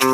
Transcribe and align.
Wenn 0.00 0.08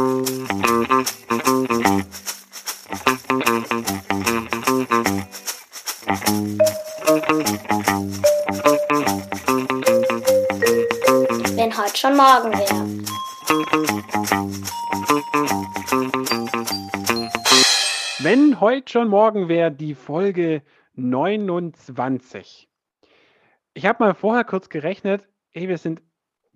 heute 11.77 11.97
schon 11.97 12.17
morgen 12.17 12.53
wäre. 12.53 12.85
Wenn 18.19 18.61
heute 18.61 18.91
schon 18.91 19.09
morgen 19.09 19.49
wäre, 19.49 19.71
die 19.71 19.95
Folge 19.95 20.63
29. 20.95 22.69
Ich 23.75 23.87
habe 23.87 24.03
mal 24.03 24.15
vorher 24.15 24.43
kurz 24.43 24.69
gerechnet, 24.69 25.29
ey, 25.53 25.69
wir 25.69 25.79
sind, 25.79 26.03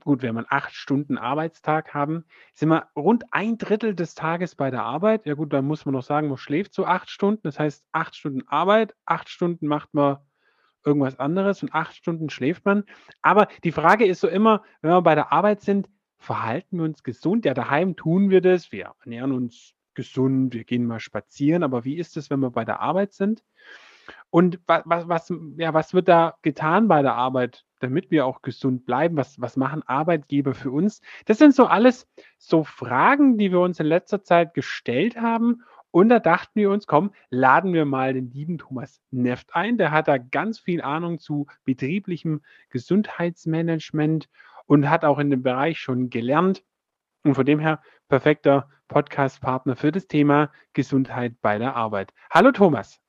gut, 0.05 0.23
wenn 0.23 0.37
einen 0.37 0.47
8 0.49 0.73
Stunden 0.73 1.19
Arbeitstag 1.19 1.95
haben, 1.95 2.25
sind 2.55 2.69
wir 2.69 2.89
rund 2.97 3.25
ein 3.31 3.59
Drittel 3.59 3.95
des 3.95 4.15
Tages 4.15 4.55
bei 4.55 4.71
der 4.71 4.85
Arbeit. 4.85 5.27
Ja 5.27 5.35
gut, 5.35 5.53
dann 5.53 5.67
muss 5.67 5.85
man 5.85 5.95
noch 5.95 6.03
sagen, 6.03 6.29
man 6.29 6.37
schläft 6.37 6.75
so 6.75 6.85
acht 6.87 7.11
Stunden. 7.11 7.43
Das 7.43 7.59
heißt, 7.59 7.85
acht 7.93 8.17
Stunden 8.17 8.47
Arbeit, 8.49 8.95
acht 9.07 9.29
Stunden 9.29 9.67
macht 9.67 9.93
man 9.95 10.19
irgendwas 10.85 11.19
anderes 11.19 11.63
und 11.63 11.75
acht 11.75 11.95
Stunden 11.95 12.31
schläft 12.31 12.65
man. 12.65 12.85
Aber 13.23 13.49
die 13.65 13.73
Frage 13.73 14.07
ist 14.07 14.21
so 14.21 14.29
immer, 14.29 14.63
wenn 14.83 14.91
wir 14.91 15.03
bei 15.03 15.15
der 15.15 15.33
Arbeit 15.33 15.61
sind, 15.61 15.89
verhalten 16.19 16.79
wir 16.79 16.85
uns 16.85 17.03
gesund? 17.03 17.45
Ja, 17.45 17.55
daheim 17.55 17.97
tun 17.97 18.31
wir 18.31 18.41
das. 18.41 18.73
Wir 18.73 18.93
ernähren 19.05 19.33
uns 19.33 19.75
gesund, 19.95 20.55
wir 20.55 20.65
gehen 20.65 20.87
mal 20.87 21.01
spazieren. 21.01 21.63
Aber 21.63 21.85
wie 21.85 21.97
ist 21.97 22.17
es, 22.17 22.31
wenn 22.31 22.41
wir 22.41 22.51
bei 22.51 22.65
der 22.65 22.81
Arbeit 22.81 23.13
sind? 23.13 23.43
Und 24.31 24.61
was, 24.67 24.83
was, 24.87 25.09
was, 25.09 25.33
ja, 25.57 25.75
was 25.75 25.93
wird 25.93 26.09
da 26.09 26.37
getan 26.43 26.87
bei 26.87 27.03
der 27.03 27.15
Arbeit, 27.15 27.65
damit 27.81 28.13
wir 28.13 28.27
auch 28.27 28.43
gesund 28.43 28.87
bleiben? 28.87 29.17
Was, 29.17 29.41
was 29.41 29.57
machen 29.57 29.83
Arbeitgeber 29.83 30.55
für 30.55 30.71
uns? 30.71 31.01
Das 31.27 31.39
sind 31.39 31.55
so 31.55 31.67
alles 31.67 32.09
so 32.39 32.63
Fragen, 32.63 33.39
die 33.39 33.51
wir 33.51 33.61
uns 33.61 33.81
in 33.81 33.87
letzter 33.87 34.23
Zeit 34.23 34.55
gestellt 34.55 35.17
haben. 35.17 35.63
Und 35.91 36.09
da 36.09 36.21
dachten 36.21 36.53
wir 36.55 36.71
uns, 36.71 36.87
komm, 36.87 37.13
laden 37.31 37.73
wir 37.73 37.85
mal 37.85 38.15
den 38.15 38.31
lieben 38.31 38.59
Thomas 38.59 39.03
Neft 39.11 39.57
ein. 39.57 39.77
Der 39.77 39.91
hat 39.91 40.07
da 40.07 40.19
ganz 40.19 40.61
viel 40.61 40.81
Ahnung 40.81 41.19
zu 41.19 41.49
betrieblichem 41.65 42.43
Gesundheitsmanagement 42.69 44.29
und 44.67 44.89
hat 44.89 45.05
auch 45.05 45.19
in 45.19 45.31
dem 45.31 45.43
Bereich 45.43 45.81
schon 45.81 46.09
gelernt. 46.09 46.63
Und 47.25 47.35
von 47.35 47.45
dem 47.45 47.59
her 47.59 47.83
perfekter 48.09 48.69
Podcast-Partner 48.87 49.75
für 49.75 49.91
das 49.91 50.07
Thema 50.07 50.53
Gesundheit 50.73 51.35
bei 51.43 51.59
der 51.59 51.75
Arbeit. 51.75 52.13
Hallo 52.31 52.53
Thomas. 52.53 53.01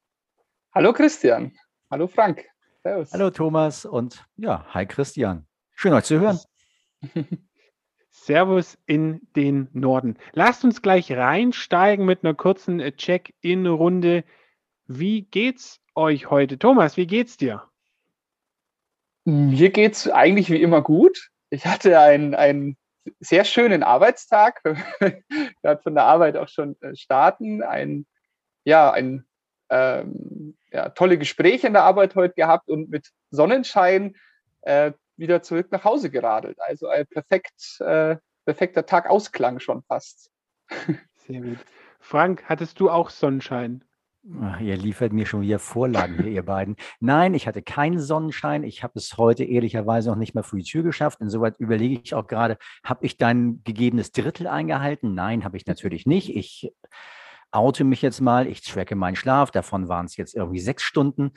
Hallo 0.73 0.93
Christian. 0.93 1.51
Hallo 1.91 2.07
Frank. 2.07 2.45
Servus. 2.81 3.11
Hallo 3.11 3.29
Thomas 3.29 3.83
und 3.83 4.25
ja, 4.37 4.65
hi 4.69 4.85
Christian. 4.85 5.45
Schön 5.75 5.91
euch 5.91 6.05
zu 6.05 6.17
hören. 6.17 6.39
Servus 8.09 8.77
in 8.85 9.19
den 9.35 9.67
Norden. 9.73 10.17
Lasst 10.31 10.63
uns 10.63 10.81
gleich 10.81 11.11
reinsteigen 11.11 12.05
mit 12.05 12.23
einer 12.23 12.35
kurzen 12.35 12.79
Check-in-Runde. 12.79 14.23
Wie 14.87 15.23
geht's 15.23 15.81
euch 15.93 16.29
heute? 16.29 16.57
Thomas, 16.57 16.95
wie 16.95 17.07
geht's 17.07 17.35
dir? 17.35 17.69
Mir 19.25 19.71
geht's 19.71 20.07
eigentlich 20.09 20.49
wie 20.49 20.61
immer 20.61 20.81
gut. 20.81 21.31
Ich 21.49 21.65
hatte 21.65 21.99
einen, 21.99 22.33
einen 22.33 22.77
sehr 23.19 23.43
schönen 23.43 23.83
Arbeitstag. 23.83 24.63
Gerade 25.61 25.81
von 25.83 25.95
der 25.95 26.05
Arbeit 26.05 26.37
auch 26.37 26.47
schon 26.47 26.81
äh, 26.81 26.95
starten. 26.95 27.61
Ein, 27.61 28.05
ja, 28.63 28.89
ein 28.89 29.25
ähm, 29.71 30.55
ja, 30.71 30.89
tolle 30.89 31.17
Gespräche 31.17 31.65
in 31.65 31.73
der 31.73 31.83
Arbeit 31.83 32.15
heute 32.15 32.35
gehabt 32.35 32.69
und 32.69 32.89
mit 32.89 33.09
Sonnenschein 33.31 34.15
äh, 34.61 34.91
wieder 35.15 35.41
zurück 35.41 35.71
nach 35.71 35.83
Hause 35.83 36.11
geradelt. 36.11 36.57
Also 36.59 36.87
ein 36.87 37.07
perfekt, 37.07 37.79
äh, 37.79 38.17
perfekter 38.45 38.85
Tagausklang 38.85 39.59
schon 39.59 39.81
fast. 39.83 40.29
Sehr 41.27 41.41
gut. 41.41 41.57
Frank, 41.99 42.43
hattest 42.45 42.79
du 42.79 42.89
auch 42.89 43.09
Sonnenschein? 43.09 43.83
Ach, 44.39 44.59
ihr 44.59 44.77
liefert 44.77 45.13
mir 45.13 45.25
schon 45.25 45.41
wieder 45.41 45.57
Vorlagen 45.57 46.15
hier, 46.21 46.31
ihr 46.31 46.45
beiden. 46.45 46.75
Nein, 46.99 47.33
ich 47.33 47.47
hatte 47.47 47.63
keinen 47.63 47.99
Sonnenschein. 47.99 48.63
Ich 48.63 48.83
habe 48.83 48.93
es 48.99 49.17
heute 49.17 49.43
ehrlicherweise 49.43 50.09
noch 50.09 50.17
nicht 50.17 50.35
mal 50.35 50.43
vor 50.43 50.59
die 50.59 50.65
Tür 50.65 50.83
geschafft. 50.83 51.21
Insoweit 51.21 51.59
überlege 51.59 51.99
ich 52.03 52.13
auch 52.13 52.27
gerade, 52.27 52.57
habe 52.83 53.05
ich 53.05 53.17
dein 53.17 53.63
gegebenes 53.63 54.11
Drittel 54.11 54.45
eingehalten? 54.47 55.15
Nein, 55.15 55.43
habe 55.43 55.57
ich 55.57 55.65
natürlich 55.65 56.05
nicht. 56.05 56.35
Ich 56.35 56.71
oute 57.51 57.83
mich 57.83 58.01
jetzt 58.01 58.21
mal. 58.21 58.47
Ich 58.47 58.61
tracke 58.61 58.95
meinen 58.95 59.15
Schlaf. 59.15 59.51
Davon 59.51 59.87
waren 59.87 60.05
es 60.05 60.17
jetzt 60.17 60.35
irgendwie 60.35 60.59
sechs 60.59 60.83
Stunden. 60.83 61.31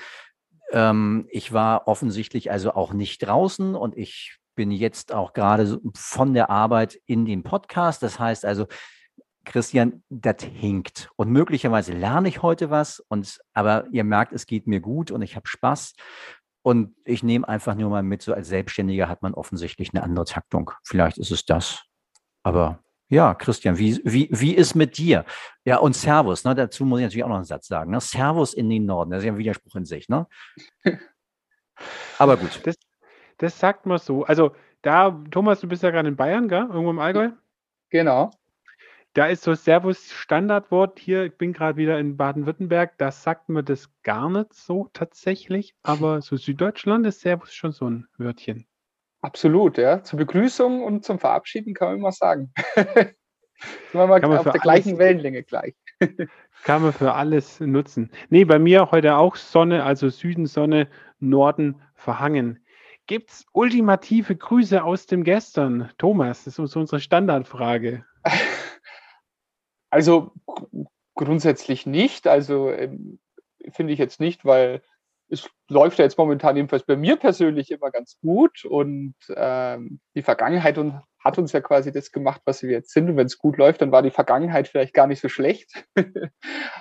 Ähm, 0.72 1.26
ich 1.30 1.52
war 1.52 1.88
offensichtlich 1.88 2.50
also 2.50 2.74
auch 2.74 2.92
nicht 2.92 3.18
draußen 3.18 3.74
und 3.74 3.96
ich 3.96 4.38
bin 4.54 4.70
jetzt 4.70 5.12
auch 5.12 5.32
gerade 5.32 5.80
von 5.94 6.34
der 6.34 6.50
Arbeit 6.50 6.98
in 7.06 7.24
den 7.24 7.42
Podcast. 7.42 8.02
Das 8.02 8.18
heißt 8.18 8.44
also, 8.44 8.66
Christian, 9.44 10.02
das 10.08 10.42
hinkt. 10.42 11.10
Und 11.16 11.30
möglicherweise 11.30 11.92
lerne 11.92 12.28
ich 12.28 12.42
heute 12.42 12.70
was, 12.70 13.00
und, 13.08 13.38
aber 13.52 13.86
ihr 13.90 14.04
merkt, 14.04 14.32
es 14.32 14.46
geht 14.46 14.66
mir 14.66 14.80
gut 14.80 15.10
und 15.10 15.22
ich 15.22 15.36
habe 15.36 15.46
Spaß. 15.46 15.94
Und 16.62 16.96
ich 17.04 17.22
nehme 17.22 17.46
einfach 17.46 17.74
nur 17.74 17.90
mal 17.90 18.02
mit, 18.02 18.22
so 18.22 18.32
als 18.32 18.48
Selbstständiger 18.48 19.06
hat 19.08 19.20
man 19.20 19.34
offensichtlich 19.34 19.92
eine 19.92 20.02
andere 20.02 20.24
Taktung. 20.24 20.70
Vielleicht 20.82 21.18
ist 21.18 21.30
es 21.30 21.44
das. 21.44 21.84
Aber 22.42 22.82
ja, 23.08 23.34
Christian, 23.34 23.78
wie, 23.78 24.00
wie, 24.04 24.28
wie 24.32 24.54
ist 24.54 24.74
mit 24.74 24.96
dir? 24.96 25.24
Ja, 25.64 25.78
und 25.78 25.94
Servus, 25.94 26.44
ne? 26.44 26.54
dazu 26.54 26.84
muss 26.84 27.00
ich 27.00 27.04
natürlich 27.04 27.24
auch 27.24 27.28
noch 27.28 27.36
einen 27.36 27.44
Satz 27.44 27.66
sagen. 27.68 27.90
Ne? 27.90 28.00
Servus 28.00 28.54
in 28.54 28.68
den 28.70 28.86
Norden, 28.86 29.10
das 29.10 29.20
ist 29.20 29.26
ja 29.26 29.32
ein 29.32 29.38
Widerspruch 29.38 29.76
in 29.76 29.84
sich. 29.84 30.08
Ne? 30.08 30.26
Aber 32.18 32.36
gut. 32.36 32.60
Das, 32.64 32.76
das 33.38 33.58
sagt 33.58 33.86
man 33.86 33.98
so. 33.98 34.24
Also, 34.24 34.54
da, 34.82 35.10
Thomas, 35.30 35.60
du 35.60 35.68
bist 35.68 35.82
ja 35.82 35.90
gerade 35.90 36.08
in 36.08 36.16
Bayern, 36.16 36.48
gell? 36.48 36.66
Irgendwo 36.68 36.90
im 36.90 36.98
Allgäu? 36.98 37.30
Genau. 37.90 38.30
Da 39.14 39.26
ist 39.26 39.44
so 39.44 39.54
Servus 39.54 40.10
Standardwort. 40.10 40.98
Hier, 40.98 41.26
ich 41.26 41.36
bin 41.36 41.52
gerade 41.52 41.76
wieder 41.76 41.98
in 41.98 42.16
Baden-Württemberg. 42.16 42.98
Da 42.98 43.12
sagt 43.12 43.48
man 43.48 43.64
das 43.64 43.88
gar 44.02 44.28
nicht 44.28 44.52
so 44.52 44.90
tatsächlich. 44.92 45.74
Aber 45.82 46.20
so 46.20 46.36
Süddeutschland 46.36 47.06
ist 47.06 47.20
Servus 47.20 47.54
schon 47.54 47.72
so 47.72 47.88
ein 47.88 48.08
Wörtchen. 48.18 48.66
Absolut, 49.24 49.78
ja. 49.78 50.02
Zur 50.02 50.18
Begrüßung 50.18 50.84
und 50.84 51.02
zum 51.02 51.18
Verabschieden 51.18 51.72
kann 51.72 51.88
man 51.88 51.96
immer 51.96 52.12
sagen. 52.12 52.52
sind 52.74 53.14
wir 53.94 54.06
mal 54.06 54.22
auf 54.22 54.42
der 54.42 54.60
gleichen 54.60 54.98
Wellenlänge 54.98 55.42
gleich. 55.42 55.74
kann 56.64 56.82
man 56.82 56.92
für 56.92 57.14
alles 57.14 57.58
nutzen. 57.58 58.10
Nee, 58.28 58.44
bei 58.44 58.58
mir 58.58 58.90
heute 58.90 59.16
auch 59.16 59.36
Sonne, 59.36 59.82
also 59.82 60.10
Süden 60.10 60.44
Sonne, 60.44 60.88
Norden 61.20 61.80
verhangen. 61.94 62.66
Gibt 63.06 63.30
es 63.30 63.46
ultimative 63.52 64.36
Grüße 64.36 64.84
aus 64.84 65.06
dem 65.06 65.24
Gestern? 65.24 65.90
Thomas, 65.96 66.44
das 66.44 66.58
ist 66.58 66.76
unsere 66.76 67.00
Standardfrage. 67.00 68.04
Also 69.90 70.32
grundsätzlich 71.14 71.86
nicht. 71.86 72.26
Also 72.26 72.68
ähm, 72.68 73.20
finde 73.70 73.92
ich 73.92 73.98
jetzt 74.00 74.18
nicht, 74.18 74.44
weil 74.44 74.82
es 75.28 75.48
läuft 75.68 75.98
ja 75.98 76.04
jetzt 76.04 76.18
momentan 76.18 76.56
jedenfalls 76.56 76.84
bei 76.84 76.96
mir 76.96 77.16
persönlich 77.16 77.70
immer 77.70 77.90
ganz 77.90 78.18
gut 78.20 78.64
und 78.64 79.14
ähm, 79.34 80.00
die 80.14 80.22
Vergangenheit 80.22 80.78
und, 80.78 81.00
hat 81.24 81.38
uns 81.38 81.52
ja 81.52 81.60
quasi 81.62 81.90
das 81.90 82.12
gemacht, 82.12 82.42
was 82.44 82.62
wir 82.62 82.70
jetzt 82.70 82.90
sind. 82.90 83.08
Und 83.08 83.16
wenn 83.16 83.26
es 83.26 83.38
gut 83.38 83.56
läuft, 83.56 83.80
dann 83.80 83.90
war 83.90 84.02
die 84.02 84.10
Vergangenheit 84.10 84.68
vielleicht 84.68 84.92
gar 84.92 85.06
nicht 85.06 85.20
so 85.20 85.30
schlecht. 85.30 85.86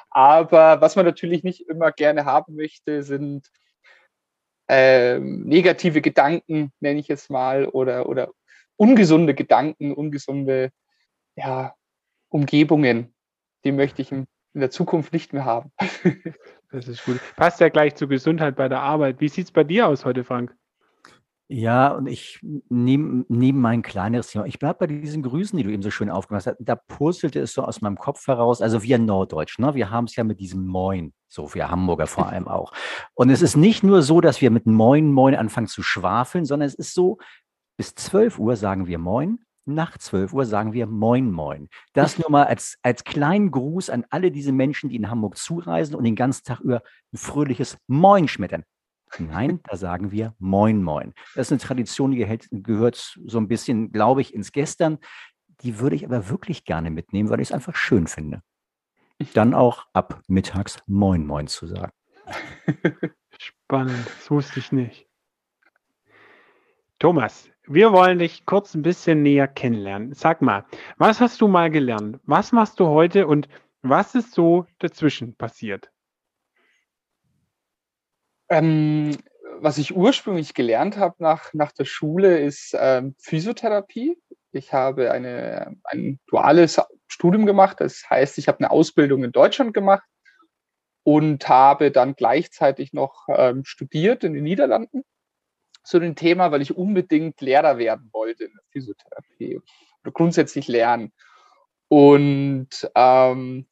Aber 0.09 0.81
was 0.81 0.97
man 0.97 1.05
natürlich 1.05 1.43
nicht 1.43 1.67
immer 1.69 1.93
gerne 1.93 2.25
haben 2.25 2.55
möchte, 2.55 3.03
sind 3.03 3.47
ähm, 4.67 5.43
negative 5.43 6.01
Gedanken, 6.01 6.73
nenne 6.81 6.99
ich 6.99 7.09
es 7.09 7.29
mal, 7.29 7.67
oder, 7.67 8.09
oder 8.09 8.31
ungesunde 8.75 9.33
Gedanken, 9.33 9.93
ungesunde 9.93 10.71
ja, 11.35 11.73
Umgebungen, 12.29 13.15
die 13.63 13.71
möchte 13.71 14.01
ich 14.01 14.11
in, 14.53 14.59
der 14.59 14.71
Zukunft 14.71 15.13
nicht 15.13 15.33
mehr 15.33 15.45
haben. 15.45 15.71
das 16.71 16.87
ist 16.87 17.05
gut. 17.05 17.19
Passt 17.35 17.59
ja 17.59 17.69
gleich 17.69 17.95
zur 17.95 18.09
Gesundheit 18.09 18.55
bei 18.55 18.69
der 18.69 18.81
Arbeit. 18.81 19.19
Wie 19.19 19.29
sieht 19.29 19.45
es 19.45 19.51
bei 19.51 19.63
dir 19.63 19.87
aus 19.87 20.05
heute, 20.05 20.23
Frank? 20.23 20.55
Ja, 21.49 21.89
und 21.89 22.07
ich 22.07 22.39
nehme 22.69 23.25
nehm 23.27 23.59
mein 23.59 23.81
kleineres 23.81 24.27
Thema. 24.29 24.45
Ich 24.45 24.59
bleibe 24.59 24.79
bei 24.79 24.87
diesen 24.87 25.21
Grüßen, 25.21 25.55
die 25.55 25.63
du 25.63 25.71
eben 25.71 25.83
so 25.83 25.91
schön 25.91 26.09
aufgemacht 26.09 26.47
hast. 26.47 26.57
Da 26.59 26.75
purzelte 26.75 27.39
es 27.41 27.53
so 27.53 27.63
aus 27.63 27.81
meinem 27.81 27.97
Kopf 27.97 28.25
heraus. 28.27 28.61
Also 28.61 28.81
wir 28.81 28.97
Norddeutsch, 28.97 29.59
ne? 29.59 29.75
wir 29.75 29.91
haben 29.91 30.05
es 30.05 30.15
ja 30.15 30.23
mit 30.23 30.39
diesem 30.39 30.65
Moin, 30.65 31.13
so 31.27 31.53
wir 31.53 31.69
Hamburger 31.69 32.07
vor 32.07 32.27
allem 32.27 32.47
auch. 32.47 32.71
Und 33.13 33.29
es 33.29 33.41
ist 33.41 33.57
nicht 33.57 33.83
nur 33.83 34.01
so, 34.01 34.21
dass 34.21 34.41
wir 34.41 34.51
mit 34.51 34.65
Moin, 34.65 35.11
Moin 35.11 35.35
anfangen 35.35 35.67
zu 35.67 35.83
schwafeln, 35.83 36.45
sondern 36.45 36.67
es 36.67 36.75
ist 36.75 36.93
so, 36.93 37.19
bis 37.77 37.93
12 37.93 38.39
Uhr 38.39 38.55
sagen 38.55 38.87
wir 38.87 38.97
Moin, 38.97 39.39
nach 39.65 39.97
12 39.97 40.33
Uhr 40.33 40.45
sagen 40.45 40.73
wir 40.73 40.87
Moin 40.87 41.31
Moin. 41.31 41.69
Das 41.93 42.17
nur 42.17 42.29
mal 42.29 42.45
als, 42.45 42.77
als 42.81 43.03
kleinen 43.03 43.51
Gruß 43.51 43.89
an 43.89 44.05
alle 44.09 44.31
diese 44.31 44.51
Menschen, 44.51 44.89
die 44.89 44.95
in 44.95 45.09
Hamburg 45.09 45.37
zureisen 45.37 45.95
und 45.95 46.03
den 46.03 46.15
ganzen 46.15 46.43
Tag 46.43 46.59
über 46.59 46.83
ein 47.13 47.17
fröhliches 47.17 47.77
Moin 47.87 48.27
schmettern. 48.27 48.63
Nein, 49.19 49.59
da 49.69 49.77
sagen 49.77 50.11
wir 50.11 50.35
Moin 50.39 50.83
Moin. 50.83 51.13
Das 51.35 51.47
ist 51.47 51.51
eine 51.51 51.61
Tradition, 51.61 52.11
die 52.11 52.39
gehört 52.51 53.17
so 53.25 53.37
ein 53.37 53.47
bisschen, 53.47 53.91
glaube 53.91 54.21
ich, 54.21 54.33
ins 54.33 54.51
Gestern. 54.51 54.99
Die 55.61 55.79
würde 55.79 55.95
ich 55.95 56.05
aber 56.05 56.29
wirklich 56.29 56.65
gerne 56.65 56.89
mitnehmen, 56.89 57.29
weil 57.29 57.39
ich 57.39 57.49
es 57.49 57.53
einfach 57.53 57.75
schön 57.75 58.07
finde. 58.07 58.41
Dann 59.33 59.53
auch 59.53 59.85
ab 59.93 60.21
mittags 60.27 60.79
Moin 60.87 61.25
Moin 61.25 61.47
zu 61.47 61.67
sagen. 61.67 61.93
Spannend, 63.39 64.05
das 64.05 64.29
wusste 64.31 64.59
ich 64.59 64.71
nicht. 64.71 65.07
Thomas, 66.99 67.49
wir 67.67 67.91
wollen 67.91 68.19
dich 68.19 68.45
kurz 68.45 68.73
ein 68.75 68.81
bisschen 68.81 69.23
näher 69.23 69.47
kennenlernen. 69.47 70.13
Sag 70.13 70.41
mal, 70.41 70.65
was 70.97 71.21
hast 71.21 71.41
du 71.41 71.47
mal 71.47 71.69
gelernt? 71.69 72.19
Was 72.25 72.51
machst 72.51 72.79
du 72.79 72.87
heute 72.87 73.27
und 73.27 73.47
was 73.81 74.15
ist 74.15 74.33
so 74.33 74.65
dazwischen 74.79 75.35
passiert? 75.35 75.89
Ähm, 78.49 79.17
was 79.59 79.77
ich 79.77 79.95
ursprünglich 79.95 80.53
gelernt 80.53 80.97
habe 80.97 81.15
nach, 81.19 81.53
nach 81.53 81.71
der 81.71 81.85
Schule 81.85 82.39
ist 82.39 82.75
ähm, 82.77 83.15
Physiotherapie. 83.17 84.17
Ich 84.51 84.73
habe 84.73 85.11
eine, 85.11 85.77
ein 85.85 86.19
duales 86.27 86.81
Studium 87.07 87.45
gemacht. 87.45 87.79
Das 87.79 88.09
heißt, 88.09 88.37
ich 88.37 88.47
habe 88.47 88.59
eine 88.59 88.71
Ausbildung 88.71 89.23
in 89.23 89.31
Deutschland 89.31 89.73
gemacht 89.73 90.03
und 91.03 91.47
habe 91.47 91.91
dann 91.91 92.15
gleichzeitig 92.15 92.93
noch 92.93 93.27
ähm, 93.29 93.63
studiert 93.65 94.23
in 94.23 94.33
den 94.33 94.43
Niederlanden 94.43 95.03
zu 95.83 95.99
dem 95.99 96.15
Thema, 96.15 96.51
weil 96.51 96.61
ich 96.61 96.75
unbedingt 96.75 97.41
Lehrer 97.41 97.77
werden 97.77 98.09
wollte 98.13 98.45
in 98.45 98.53
der 98.53 98.63
Physiotherapie 98.71 99.61
oder 100.03 100.11
grundsätzlich 100.11 100.67
lernen. 100.67 101.11
Und 101.87 102.69
ähm, 102.95 103.67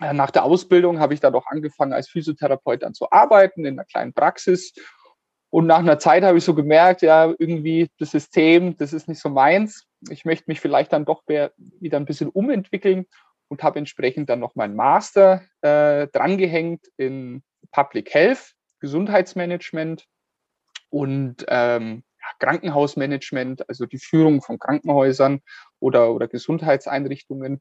nach 0.00 0.30
der 0.30 0.44
Ausbildung 0.44 0.98
habe 0.98 1.14
ich 1.14 1.20
dann 1.20 1.34
auch 1.34 1.46
angefangen, 1.46 1.92
als 1.92 2.08
Physiotherapeut 2.08 2.82
dann 2.82 2.94
zu 2.94 3.10
arbeiten 3.10 3.64
in 3.64 3.78
einer 3.78 3.84
kleinen 3.84 4.12
Praxis. 4.12 4.74
Und 5.50 5.66
nach 5.66 5.78
einer 5.78 5.98
Zeit 5.98 6.24
habe 6.24 6.38
ich 6.38 6.44
so 6.44 6.54
gemerkt, 6.54 7.02
ja, 7.02 7.32
irgendwie 7.38 7.88
das 7.98 8.10
System, 8.10 8.76
das 8.76 8.92
ist 8.92 9.08
nicht 9.08 9.20
so 9.20 9.28
meins. 9.28 9.86
Ich 10.10 10.24
möchte 10.24 10.44
mich 10.48 10.60
vielleicht 10.60 10.92
dann 10.92 11.04
doch 11.04 11.22
wieder 11.28 11.96
ein 11.96 12.06
bisschen 12.06 12.28
umentwickeln 12.28 13.06
und 13.48 13.62
habe 13.62 13.78
entsprechend 13.78 14.28
dann 14.28 14.40
noch 14.40 14.56
meinen 14.56 14.74
Master 14.74 15.42
äh, 15.60 16.08
drangehängt 16.08 16.86
in 16.96 17.44
Public 17.70 18.12
Health, 18.12 18.54
Gesundheitsmanagement 18.80 20.06
und 20.94 21.44
ähm, 21.48 22.04
Krankenhausmanagement, 22.38 23.68
also 23.68 23.84
die 23.84 23.98
Führung 23.98 24.42
von 24.42 24.60
Krankenhäusern 24.60 25.40
oder, 25.80 26.12
oder 26.12 26.28
Gesundheitseinrichtungen. 26.28 27.60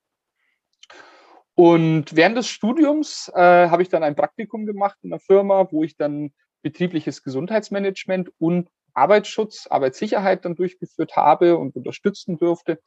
Und 1.55 2.15
während 2.15 2.37
des 2.37 2.47
Studiums 2.47 3.31
äh, 3.33 3.39
habe 3.69 3.81
ich 3.81 3.89
dann 3.89 4.03
ein 4.03 4.15
Praktikum 4.15 4.67
gemacht 4.67 4.97
in 5.01 5.11
einer 5.11 5.19
Firma, 5.19 5.67
wo 5.71 5.83
ich 5.83 5.97
dann 5.97 6.31
betriebliches 6.61 7.23
Gesundheitsmanagement 7.23 8.31
und 8.37 8.69
Arbeitsschutz, 8.93 9.65
Arbeitssicherheit 9.67 10.45
dann 10.45 10.55
durchgeführt 10.55 11.15
habe 11.15 11.57
und 11.57 11.75
unterstützen 11.75 12.37
durfte. 12.37 12.79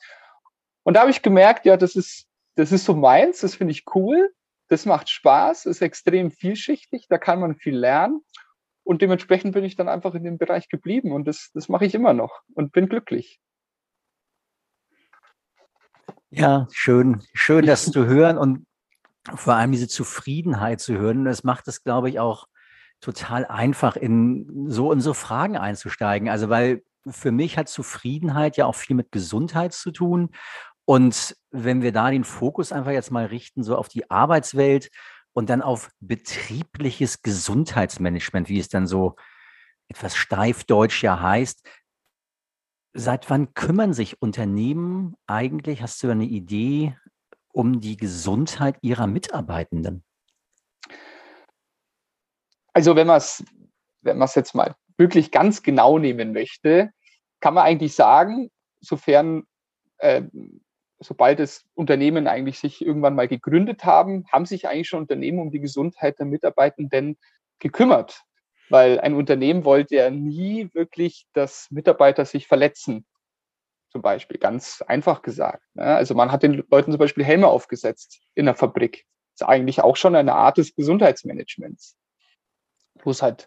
Und 0.84 0.94
da 0.94 1.00
habe 1.00 1.10
ich 1.10 1.22
gemerkt, 1.22 1.66
ja, 1.66 1.76
das 1.76 1.96
ist, 1.96 2.28
das 2.54 2.70
ist 2.70 2.84
so 2.84 2.94
meins, 2.94 3.40
das 3.40 3.56
finde 3.56 3.72
ich 3.72 3.84
cool, 3.96 4.32
das 4.68 4.86
macht 4.86 5.08
Spaß, 5.08 5.66
ist 5.66 5.82
extrem 5.82 6.30
vielschichtig, 6.30 7.06
da 7.08 7.18
kann 7.18 7.40
man 7.40 7.56
viel 7.56 7.76
lernen. 7.76 8.20
Und 8.86 9.02
dementsprechend 9.02 9.52
bin 9.52 9.64
ich 9.64 9.74
dann 9.74 9.88
einfach 9.88 10.14
in 10.14 10.22
dem 10.22 10.38
Bereich 10.38 10.68
geblieben 10.68 11.10
und 11.10 11.26
das, 11.26 11.50
das 11.52 11.68
mache 11.68 11.84
ich 11.84 11.94
immer 11.96 12.12
noch 12.12 12.42
und 12.54 12.70
bin 12.70 12.88
glücklich. 12.88 13.40
Ja, 16.30 16.68
schön, 16.70 17.20
schön, 17.34 17.66
das 17.66 17.86
zu 17.90 18.06
hören 18.06 18.38
und 18.38 18.64
vor 19.34 19.54
allem 19.54 19.72
diese 19.72 19.88
Zufriedenheit 19.88 20.80
zu 20.80 20.96
hören. 20.96 21.24
Das 21.24 21.42
macht 21.42 21.66
es, 21.66 21.82
glaube 21.82 22.10
ich, 22.10 22.20
auch 22.20 22.46
total 23.00 23.44
einfach, 23.46 23.96
in 23.96 24.70
so 24.70 24.92
in 24.92 25.00
so 25.00 25.14
Fragen 25.14 25.56
einzusteigen. 25.56 26.28
Also, 26.28 26.48
weil 26.48 26.84
für 27.08 27.32
mich 27.32 27.58
hat 27.58 27.68
Zufriedenheit 27.68 28.56
ja 28.56 28.66
auch 28.66 28.76
viel 28.76 28.94
mit 28.94 29.10
Gesundheit 29.10 29.72
zu 29.72 29.90
tun. 29.90 30.30
Und 30.84 31.36
wenn 31.50 31.82
wir 31.82 31.90
da 31.90 32.12
den 32.12 32.22
Fokus 32.22 32.70
einfach 32.70 32.92
jetzt 32.92 33.10
mal 33.10 33.26
richten, 33.26 33.64
so 33.64 33.74
auf 33.74 33.88
die 33.88 34.08
Arbeitswelt, 34.12 34.90
und 35.36 35.50
dann 35.50 35.60
auf 35.60 35.90
betriebliches 36.00 37.20
Gesundheitsmanagement, 37.20 38.48
wie 38.48 38.58
es 38.58 38.70
dann 38.70 38.86
so 38.86 39.16
etwas 39.86 40.16
steifdeutsch 40.16 41.02
ja 41.02 41.20
heißt. 41.20 41.68
Seit 42.94 43.28
wann 43.28 43.52
kümmern 43.52 43.92
sich 43.92 44.22
Unternehmen 44.22 45.14
eigentlich, 45.26 45.82
hast 45.82 46.02
du 46.02 46.08
eine 46.08 46.24
Idee, 46.24 46.96
um 47.52 47.82
die 47.82 47.98
Gesundheit 47.98 48.78
ihrer 48.80 49.06
Mitarbeitenden? 49.06 50.02
Also 52.72 52.96
wenn 52.96 53.06
man 53.06 53.18
es 53.18 53.44
wenn 54.00 54.18
jetzt 54.34 54.54
mal 54.54 54.74
wirklich 54.96 55.30
ganz 55.32 55.62
genau 55.62 55.98
nehmen 55.98 56.32
möchte, 56.32 56.92
kann 57.40 57.52
man 57.52 57.64
eigentlich 57.64 57.94
sagen, 57.94 58.50
sofern 58.80 59.44
äh, 59.98 60.22
sobald 60.98 61.38
das 61.38 61.64
Unternehmen 61.74 62.26
eigentlich 62.26 62.58
sich 62.58 62.84
irgendwann 62.84 63.14
mal 63.14 63.28
gegründet 63.28 63.84
haben, 63.84 64.26
haben 64.32 64.46
sich 64.46 64.68
eigentlich 64.68 64.88
schon 64.88 65.00
Unternehmen 65.00 65.38
um 65.40 65.50
die 65.50 65.60
Gesundheit 65.60 66.18
der 66.18 66.26
Mitarbeitenden 66.26 67.18
gekümmert. 67.58 68.22
Weil 68.68 68.98
ein 69.00 69.14
Unternehmen 69.14 69.64
wollte 69.64 69.96
ja 69.96 70.10
nie 70.10 70.70
wirklich, 70.74 71.26
dass 71.32 71.70
Mitarbeiter 71.70 72.24
sich 72.24 72.48
verletzen. 72.48 73.06
Zum 73.90 74.02
Beispiel, 74.02 74.38
ganz 74.38 74.82
einfach 74.86 75.22
gesagt. 75.22 75.62
Ne? 75.74 75.84
Also 75.84 76.14
man 76.14 76.32
hat 76.32 76.42
den 76.42 76.64
Leuten 76.70 76.90
zum 76.90 76.98
Beispiel 76.98 77.24
Helme 77.24 77.46
aufgesetzt 77.46 78.20
in 78.34 78.46
der 78.46 78.54
Fabrik. 78.54 79.06
Das 79.34 79.42
ist 79.42 79.48
eigentlich 79.48 79.82
auch 79.82 79.96
schon 79.96 80.16
eine 80.16 80.34
Art 80.34 80.58
des 80.58 80.74
Gesundheitsmanagements. 80.74 81.96
Wo 83.02 83.10
es 83.10 83.22
halt 83.22 83.46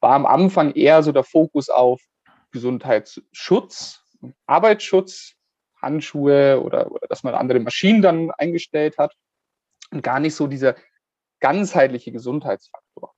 war 0.00 0.12
am 0.12 0.26
Anfang 0.26 0.72
eher 0.72 1.02
so 1.02 1.12
der 1.12 1.24
Fokus 1.24 1.68
auf 1.68 2.00
Gesundheitsschutz, 2.52 4.04
Arbeitsschutz, 4.46 5.34
Handschuhe 5.80 6.60
oder, 6.62 6.90
oder 6.90 7.06
dass 7.08 7.22
man 7.22 7.34
andere 7.34 7.60
Maschinen 7.60 8.02
dann 8.02 8.30
eingestellt 8.32 8.98
hat 8.98 9.14
und 9.90 10.02
gar 10.02 10.20
nicht 10.20 10.34
so 10.34 10.46
dieser 10.46 10.76
ganzheitliche 11.40 12.12
Gesundheitsfaktor. 12.12 13.14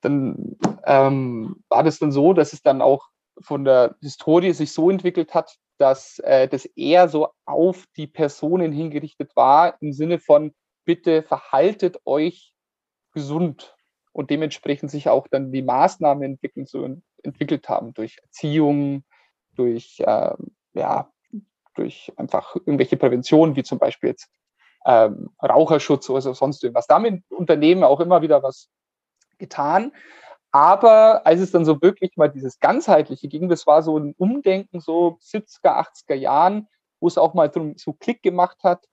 Dann 0.00 0.56
ähm, 0.84 1.62
war 1.68 1.82
das 1.82 1.98
dann 1.98 2.12
so, 2.12 2.32
dass 2.32 2.52
es 2.52 2.62
dann 2.62 2.82
auch 2.82 3.08
von 3.40 3.64
der 3.64 3.96
Historie 4.00 4.52
sich 4.52 4.72
so 4.72 4.90
entwickelt 4.90 5.34
hat, 5.34 5.56
dass 5.78 6.18
äh, 6.20 6.46
das 6.48 6.66
eher 6.66 7.08
so 7.08 7.28
auf 7.46 7.86
die 7.96 8.06
Personen 8.06 8.72
hingerichtet 8.72 9.34
war, 9.34 9.80
im 9.80 9.92
Sinne 9.92 10.18
von, 10.18 10.54
bitte 10.84 11.22
verhaltet 11.22 11.98
euch 12.04 12.52
gesund 13.12 13.76
und 14.12 14.30
dementsprechend 14.30 14.90
sich 14.90 15.08
auch 15.08 15.28
dann 15.28 15.52
die 15.52 15.62
Maßnahmen 15.62 16.22
entwickeln, 16.22 16.66
so 16.66 16.98
entwickelt 17.22 17.68
haben 17.68 17.94
durch 17.94 18.18
Erziehung, 18.22 19.04
durch 19.54 20.00
äh, 20.00 20.34
ja, 20.74 21.10
durch 21.74 22.12
einfach 22.16 22.56
irgendwelche 22.56 22.96
Präventionen, 22.96 23.56
wie 23.56 23.62
zum 23.62 23.78
Beispiel 23.78 24.10
jetzt 24.10 24.28
ähm, 24.84 25.30
Raucherschutz 25.42 26.08
oder 26.10 26.34
sonst 26.34 26.62
irgendwas. 26.62 26.86
Damit 26.86 27.22
Unternehmen 27.30 27.84
auch 27.84 28.00
immer 28.00 28.22
wieder 28.22 28.42
was 28.42 28.68
getan. 29.38 29.92
Aber 30.52 31.26
als 31.26 31.40
es 31.40 31.52
dann 31.52 31.64
so 31.64 31.80
wirklich 31.80 32.16
mal 32.16 32.28
dieses 32.28 32.58
ganzheitliche 32.58 33.28
ging, 33.28 33.48
das 33.48 33.66
war 33.66 33.82
so 33.82 33.98
ein 33.98 34.14
Umdenken, 34.18 34.80
so 34.80 35.18
70er, 35.22 35.86
80er 36.08 36.14
Jahren, 36.14 36.68
wo 36.98 37.06
es 37.06 37.18
auch 37.18 37.34
mal 37.34 37.48
drum 37.48 37.74
so 37.76 37.92
Klick 37.92 38.22
gemacht 38.22 38.58
hat, 38.64 38.84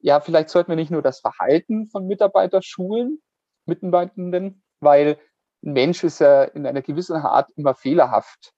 ja, 0.00 0.20
vielleicht 0.20 0.48
sollten 0.48 0.70
wir 0.70 0.76
nicht 0.76 0.90
nur 0.90 1.02
das 1.02 1.20
Verhalten 1.20 1.88
von 1.88 2.06
Mitarbeitern 2.06 2.62
schulen, 2.62 3.20
Mitarbeitenden, 3.66 4.62
weil 4.80 5.18
ein 5.64 5.72
Mensch 5.72 6.04
ist 6.04 6.20
ja 6.20 6.44
in 6.44 6.66
einer 6.66 6.82
gewissen 6.82 7.16
Art 7.16 7.50
immer 7.56 7.74
fehlerhaft. 7.74 8.52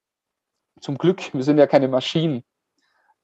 Zum 0.81 0.99
Glück, 0.99 1.33
wir 1.33 1.43
sind 1.43 1.59
ja 1.59 1.67
keine 1.67 1.89
Maschinen. 1.89 2.45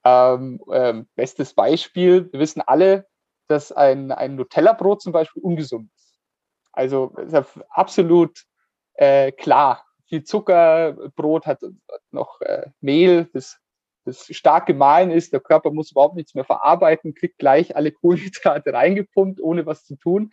Ähm, 0.07 0.61
ähm, 0.71 1.07
bestes 1.15 1.53
Beispiel, 1.53 2.31
wir 2.31 2.39
wissen 2.39 2.61
alle, 2.61 3.07
dass 3.47 3.73
ein, 3.73 4.11
ein 4.13 4.35
Nutella-Brot 4.35 5.01
zum 5.01 5.11
Beispiel 5.11 5.43
ungesund 5.43 5.89
ist. 5.95 6.17
Also 6.71 7.13
ist 7.17 7.33
ja 7.33 7.45
absolut 7.69 8.45
äh, 8.93 9.33
klar. 9.33 9.85
Viel 10.07 10.23
Zucker, 10.23 10.93
Brot 11.15 11.45
hat 11.45 11.59
noch 12.11 12.39
äh, 12.39 12.69
Mehl, 12.79 13.29
das, 13.33 13.57
das 14.05 14.27
stark 14.27 14.65
gemahlen 14.67 15.11
ist. 15.11 15.33
Der 15.33 15.41
Körper 15.41 15.71
muss 15.71 15.91
überhaupt 15.91 16.15
nichts 16.15 16.35
mehr 16.35 16.45
verarbeiten, 16.45 17.13
kriegt 17.13 17.37
gleich 17.37 17.75
alle 17.75 17.91
Kohlenhydrate 18.01 18.71
reingepumpt, 18.71 19.41
ohne 19.41 19.65
was 19.65 19.83
zu 19.83 19.97
tun. 19.97 20.31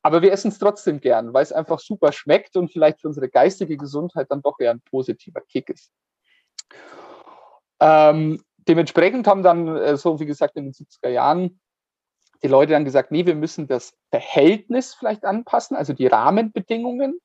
Aber 0.00 0.22
wir 0.22 0.32
essen 0.32 0.48
es 0.48 0.58
trotzdem 0.58 1.00
gern, 1.00 1.34
weil 1.34 1.42
es 1.42 1.52
einfach 1.52 1.80
super 1.80 2.12
schmeckt 2.12 2.56
und 2.56 2.72
vielleicht 2.72 3.02
für 3.02 3.08
unsere 3.08 3.28
geistige 3.28 3.76
Gesundheit 3.76 4.30
dann 4.30 4.40
doch 4.40 4.58
eher 4.58 4.70
ein 4.70 4.80
positiver 4.80 5.42
Kick 5.42 5.68
ist. 5.68 5.92
Ähm, 7.80 8.42
dementsprechend 8.68 9.26
haben 9.26 9.42
dann, 9.42 9.76
äh, 9.76 9.96
so 9.96 10.20
wie 10.20 10.26
gesagt, 10.26 10.56
in 10.56 10.64
den 10.64 10.72
70er 10.72 11.08
Jahren 11.08 11.60
die 12.42 12.48
Leute 12.48 12.72
dann 12.72 12.84
gesagt, 12.84 13.10
nee, 13.10 13.26
wir 13.26 13.34
müssen 13.34 13.66
das 13.66 13.96
Verhältnis 14.10 14.94
vielleicht 14.94 15.24
anpassen, 15.24 15.76
also 15.76 15.92
die 15.92 16.06
Rahmenbedingungen. 16.06 17.18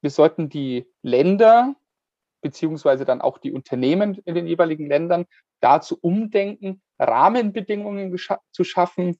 Wir 0.00 0.10
sollten 0.10 0.48
die 0.48 0.86
Länder 1.02 1.74
beziehungsweise 2.42 3.04
dann 3.04 3.20
auch 3.20 3.38
die 3.38 3.52
Unternehmen 3.52 4.20
in 4.24 4.34
den 4.34 4.46
jeweiligen 4.46 4.86
Ländern 4.86 5.26
dazu 5.60 5.96
umdenken, 6.00 6.82
Rahmenbedingungen 6.98 8.14
zu 8.50 8.64
schaffen, 8.64 9.18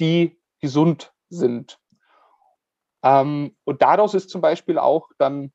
die 0.00 0.40
gesund 0.60 1.12
sind. 1.28 1.78
Ähm, 3.02 3.56
und 3.64 3.82
daraus 3.82 4.14
ist 4.14 4.30
zum 4.30 4.40
Beispiel 4.40 4.78
auch 4.78 5.10
dann 5.18 5.52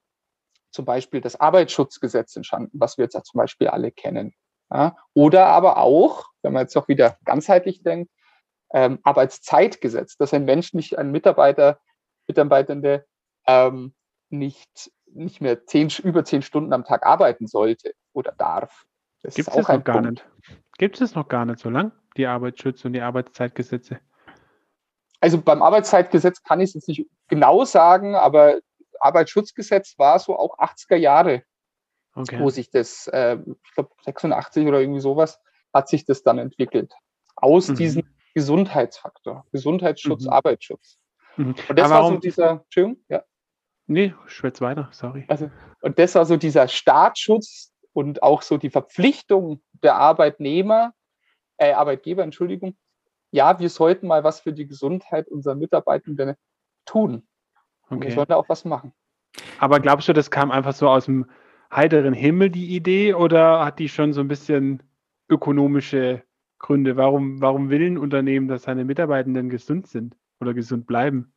zum 0.72 0.86
Beispiel 0.86 1.22
das 1.22 1.40
Arbeitsschutzgesetz 1.40 2.36
entstanden, 2.36 2.78
was 2.80 2.98
wir 2.98 3.06
jetzt 3.06 3.16
ja 3.16 3.24
zum 3.24 3.40
Beispiel 3.40 3.68
alle 3.68 3.92
kennen. 3.92 4.34
Ja, 4.72 4.98
oder 5.14 5.48
aber 5.48 5.78
auch, 5.78 6.26
wenn 6.42 6.54
man 6.54 6.64
jetzt 6.64 6.76
auch 6.76 6.88
wieder 6.88 7.18
ganzheitlich 7.24 7.84
denkt, 7.84 8.12
ähm, 8.74 9.00
Arbeitszeitgesetz, 9.04 10.18
dass 10.18 10.34
ein 10.34 10.46
Mensch 10.46 10.74
nicht, 10.74 10.98
ein 10.98 11.12
Mitarbeiter, 11.12 11.80
Mitarbeitende 12.28 13.06
ähm, 13.46 13.94
nicht, 14.30 14.92
nicht 15.06 15.40
mehr 15.40 15.66
zehn, 15.66 15.90
über 16.04 16.26
zehn 16.26 16.42
Stunden 16.42 16.74
am 16.74 16.84
Tag 16.84 17.06
arbeiten 17.06 17.48
sollte 17.48 17.94
oder 18.12 18.34
darf. 18.34 18.86
Gibt 19.24 19.38
es 19.38 19.46
das 19.46 19.56
noch 19.56 19.84
gar 19.84 20.02
Punkt. 20.02 20.12
nicht? 20.12 20.30
Gibt 20.78 21.02
es 21.02 21.16
noch 21.16 21.28
gar 21.28 21.46
nicht 21.46 21.60
so 21.60 21.70
lang, 21.70 21.92
die 22.18 22.28
Arbeitsschutz 22.28 22.84
und 22.86 22.94
die 22.94 23.02
Arbeitszeitgesetze? 23.02 24.00
Also 25.20 25.42
beim 25.42 25.62
Arbeitszeitgesetz 25.64 26.44
kann 26.44 26.60
ich 26.60 26.70
es 26.70 26.74
jetzt 26.76 26.88
nicht 26.90 27.08
genau 27.28 27.66
sagen, 27.66 28.16
aber 28.16 28.60
Arbeitsschutzgesetz 29.00 29.98
war 29.98 30.20
so 30.20 30.38
auch 30.38 30.58
80er 30.60 30.96
Jahre, 30.96 31.44
okay. 32.18 32.40
wo 32.40 32.50
sich 32.50 32.70
das, 32.70 33.08
äh, 33.08 33.38
ich 33.64 33.74
glaube 33.74 33.90
86 34.04 34.68
oder 34.68 34.80
irgendwie 34.80 35.00
sowas, 35.00 35.40
hat 35.74 35.90
sich 35.90 36.06
das 36.06 36.24
dann 36.24 36.38
entwickelt. 36.38 36.94
Aus 37.36 37.70
mhm. 37.70 37.76
diesem 37.76 38.04
Gesundheitsfaktor, 38.34 39.46
Gesundheitsschutz, 39.52 40.26
mhm. 40.26 40.30
Arbeitsschutz. 40.30 40.98
Mhm. 41.38 41.56
Und 41.70 41.80
das 41.80 41.90
war 41.90 42.08
so 42.08 42.18
dieser, 42.18 42.50
Entschuldigung, 42.64 43.04
ja. 43.10 43.24
Nee, 43.88 44.14
schwätz 44.26 44.60
weiter, 44.60 44.90
sorry. 44.92 45.26
Also, 45.30 45.50
und 45.82 45.98
das 45.98 46.16
war 46.16 46.26
so 46.26 46.36
dieser 46.36 46.68
Staatsschutz 46.68 47.72
und 47.94 48.22
auch 48.22 48.42
so 48.42 48.58
die 48.58 48.70
Verpflichtung 48.70 49.62
der 49.82 49.96
Arbeitnehmer, 49.96 50.94
äh, 51.58 51.72
Arbeitgeber, 51.72 52.24
Entschuldigung, 52.24 52.76
ja, 53.32 53.60
wir 53.60 53.70
sollten 53.70 54.08
mal 54.08 54.24
was 54.24 54.42
für 54.42 54.54
die 54.54 54.68
Gesundheit 54.68 55.28
unserer 55.28 55.56
Mitarbeitenden 55.56 56.36
tun. 56.86 57.28
Okay. 57.90 58.08
Wir 58.08 58.12
sollten 58.14 58.34
auch 58.34 58.50
was 58.50 58.66
machen. 58.66 58.94
Aber 59.60 59.80
glaubst 59.80 60.08
du, 60.08 60.14
das 60.14 60.32
kam 60.32 60.52
einfach 60.52 60.74
so 60.74 60.90
aus 60.90 61.06
dem 61.06 61.30
heiteren 61.72 62.14
Himmel, 62.14 62.50
die 62.50 62.76
Idee, 62.76 63.14
oder 63.14 63.66
hat 63.66 63.80
die 63.80 63.90
schon 63.90 64.14
so 64.14 64.22
ein 64.22 64.28
bisschen 64.28 64.84
ökonomische 65.30 66.24
Gründe? 66.60 66.98
Warum, 66.98 67.42
warum 67.42 67.70
will 67.70 67.86
ein 67.86 67.98
Unternehmen, 67.98 68.48
dass 68.48 68.64
seine 68.64 68.86
Mitarbeitenden 68.86 69.50
gesund 69.50 69.88
sind 69.88 70.16
oder 70.40 70.54
gesund 70.54 70.88
bleiben? 70.88 71.34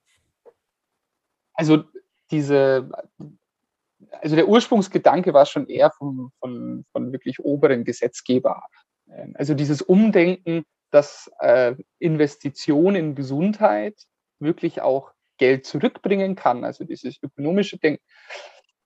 Also 1.54 1.84
diese, 2.30 2.90
also 4.20 4.36
der 4.36 4.48
Ursprungsgedanke 4.48 5.34
war 5.34 5.46
schon 5.46 5.66
eher 5.66 5.90
von, 5.90 6.30
von, 6.38 6.84
von 6.92 7.12
wirklich 7.12 7.40
oberen 7.40 7.84
Gesetzgeber. 7.84 8.62
Also 9.34 9.54
dieses 9.54 9.82
Umdenken, 9.82 10.64
dass 10.90 11.30
äh, 11.40 11.74
Investition 11.98 12.94
in 12.94 13.14
Gesundheit 13.14 13.94
wirklich 14.38 14.80
auch 14.80 15.12
Geld 15.38 15.66
zurückbringen 15.66 16.36
kann, 16.36 16.64
also 16.64 16.84
dieses 16.84 17.22
ökonomische 17.22 17.78
Denken, 17.78 18.02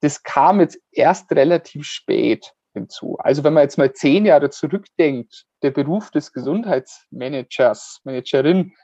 das 0.04 0.22
kam 0.22 0.60
jetzt 0.60 0.78
erst 0.92 1.32
relativ 1.32 1.86
spät 1.86 2.52
hinzu. 2.74 3.16
Also 3.18 3.42
wenn 3.42 3.54
man 3.54 3.62
jetzt 3.62 3.78
mal 3.78 3.92
zehn 3.94 4.26
Jahre 4.26 4.50
zurückdenkt, 4.50 5.46
der 5.62 5.70
Beruf 5.70 6.10
des 6.10 6.32
Gesundheitsmanagers, 6.32 8.00
Managerin, 8.04 8.74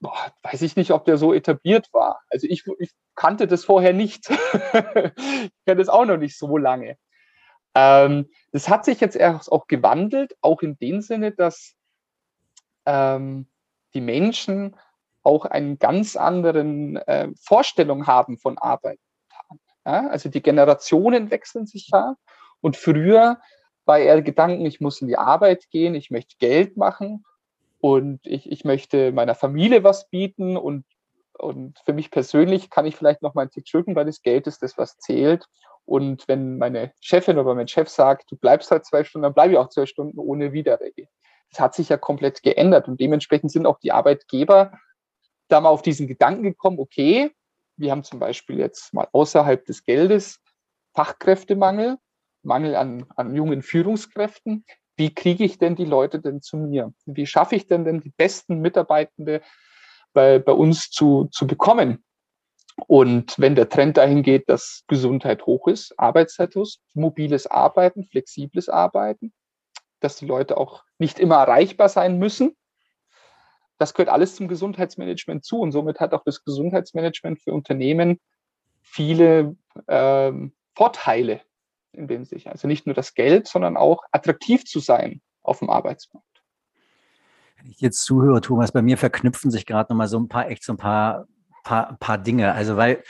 boah, 0.00 0.32
weiß 0.42 0.62
ich 0.62 0.74
nicht, 0.74 0.90
ob 0.90 1.04
der 1.04 1.16
so 1.16 1.32
etabliert 1.32 1.88
war. 1.92 2.20
Also 2.28 2.48
ich, 2.48 2.64
ich 2.80 2.90
kannte 3.14 3.46
das 3.46 3.64
vorher 3.64 3.92
nicht. 3.92 4.28
ich 4.30 5.52
kenne 5.64 5.78
das 5.78 5.88
auch 5.88 6.04
noch 6.04 6.16
nicht 6.16 6.36
so 6.36 6.56
lange. 6.56 6.98
Ähm, 7.76 8.28
das 8.50 8.68
hat 8.68 8.84
sich 8.84 9.00
jetzt 9.00 9.16
erst 9.16 9.52
auch 9.52 9.68
gewandelt, 9.68 10.36
auch 10.40 10.62
in 10.62 10.76
dem 10.78 11.02
Sinne, 11.02 11.30
dass 11.30 11.74
ähm, 12.84 13.46
die 13.94 14.00
Menschen 14.00 14.76
auch 15.22 15.44
einen 15.44 15.78
ganz 15.78 16.16
anderen 16.16 16.96
äh, 16.96 17.28
Vorstellung 17.40 18.08
haben 18.08 18.38
von 18.38 18.58
Arbeit. 18.58 18.98
Ja, 19.86 20.08
also 20.08 20.28
die 20.28 20.42
Generationen 20.42 21.30
wechseln 21.30 21.66
sich 21.66 21.90
ja. 21.92 22.16
Und 22.60 22.76
früher 22.76 23.38
war 23.84 24.00
eher 24.00 24.20
Gedanken, 24.20 24.66
ich 24.66 24.80
muss 24.80 25.00
in 25.00 25.06
die 25.06 25.16
Arbeit 25.16 25.70
gehen, 25.70 25.94
ich 25.94 26.10
möchte 26.10 26.36
Geld 26.38 26.76
machen 26.76 27.24
und 27.78 28.26
ich, 28.26 28.50
ich 28.50 28.64
möchte 28.64 29.12
meiner 29.12 29.36
Familie 29.36 29.84
was 29.84 30.10
bieten 30.10 30.56
und, 30.56 30.84
und 31.34 31.78
für 31.84 31.92
mich 31.92 32.10
persönlich 32.10 32.68
kann 32.68 32.84
ich 32.84 32.96
vielleicht 32.96 33.22
noch 33.22 33.34
mal 33.34 33.42
einen 33.42 33.52
Tick 33.52 33.68
schütten, 33.68 33.94
weil 33.94 34.06
das 34.06 34.22
Geld 34.22 34.48
ist 34.48 34.60
das, 34.62 34.76
was 34.76 34.98
zählt. 34.98 35.46
Und 35.84 36.26
wenn 36.26 36.58
meine 36.58 36.92
Chefin 37.00 37.38
oder 37.38 37.54
mein 37.54 37.68
Chef 37.68 37.88
sagt, 37.88 38.32
du 38.32 38.36
bleibst 38.36 38.72
halt 38.72 38.84
zwei 38.84 39.04
Stunden, 39.04 39.22
dann 39.22 39.34
bleibe 39.34 39.52
ich 39.52 39.58
auch 39.58 39.68
zwei 39.68 39.86
Stunden 39.86 40.18
ohne 40.18 40.52
Widerrede. 40.52 41.06
Das 41.50 41.60
hat 41.60 41.76
sich 41.76 41.90
ja 41.90 41.96
komplett 41.96 42.42
geändert 42.42 42.88
und 42.88 42.98
dementsprechend 42.98 43.52
sind 43.52 43.66
auch 43.66 43.78
die 43.78 43.92
Arbeitgeber 43.92 44.72
da 45.46 45.60
mal 45.60 45.68
auf 45.68 45.82
diesen 45.82 46.08
Gedanken 46.08 46.42
gekommen, 46.42 46.80
okay, 46.80 47.30
wir 47.76 47.90
haben 47.90 48.04
zum 48.04 48.18
Beispiel 48.18 48.58
jetzt 48.58 48.92
mal 48.94 49.08
außerhalb 49.12 49.64
des 49.64 49.84
Geldes 49.84 50.40
Fachkräftemangel, 50.94 51.96
Mangel 52.42 52.76
an, 52.76 53.06
an 53.16 53.34
jungen 53.34 53.62
Führungskräften 53.62 54.64
wie 54.96 55.14
kriege 55.14 55.44
ich 55.44 55.58
denn 55.58 55.76
die 55.76 55.84
Leute 55.84 56.20
denn 56.20 56.40
zu 56.40 56.56
mir? 56.56 56.92
Wie 57.04 57.26
schaffe 57.26 57.54
ich 57.54 57.66
denn 57.66 57.84
denn 57.84 58.00
die 58.00 58.12
besten 58.16 58.60
Mitarbeitende 58.60 59.42
bei, 60.12 60.38
bei 60.38 60.52
uns 60.52 60.90
zu, 60.90 61.28
zu 61.30 61.46
bekommen? 61.46 62.02
Und 62.86 63.38
wenn 63.38 63.54
der 63.54 63.68
Trend 63.68 63.96
dahin 63.96 64.22
geht, 64.22 64.48
dass 64.48 64.84
Gesundheit 64.86 65.46
hoch 65.46 65.66
ist, 65.68 65.98
Arbeitszeit 65.98 66.56
ist, 66.56 66.80
mobiles 66.94 67.46
Arbeiten, 67.46 68.04
flexibles 68.04 68.68
Arbeiten, 68.68 69.32
dass 70.00 70.16
die 70.16 70.26
Leute 70.26 70.56
auch 70.56 70.82
nicht 70.98 71.18
immer 71.18 71.36
erreichbar 71.36 71.88
sein 71.88 72.18
müssen, 72.18 72.54
das 73.78 73.94
gehört 73.94 74.08
alles 74.08 74.36
zum 74.36 74.48
Gesundheitsmanagement 74.48 75.44
zu. 75.44 75.60
Und 75.60 75.72
somit 75.72 76.00
hat 76.00 76.12
auch 76.14 76.24
das 76.24 76.44
Gesundheitsmanagement 76.44 77.40
für 77.40 77.52
Unternehmen 77.52 78.20
viele 78.82 79.56
ähm, 79.88 80.52
Vorteile, 80.74 81.40
in 81.92 82.08
dem 82.08 82.24
sich. 82.24 82.48
Also 82.48 82.68
nicht 82.68 82.86
nur 82.86 82.94
das 82.94 83.14
Geld, 83.14 83.48
sondern 83.48 83.76
auch 83.76 84.04
attraktiv 84.12 84.64
zu 84.64 84.80
sein 84.80 85.20
auf 85.42 85.58
dem 85.58 85.70
Arbeitsmarkt. 85.70 86.26
Wenn 87.56 87.70
ich 87.70 87.80
jetzt 87.80 88.04
zuhöre, 88.04 88.40
Thomas, 88.40 88.72
bei 88.72 88.82
mir 88.82 88.98
verknüpfen 88.98 89.50
sich 89.50 89.66
gerade 89.66 89.92
nochmal 89.92 90.08
so 90.08 90.18
ein 90.18 90.28
paar, 90.28 90.48
echt 90.50 90.64
so 90.64 90.72
ein 90.72 90.78
paar, 90.78 91.26
paar, 91.64 91.96
paar 91.98 92.18
Dinge. 92.18 92.52
Also 92.52 92.76
weil 92.76 93.02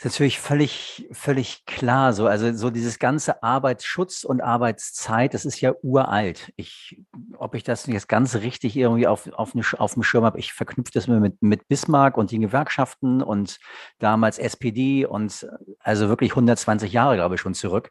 ist 0.00 0.04
natürlich 0.06 0.40
völlig, 0.40 1.06
völlig 1.12 1.66
klar 1.66 2.14
so. 2.14 2.26
Also 2.26 2.54
so 2.54 2.70
dieses 2.70 2.98
ganze 2.98 3.42
Arbeitsschutz 3.42 4.24
und 4.24 4.40
Arbeitszeit, 4.40 5.34
das 5.34 5.44
ist 5.44 5.60
ja 5.60 5.74
uralt. 5.82 6.54
Ich, 6.56 7.02
ob 7.36 7.54
ich 7.54 7.64
das 7.64 7.84
jetzt 7.84 8.08
ganz 8.08 8.36
richtig 8.36 8.78
irgendwie 8.78 9.06
auf, 9.06 9.30
auf, 9.34 9.54
eine, 9.54 9.62
auf 9.76 9.92
dem 9.92 10.02
Schirm 10.02 10.24
habe, 10.24 10.38
ich 10.38 10.54
verknüpfe 10.54 10.90
das 10.94 11.06
mit, 11.06 11.42
mit 11.42 11.68
Bismarck 11.68 12.16
und 12.16 12.30
den 12.30 12.40
Gewerkschaften 12.40 13.22
und 13.22 13.58
damals 13.98 14.38
SPD 14.38 15.04
und 15.04 15.46
also 15.80 16.08
wirklich 16.08 16.30
120 16.30 16.90
Jahre, 16.90 17.16
glaube 17.16 17.34
ich, 17.34 17.42
schon 17.42 17.52
zurück, 17.52 17.90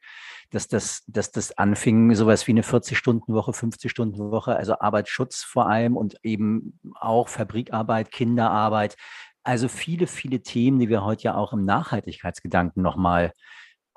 dass 0.50 0.68
das, 0.68 1.04
dass 1.06 1.32
das 1.32 1.60
anfing, 1.60 2.16
sowas 2.16 2.48
wie 2.48 2.54
eine 2.54 2.64
40-Stunden-Woche, 2.64 3.52
50-Stunden-Woche, 3.52 4.56
also 4.56 4.80
Arbeitsschutz 4.80 5.44
vor 5.44 5.70
allem 5.70 5.96
und 5.96 6.16
eben 6.24 6.80
auch 6.96 7.28
Fabrikarbeit, 7.28 8.12
Kinderarbeit, 8.12 8.96
also 9.44 9.68
viele, 9.68 10.08
viele 10.08 10.42
Themen, 10.42 10.80
die 10.80 10.90
wir 10.90 11.04
heute 11.04 11.24
ja 11.24 11.36
auch 11.36 11.54
im 11.54 11.66
Nachhaltigkeitsgedanken 11.66 12.82
nochmal 12.84 13.32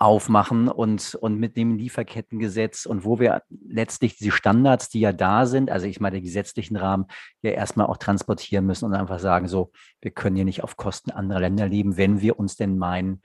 aufmachen 0.02 0.68
und, 0.68 1.14
und 1.14 1.38
mit 1.38 1.56
dem 1.56 1.76
Lieferkettengesetz 1.76 2.86
und 2.86 3.04
wo 3.04 3.20
wir 3.20 3.42
letztlich 3.68 4.16
diese 4.16 4.32
Standards, 4.32 4.88
die 4.88 4.98
ja 4.98 5.12
da 5.12 5.46
sind, 5.46 5.70
also 5.70 5.86
ich 5.86 6.00
meine, 6.00 6.16
den 6.16 6.24
gesetzlichen 6.24 6.76
Rahmen 6.76 7.06
ja 7.42 7.52
erstmal 7.52 7.86
auch 7.86 7.98
transportieren 7.98 8.66
müssen 8.66 8.86
und 8.86 8.94
einfach 8.94 9.20
sagen, 9.20 9.46
so, 9.46 9.70
wir 10.00 10.10
können 10.10 10.34
hier 10.34 10.44
nicht 10.44 10.64
auf 10.64 10.76
Kosten 10.76 11.12
anderer 11.12 11.40
Länder 11.40 11.68
leben, 11.68 11.96
wenn 11.96 12.20
wir 12.20 12.38
uns 12.38 12.56
denn 12.56 12.78
meinen, 12.78 13.22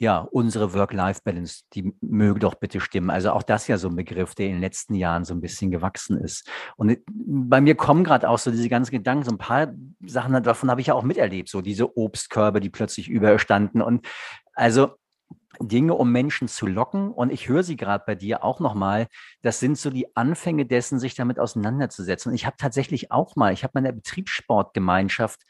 ja, 0.00 0.20
unsere 0.30 0.72
Work-Life-Balance, 0.72 1.64
die 1.74 1.92
möge 2.00 2.40
doch 2.40 2.54
bitte 2.54 2.80
stimmen. 2.80 3.10
Also 3.10 3.32
auch 3.32 3.42
das 3.42 3.68
ja 3.68 3.76
so 3.76 3.88
ein 3.88 3.96
Begriff, 3.96 4.34
der 4.34 4.46
in 4.46 4.52
den 4.52 4.60
letzten 4.62 4.94
Jahren 4.94 5.26
so 5.26 5.34
ein 5.34 5.42
bisschen 5.42 5.70
gewachsen 5.70 6.16
ist. 6.16 6.48
Und 6.76 6.96
bei 7.06 7.60
mir 7.60 7.74
kommen 7.74 8.02
gerade 8.02 8.26
auch 8.30 8.38
so 8.38 8.50
diese 8.50 8.70
ganzen 8.70 8.92
Gedanken, 8.92 9.24
so 9.24 9.32
ein 9.32 9.36
paar 9.36 9.74
Sachen 10.06 10.42
davon 10.42 10.70
habe 10.70 10.80
ich 10.80 10.86
ja 10.86 10.94
auch 10.94 11.02
miterlebt, 11.02 11.50
so 11.50 11.60
diese 11.60 11.98
Obstkörbe, 11.98 12.60
die 12.60 12.70
plötzlich 12.70 13.10
überstanden. 13.10 13.82
Und 13.82 14.08
also 14.54 14.94
Dinge, 15.60 15.92
um 15.92 16.10
Menschen 16.10 16.48
zu 16.48 16.66
locken. 16.66 17.10
Und 17.12 17.30
ich 17.30 17.48
höre 17.48 17.62
sie 17.62 17.76
gerade 17.76 18.04
bei 18.06 18.14
dir 18.14 18.42
auch 18.42 18.58
nochmal. 18.58 19.06
Das 19.42 19.60
sind 19.60 19.76
so 19.76 19.90
die 19.90 20.16
Anfänge 20.16 20.64
dessen, 20.64 20.98
sich 20.98 21.14
damit 21.14 21.38
auseinanderzusetzen. 21.38 22.30
Und 22.30 22.36
ich 22.36 22.46
habe 22.46 22.56
tatsächlich 22.58 23.12
auch 23.12 23.36
mal, 23.36 23.52
ich 23.52 23.64
habe 23.64 23.72
meine 23.74 23.92
Betriebssportgemeinschaft 23.92 25.42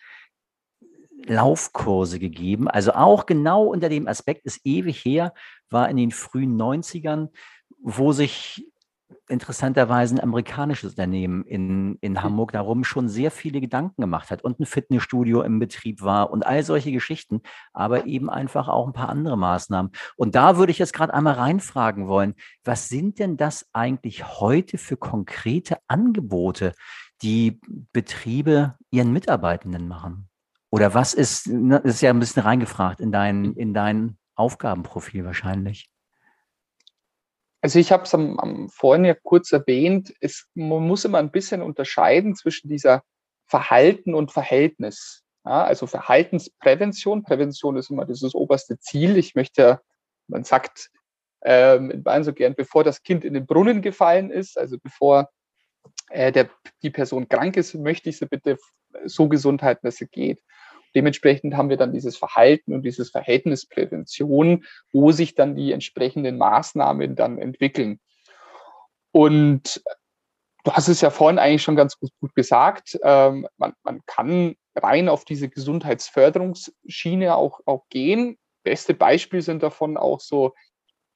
Laufkurse 1.26 2.18
gegeben. 2.18 2.68
Also 2.68 2.92
auch 2.92 3.26
genau 3.26 3.64
unter 3.64 3.88
dem 3.88 4.08
Aspekt, 4.08 4.44
ist 4.46 4.60
ewig 4.64 5.04
her, 5.04 5.34
war 5.68 5.88
in 5.88 5.96
den 5.96 6.10
frühen 6.10 6.60
90ern, 6.60 7.28
wo 7.82 8.12
sich 8.12 8.66
interessanterweise 9.30 10.16
ein 10.16 10.20
amerikanisches 10.20 10.90
Unternehmen 10.90 11.44
in, 11.44 11.96
in 12.00 12.16
hm. 12.16 12.22
Hamburg 12.22 12.52
darum 12.52 12.84
schon 12.84 13.08
sehr 13.08 13.30
viele 13.30 13.60
Gedanken 13.60 14.00
gemacht 14.00 14.30
hat 14.30 14.42
und 14.42 14.58
ein 14.60 14.66
Fitnessstudio 14.66 15.42
im 15.42 15.58
Betrieb 15.58 16.02
war 16.02 16.30
und 16.30 16.44
all 16.44 16.62
solche 16.62 16.92
Geschichten, 16.92 17.40
aber 17.72 18.06
eben 18.06 18.28
einfach 18.28 18.68
auch 18.68 18.86
ein 18.86 18.92
paar 18.92 19.08
andere 19.08 19.38
Maßnahmen. 19.38 19.92
Und 20.16 20.34
da 20.34 20.56
würde 20.56 20.72
ich 20.72 20.78
jetzt 20.78 20.92
gerade 20.92 21.14
einmal 21.14 21.34
reinfragen 21.34 22.08
wollen, 22.08 22.34
was 22.64 22.88
sind 22.88 23.18
denn 23.18 23.36
das 23.36 23.66
eigentlich 23.72 24.40
heute 24.40 24.78
für 24.78 24.96
konkrete 24.96 25.78
Angebote, 25.86 26.74
die 27.22 27.60
Betriebe 27.92 28.76
ihren 28.90 29.12
Mitarbeitenden 29.12 29.88
machen? 29.88 30.29
Oder 30.70 30.94
was 30.94 31.14
ist, 31.14 31.48
ne, 31.48 31.78
ist 31.78 32.00
ja 32.00 32.10
ein 32.10 32.20
bisschen 32.20 32.42
reingefragt 32.42 33.00
in 33.00 33.10
dein, 33.10 33.54
in 33.54 33.74
dein 33.74 34.16
Aufgabenprofil 34.36 35.24
wahrscheinlich. 35.24 35.90
Also 37.60 37.78
ich 37.78 37.92
habe 37.92 38.04
es 38.04 38.14
am, 38.14 38.38
am 38.38 38.68
vorhin 38.70 39.04
ja 39.04 39.14
kurz 39.14 39.52
erwähnt, 39.52 40.14
es, 40.20 40.48
man 40.54 40.86
muss 40.86 41.04
immer 41.04 41.18
ein 41.18 41.30
bisschen 41.30 41.60
unterscheiden 41.60 42.34
zwischen 42.34 42.68
dieser 42.68 43.02
Verhalten 43.46 44.14
und 44.14 44.32
Verhältnis. 44.32 45.24
Ja, 45.44 45.64
also 45.64 45.86
Verhaltensprävention. 45.86 47.22
Prävention 47.22 47.76
ist 47.76 47.90
immer 47.90 48.04
dieses 48.06 48.34
oberste 48.34 48.78
Ziel. 48.78 49.16
Ich 49.16 49.34
möchte, 49.34 49.80
man 50.28 50.44
sagt, 50.44 50.90
ähm, 51.42 51.90
in 51.90 52.02
Bayern 52.02 52.24
so 52.24 52.32
gern, 52.32 52.54
bevor 52.54 52.84
das 52.84 53.02
Kind 53.02 53.24
in 53.24 53.34
den 53.34 53.46
Brunnen 53.46 53.82
gefallen 53.82 54.30
ist, 54.30 54.58
also 54.58 54.78
bevor 54.78 55.30
äh, 56.10 56.32
der, 56.32 56.50
die 56.82 56.90
Person 56.90 57.28
krank 57.28 57.56
ist, 57.56 57.74
möchte 57.74 58.08
ich 58.08 58.18
sie 58.18 58.26
bitte 58.26 58.58
so 59.04 59.28
gesund 59.28 59.62
halten, 59.62 59.86
dass 59.86 59.96
sie 59.96 60.06
geht. 60.06 60.42
Dementsprechend 60.94 61.56
haben 61.56 61.68
wir 61.68 61.76
dann 61.76 61.92
dieses 61.92 62.16
Verhalten 62.16 62.74
und 62.74 62.82
dieses 62.82 63.10
Verhältnisprävention, 63.10 64.64
wo 64.92 65.12
sich 65.12 65.34
dann 65.34 65.54
die 65.54 65.72
entsprechenden 65.72 66.38
Maßnahmen 66.38 67.16
dann 67.16 67.38
entwickeln. 67.38 68.00
Und 69.12 69.82
du 70.64 70.72
hast 70.72 70.88
es 70.88 71.00
ja 71.00 71.10
vorhin 71.10 71.38
eigentlich 71.38 71.62
schon 71.62 71.76
ganz 71.76 71.98
gut, 71.98 72.34
gesagt, 72.34 72.98
ähm, 73.02 73.46
man, 73.56 73.72
man 73.82 74.00
kann 74.06 74.56
rein 74.74 75.08
auf 75.08 75.24
diese 75.24 75.48
Gesundheitsförderungsschiene 75.48 77.34
auch, 77.34 77.60
auch 77.66 77.88
gehen. 77.88 78.38
Beste 78.62 78.94
Beispiel 78.94 79.42
sind 79.42 79.62
davon 79.62 79.96
auch 79.96 80.20
so 80.20 80.54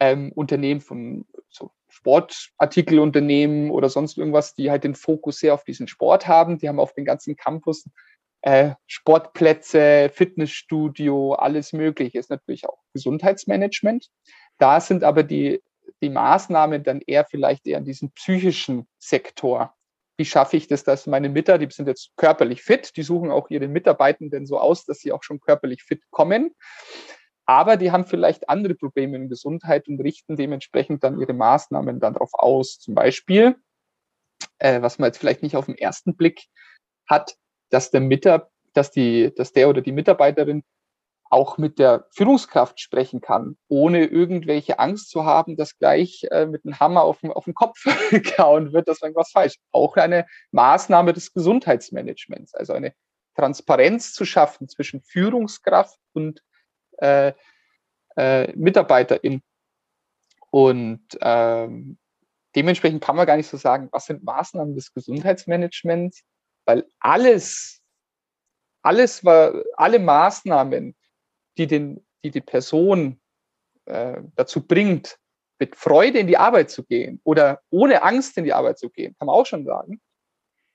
ähm, 0.00 0.32
Unternehmen 0.32 0.80
von 0.80 1.26
so 1.48 1.70
Sportartikelunternehmen 1.88 3.70
oder 3.70 3.88
sonst 3.88 4.18
irgendwas, 4.18 4.54
die 4.54 4.70
halt 4.70 4.84
den 4.84 4.96
Fokus 4.96 5.38
sehr 5.38 5.54
auf 5.54 5.64
diesen 5.64 5.86
Sport 5.86 6.26
haben. 6.26 6.58
Die 6.58 6.68
haben 6.68 6.80
auf 6.80 6.94
den 6.94 7.04
ganzen 7.04 7.36
Campus 7.36 7.88
Sportplätze, 8.86 10.10
Fitnessstudio, 10.12 11.32
alles 11.32 11.72
Mögliche. 11.72 12.18
Ist 12.18 12.30
natürlich 12.30 12.66
auch 12.68 12.78
Gesundheitsmanagement. 12.92 14.10
Da 14.58 14.80
sind 14.80 15.02
aber 15.02 15.22
die, 15.22 15.62
die 16.02 16.10
Maßnahmen 16.10 16.82
dann 16.84 17.00
eher 17.00 17.24
vielleicht 17.24 17.66
eher 17.66 17.78
in 17.78 17.86
diesem 17.86 18.10
psychischen 18.12 18.86
Sektor. 18.98 19.74
Wie 20.16 20.26
schaffe 20.26 20.56
ich 20.56 20.68
das, 20.68 20.84
dass 20.84 21.06
meine 21.06 21.28
Mitarbeiter, 21.28 21.66
die 21.66 21.74
sind 21.74 21.88
jetzt 21.88 22.10
körperlich 22.16 22.62
fit, 22.62 22.96
die 22.96 23.02
suchen 23.02 23.30
auch 23.30 23.50
ihre 23.50 23.66
Mitarbeitenden 23.66 24.46
so 24.46 24.58
aus, 24.58 24.84
dass 24.84 24.98
sie 24.98 25.12
auch 25.12 25.22
schon 25.22 25.40
körperlich 25.40 25.82
fit 25.82 26.02
kommen. 26.10 26.54
Aber 27.46 27.76
die 27.76 27.92
haben 27.92 28.06
vielleicht 28.06 28.48
andere 28.48 28.74
Probleme 28.74 29.16
in 29.16 29.28
Gesundheit 29.28 29.88
und 29.88 30.00
richten 30.00 30.36
dementsprechend 30.36 31.02
dann 31.02 31.18
ihre 31.18 31.32
Maßnahmen 31.32 31.98
dann 31.98 32.14
darauf 32.14 32.32
aus. 32.34 32.78
Zum 32.78 32.94
Beispiel, 32.94 33.56
äh, 34.58 34.82
was 34.82 34.98
man 34.98 35.08
jetzt 35.08 35.18
vielleicht 35.18 35.42
nicht 35.42 35.56
auf 35.56 35.66
den 35.66 35.76
ersten 35.76 36.16
Blick 36.16 36.44
hat, 37.08 37.36
dass 37.74 37.90
der 37.90 38.00
Mitarbeiter, 38.00 38.50
dass 38.72 38.90
die, 38.92 39.32
dass 39.34 39.52
der 39.52 39.68
oder 39.68 39.80
die 39.80 39.92
Mitarbeiterin 39.92 40.62
auch 41.28 41.58
mit 41.58 41.80
der 41.80 42.06
Führungskraft 42.10 42.78
sprechen 42.78 43.20
kann, 43.20 43.56
ohne 43.66 44.04
irgendwelche 44.04 44.78
Angst 44.78 45.10
zu 45.10 45.24
haben, 45.24 45.56
dass 45.56 45.78
gleich 45.78 46.24
äh, 46.30 46.46
mit 46.46 46.64
einem 46.64 46.78
Hammer 46.78 47.02
auf 47.02 47.20
den, 47.20 47.32
auf 47.32 47.44
den 47.44 47.54
Kopf 47.54 47.82
gehauen 48.10 48.72
wird, 48.72 48.86
dass 48.86 49.02
irgendwas 49.02 49.32
falsch. 49.32 49.56
Auch 49.72 49.96
eine 49.96 50.26
Maßnahme 50.52 51.12
des 51.12 51.32
Gesundheitsmanagements, 51.32 52.54
also 52.54 52.72
eine 52.74 52.94
Transparenz 53.34 54.12
zu 54.12 54.24
schaffen 54.24 54.68
zwischen 54.68 55.02
Führungskraft 55.02 55.98
und 56.12 56.40
äh, 56.98 57.32
äh, 58.16 58.52
Mitarbeiterin. 58.56 59.42
Und 60.50 61.02
ähm, 61.20 61.98
dementsprechend 62.54 63.02
kann 63.02 63.16
man 63.16 63.26
gar 63.26 63.36
nicht 63.36 63.48
so 63.48 63.56
sagen, 63.56 63.88
was 63.90 64.06
sind 64.06 64.22
Maßnahmen 64.22 64.76
des 64.76 64.94
Gesundheitsmanagements, 64.94 66.22
weil 66.64 66.86
alles, 66.98 67.80
alles 68.82 69.24
war, 69.24 69.54
alle 69.76 69.98
Maßnahmen, 69.98 70.96
die 71.58 71.66
den, 71.66 72.06
die, 72.24 72.30
die 72.30 72.40
Person 72.40 73.20
äh, 73.86 74.20
dazu 74.34 74.66
bringt, 74.66 75.18
mit 75.58 75.76
Freude 75.76 76.18
in 76.18 76.26
die 76.26 76.36
Arbeit 76.36 76.70
zu 76.70 76.84
gehen 76.84 77.20
oder 77.24 77.60
ohne 77.70 78.02
Angst 78.02 78.36
in 78.36 78.44
die 78.44 78.52
Arbeit 78.52 78.78
zu 78.78 78.90
gehen, 78.90 79.14
kann 79.18 79.26
man 79.26 79.36
auch 79.36 79.46
schon 79.46 79.64
sagen, 79.64 80.00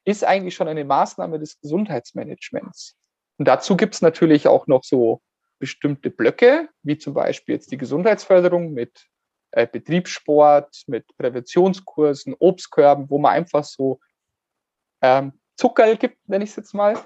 ist 0.05 0.24
eigentlich 0.24 0.55
schon 0.55 0.67
eine 0.67 0.86
Maßnahme 0.86 1.38
des 1.38 1.60
Gesundheitsmanagements. 1.60 2.96
Und 3.38 3.48
dazu 3.48 3.75
gibt 3.75 3.96
es 3.96 4.01
natürlich 4.01 4.48
auch 4.48 4.67
noch 4.67 4.84
so 4.84 5.22
bestimmte 5.60 6.10
Blöcke, 6.10 6.69
wie 6.84 6.98
zum 6.98 7.13
Beispiel 7.13 7.55
jetzt 7.55 7.72
die 7.72 7.77
Gesundheitsförderung 7.77 8.74
mit 8.74 9.08
äh, 9.51 9.67
Betriebssport, 9.67 10.84
mit 10.88 11.05
Präventionskursen, 11.17 12.36
Obstkörben, 12.39 13.10
wo 13.10 13.17
man 13.19 13.34
einfach 13.34 13.63
so 13.63 14.00
ähm, 15.01 15.34
Zuckerl 15.59 15.97
gibt, 15.97 16.17
nenne 16.29 16.45
ich 16.45 16.51
es 16.51 16.55
jetzt 16.55 16.73
mal, 16.73 16.97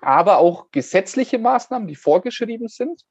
aber 0.00 0.38
auch 0.38 0.72
gesetzliche 0.72 1.38
Maßnahmen, 1.38 1.86
die 1.86 1.94
vorgeschrieben 1.94 2.66
sind. 2.66 3.02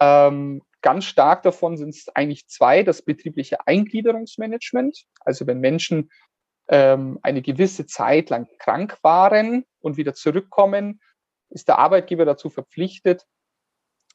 Ähm, 0.00 0.62
ganz 0.80 1.06
stark 1.06 1.42
davon 1.42 1.76
sind 1.76 1.90
es 1.90 2.08
eigentlich 2.14 2.46
zwei, 2.46 2.84
das 2.84 3.02
betriebliche 3.02 3.66
Eingliederungsmanagement. 3.66 5.06
Also 5.20 5.48
wenn 5.48 5.58
Menschen 5.58 6.10
ähm, 6.68 7.18
eine 7.22 7.42
gewisse 7.42 7.84
Zeit 7.84 8.30
lang 8.30 8.46
krank 8.60 8.96
waren 9.02 9.64
und 9.80 9.96
wieder 9.96 10.14
zurückkommen, 10.14 11.00
ist 11.48 11.66
der 11.66 11.80
Arbeitgeber 11.80 12.24
dazu 12.24 12.48
verpflichtet, 12.48 13.26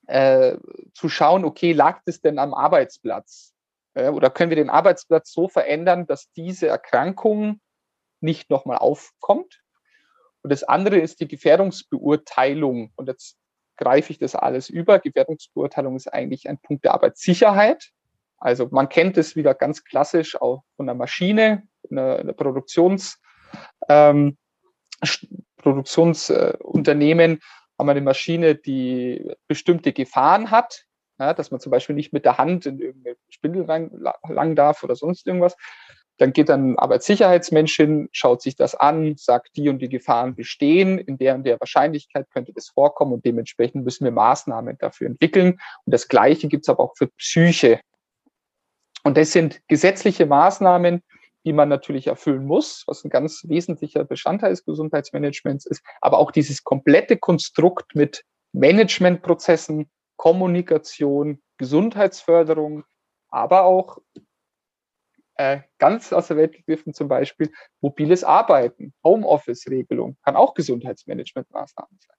äh, 0.07 0.57
zu 0.93 1.09
schauen, 1.09 1.43
okay, 1.43 1.73
lag 1.73 2.01
das 2.05 2.21
denn 2.21 2.39
am 2.39 2.53
Arbeitsplatz? 2.53 3.53
Äh, 3.93 4.07
oder 4.07 4.29
können 4.29 4.51
wir 4.51 4.55
den 4.55 4.69
Arbeitsplatz 4.69 5.33
so 5.33 5.49
verändern, 5.49 6.07
dass 6.07 6.31
diese 6.31 6.67
Erkrankung 6.67 7.59
nicht 8.21 8.49
nochmal 8.49 8.77
aufkommt? 8.77 9.64
Und 10.45 10.51
das 10.51 10.63
andere 10.63 10.99
ist 10.99 11.21
die 11.21 11.27
Gefährdungsbeurteilung. 11.27 12.91
Und 12.95 13.07
jetzt 13.07 13.35
greife 13.77 14.11
ich 14.11 14.19
das 14.19 14.35
alles 14.35 14.69
über. 14.69 14.99
Gefährdungsbeurteilung 14.99 15.95
ist 15.95 16.13
eigentlich 16.13 16.47
ein 16.47 16.59
Punkt 16.59 16.85
der 16.85 16.93
Arbeitssicherheit. 16.93 17.89
Also 18.37 18.67
man 18.69 18.87
kennt 18.87 19.17
es 19.17 19.35
wieder 19.35 19.55
ganz 19.55 19.83
klassisch 19.83 20.39
auch 20.39 20.63
von 20.75 20.85
der 20.85 20.93
Maschine, 20.93 21.63
in 21.89 21.95
der, 21.95 22.19
in 22.19 22.27
der 22.27 22.35
Produktions, 22.35 23.19
ähm, 23.89 24.37
Produktionsunternehmen, 25.57 27.39
haben 27.79 27.87
wir 27.87 27.91
eine 27.93 28.01
Maschine, 28.01 28.53
die 28.53 29.27
bestimmte 29.47 29.93
Gefahren 29.93 30.51
hat, 30.51 30.83
ja, 31.17 31.33
dass 31.33 31.49
man 31.49 31.59
zum 31.59 31.71
Beispiel 31.71 31.95
nicht 31.95 32.13
mit 32.13 32.23
der 32.23 32.37
Hand 32.37 32.67
in 32.67 32.77
irgendeine 32.79 33.15
Spindel 33.29 33.65
lang, 33.65 33.89
lang 34.27 34.55
darf 34.55 34.83
oder 34.83 34.95
sonst 34.95 35.25
irgendwas. 35.25 35.55
Dann 36.17 36.33
geht 36.33 36.49
dann 36.49 36.71
ein 36.71 36.79
Arbeitssicherheitsmensch 36.79 37.75
hin, 37.75 38.07
schaut 38.11 38.41
sich 38.41 38.55
das 38.55 38.75
an, 38.75 39.15
sagt, 39.17 39.57
die 39.57 39.69
und 39.69 39.79
die 39.79 39.89
Gefahren 39.89 40.35
bestehen, 40.35 40.97
in 40.97 41.17
der 41.17 41.35
und 41.35 41.43
der 41.43 41.59
Wahrscheinlichkeit 41.59 42.29
könnte 42.31 42.53
das 42.53 42.69
vorkommen 42.69 43.13
und 43.13 43.25
dementsprechend 43.25 43.83
müssen 43.83 44.05
wir 44.05 44.11
Maßnahmen 44.11 44.77
dafür 44.77 45.07
entwickeln. 45.07 45.59
Und 45.85 45.93
das 45.93 46.07
Gleiche 46.07 46.47
gibt 46.47 46.65
es 46.65 46.69
aber 46.69 46.83
auch 46.83 46.93
für 46.97 47.07
Psyche. 47.07 47.81
Und 49.03 49.17
das 49.17 49.33
sind 49.33 49.61
gesetzliche 49.67 50.25
Maßnahmen, 50.25 51.03
die 51.45 51.53
man 51.53 51.69
natürlich 51.69 52.07
erfüllen 52.07 52.45
muss, 52.45 52.83
was 52.87 53.03
ein 53.03 53.09
ganz 53.09 53.43
wesentlicher 53.47 54.03
Bestandteil 54.03 54.49
des 54.49 54.65
Gesundheitsmanagements 54.65 55.65
ist, 55.67 55.83
aber 56.01 56.17
auch 56.17 56.31
dieses 56.31 56.63
komplette 56.63 57.17
Konstrukt 57.17 57.95
mit 57.95 58.23
Managementprozessen, 58.53 59.89
Kommunikation, 60.17 61.41
Gesundheitsförderung, 61.57 62.83
aber 63.29 63.65
auch 63.65 63.99
äh, 65.35 65.61
ganz 65.77 66.13
aus 66.13 66.27
der 66.27 66.37
Welt 66.37 66.53
gegriffen 66.53 66.93
zum 66.93 67.07
Beispiel 67.07 67.51
mobiles 67.81 68.23
Arbeiten, 68.23 68.93
Homeoffice-Regelung, 69.03 70.17
kann 70.23 70.35
auch 70.35 70.53
Gesundheitsmanagementmaßnahmen 70.53 71.97
sein 71.99 72.15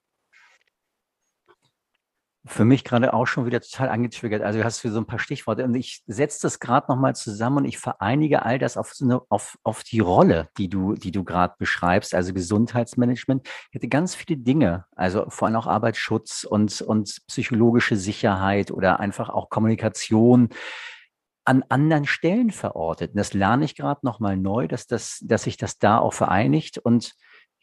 für 2.46 2.64
mich 2.64 2.84
gerade 2.84 3.12
auch 3.12 3.26
schon 3.26 3.44
wieder 3.44 3.60
total 3.60 3.88
angetriggert. 3.88 4.42
Also 4.42 4.60
du 4.60 4.64
hast 4.64 4.78
für 4.78 4.90
so 4.90 5.00
ein 5.00 5.06
paar 5.06 5.18
Stichworte 5.18 5.64
und 5.64 5.74
ich 5.74 6.02
setze 6.06 6.42
das 6.42 6.60
gerade 6.60 6.90
nochmal 6.90 7.14
zusammen 7.16 7.58
und 7.58 7.64
ich 7.64 7.78
vereinige 7.78 8.44
all 8.44 8.58
das 8.58 8.76
auf, 8.76 8.94
so 8.94 9.04
eine, 9.04 9.20
auf, 9.28 9.58
auf 9.64 9.82
die 9.82 9.98
Rolle, 9.98 10.48
die 10.56 10.68
du, 10.68 10.94
die 10.94 11.10
du 11.10 11.24
gerade 11.24 11.54
beschreibst, 11.58 12.14
also 12.14 12.32
Gesundheitsmanagement. 12.32 13.46
Ich 13.46 13.74
hätte 13.74 13.88
ganz 13.88 14.14
viele 14.14 14.38
Dinge, 14.38 14.86
also 14.94 15.26
vor 15.28 15.48
allem 15.48 15.56
auch 15.56 15.66
Arbeitsschutz 15.66 16.44
und, 16.44 16.80
und 16.82 17.18
psychologische 17.26 17.96
Sicherheit 17.96 18.70
oder 18.70 19.00
einfach 19.00 19.28
auch 19.28 19.50
Kommunikation 19.50 20.50
an 21.46 21.64
anderen 21.68 22.06
Stellen 22.06 22.50
verortet. 22.50 23.12
Und 23.12 23.18
das 23.18 23.32
lerne 23.32 23.64
ich 23.64 23.76
gerade 23.76 24.00
nochmal 24.02 24.36
neu, 24.36 24.68
dass, 24.68 24.86
das, 24.86 25.20
dass 25.22 25.44
sich 25.44 25.56
das 25.56 25.78
da 25.78 25.98
auch 25.98 26.12
vereinigt 26.12 26.78
und 26.78 27.14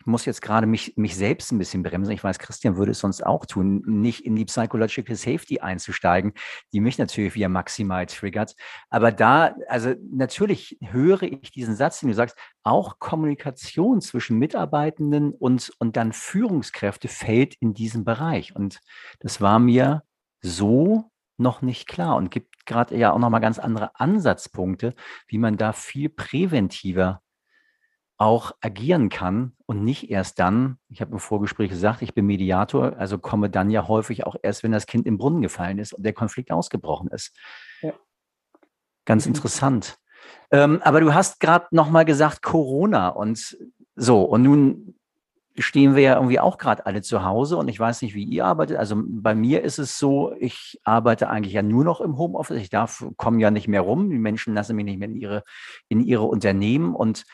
ich 0.03 0.07
muss 0.07 0.25
jetzt 0.25 0.41
gerade 0.41 0.67
mich, 0.67 0.97
mich 0.97 1.15
selbst 1.15 1.53
ein 1.53 1.57
bisschen 1.57 1.81
bremsen. 1.81 2.11
Ich 2.11 2.25
weiß, 2.25 2.37
Christian 2.37 2.75
würde 2.75 2.91
es 2.91 2.99
sonst 2.99 3.25
auch 3.25 3.45
tun, 3.45 3.81
nicht 3.85 4.25
in 4.25 4.35
die 4.35 4.43
Psychological 4.43 5.15
Safety 5.15 5.61
einzusteigen, 5.61 6.33
die 6.73 6.81
mich 6.81 6.97
natürlich 6.97 7.35
wieder 7.35 7.47
maximal 7.47 8.05
triggert. 8.05 8.53
Aber 8.89 9.13
da, 9.13 9.55
also 9.69 9.93
natürlich 10.11 10.77
höre 10.81 11.23
ich 11.23 11.51
diesen 11.51 11.77
Satz, 11.77 12.01
den 12.01 12.09
du 12.09 12.15
sagst, 12.15 12.37
auch 12.63 12.99
Kommunikation 12.99 14.01
zwischen 14.01 14.37
Mitarbeitenden 14.39 15.31
und, 15.31 15.71
und 15.79 15.95
dann 15.95 16.11
Führungskräfte 16.11 17.07
fällt 17.07 17.55
in 17.61 17.73
diesen 17.73 18.03
Bereich. 18.03 18.53
Und 18.53 18.81
das 19.21 19.39
war 19.39 19.57
mir 19.59 20.03
so 20.41 21.12
noch 21.43 21.61
nicht 21.61 21.87
klar 21.87 22.15
und 22.15 22.31
gibt 22.31 22.65
gerade 22.65 22.97
ja 22.97 23.11
auch 23.11 23.19
nochmal 23.19 23.41
ganz 23.41 23.59
andere 23.59 23.99
Ansatzpunkte, 23.99 24.95
wie 25.27 25.37
man 25.37 25.57
da 25.57 25.73
viel 25.73 26.09
präventiver 26.09 27.21
auch 28.17 28.53
agieren 28.61 29.09
kann 29.09 29.53
und 29.65 29.83
nicht 29.83 30.09
erst 30.09 30.39
dann, 30.39 30.77
ich 30.87 31.01
habe 31.01 31.11
im 31.11 31.19
Vorgespräch 31.19 31.69
gesagt, 31.69 32.01
ich 32.01 32.13
bin 32.13 32.25
Mediator, 32.25 32.95
also 32.97 33.17
komme 33.17 33.49
dann 33.49 33.69
ja 33.69 33.87
häufig 33.87 34.25
auch 34.25 34.35
erst, 34.41 34.63
wenn 34.63 34.71
das 34.71 34.85
Kind 34.85 35.05
im 35.05 35.17
Brunnen 35.17 35.41
gefallen 35.41 35.77
ist 35.77 35.93
und 35.93 36.03
der 36.03 36.13
Konflikt 36.13 36.51
ausgebrochen 36.51 37.09
ist. 37.09 37.35
Ja. 37.81 37.93
Ganz 39.05 39.25
mhm. 39.25 39.33
interessant. 39.33 39.97
Ähm, 40.51 40.81
aber 40.83 41.01
du 41.01 41.13
hast 41.13 41.39
gerade 41.39 41.67
nochmal 41.71 42.05
gesagt 42.05 42.41
Corona 42.41 43.09
und 43.09 43.57
so, 43.95 44.23
und 44.23 44.43
nun 44.43 44.95
stehen 45.57 45.95
wir 45.95 46.01
ja 46.01 46.15
irgendwie 46.15 46.39
auch 46.39 46.57
gerade 46.57 46.85
alle 46.85 47.01
zu 47.01 47.23
Hause 47.23 47.57
und 47.57 47.67
ich 47.67 47.79
weiß 47.79 48.01
nicht, 48.01 48.15
wie 48.15 48.23
ihr 48.23 48.45
arbeitet. 48.45 48.77
Also 48.77 49.01
bei 49.05 49.35
mir 49.35 49.61
ist 49.63 49.77
es 49.77 49.99
so, 49.99 50.33
ich 50.39 50.79
arbeite 50.83 51.29
eigentlich 51.29 51.53
ja 51.53 51.61
nur 51.61 51.83
noch 51.83 52.01
im 52.01 52.17
Homeoffice. 52.17 52.57
Ich 52.57 52.69
darf, 52.69 53.05
komme 53.17 53.39
ja 53.39 53.51
nicht 53.51 53.67
mehr 53.67 53.81
rum. 53.81 54.09
Die 54.09 54.17
Menschen 54.17 54.55
lassen 54.55 54.75
mich 54.75 54.85
nicht 54.85 54.99
mehr 54.99 55.09
in 55.09 55.15
ihre, 55.15 55.43
in 55.89 56.01
ihre 56.01 56.23
Unternehmen 56.23 56.95
und 56.95 57.25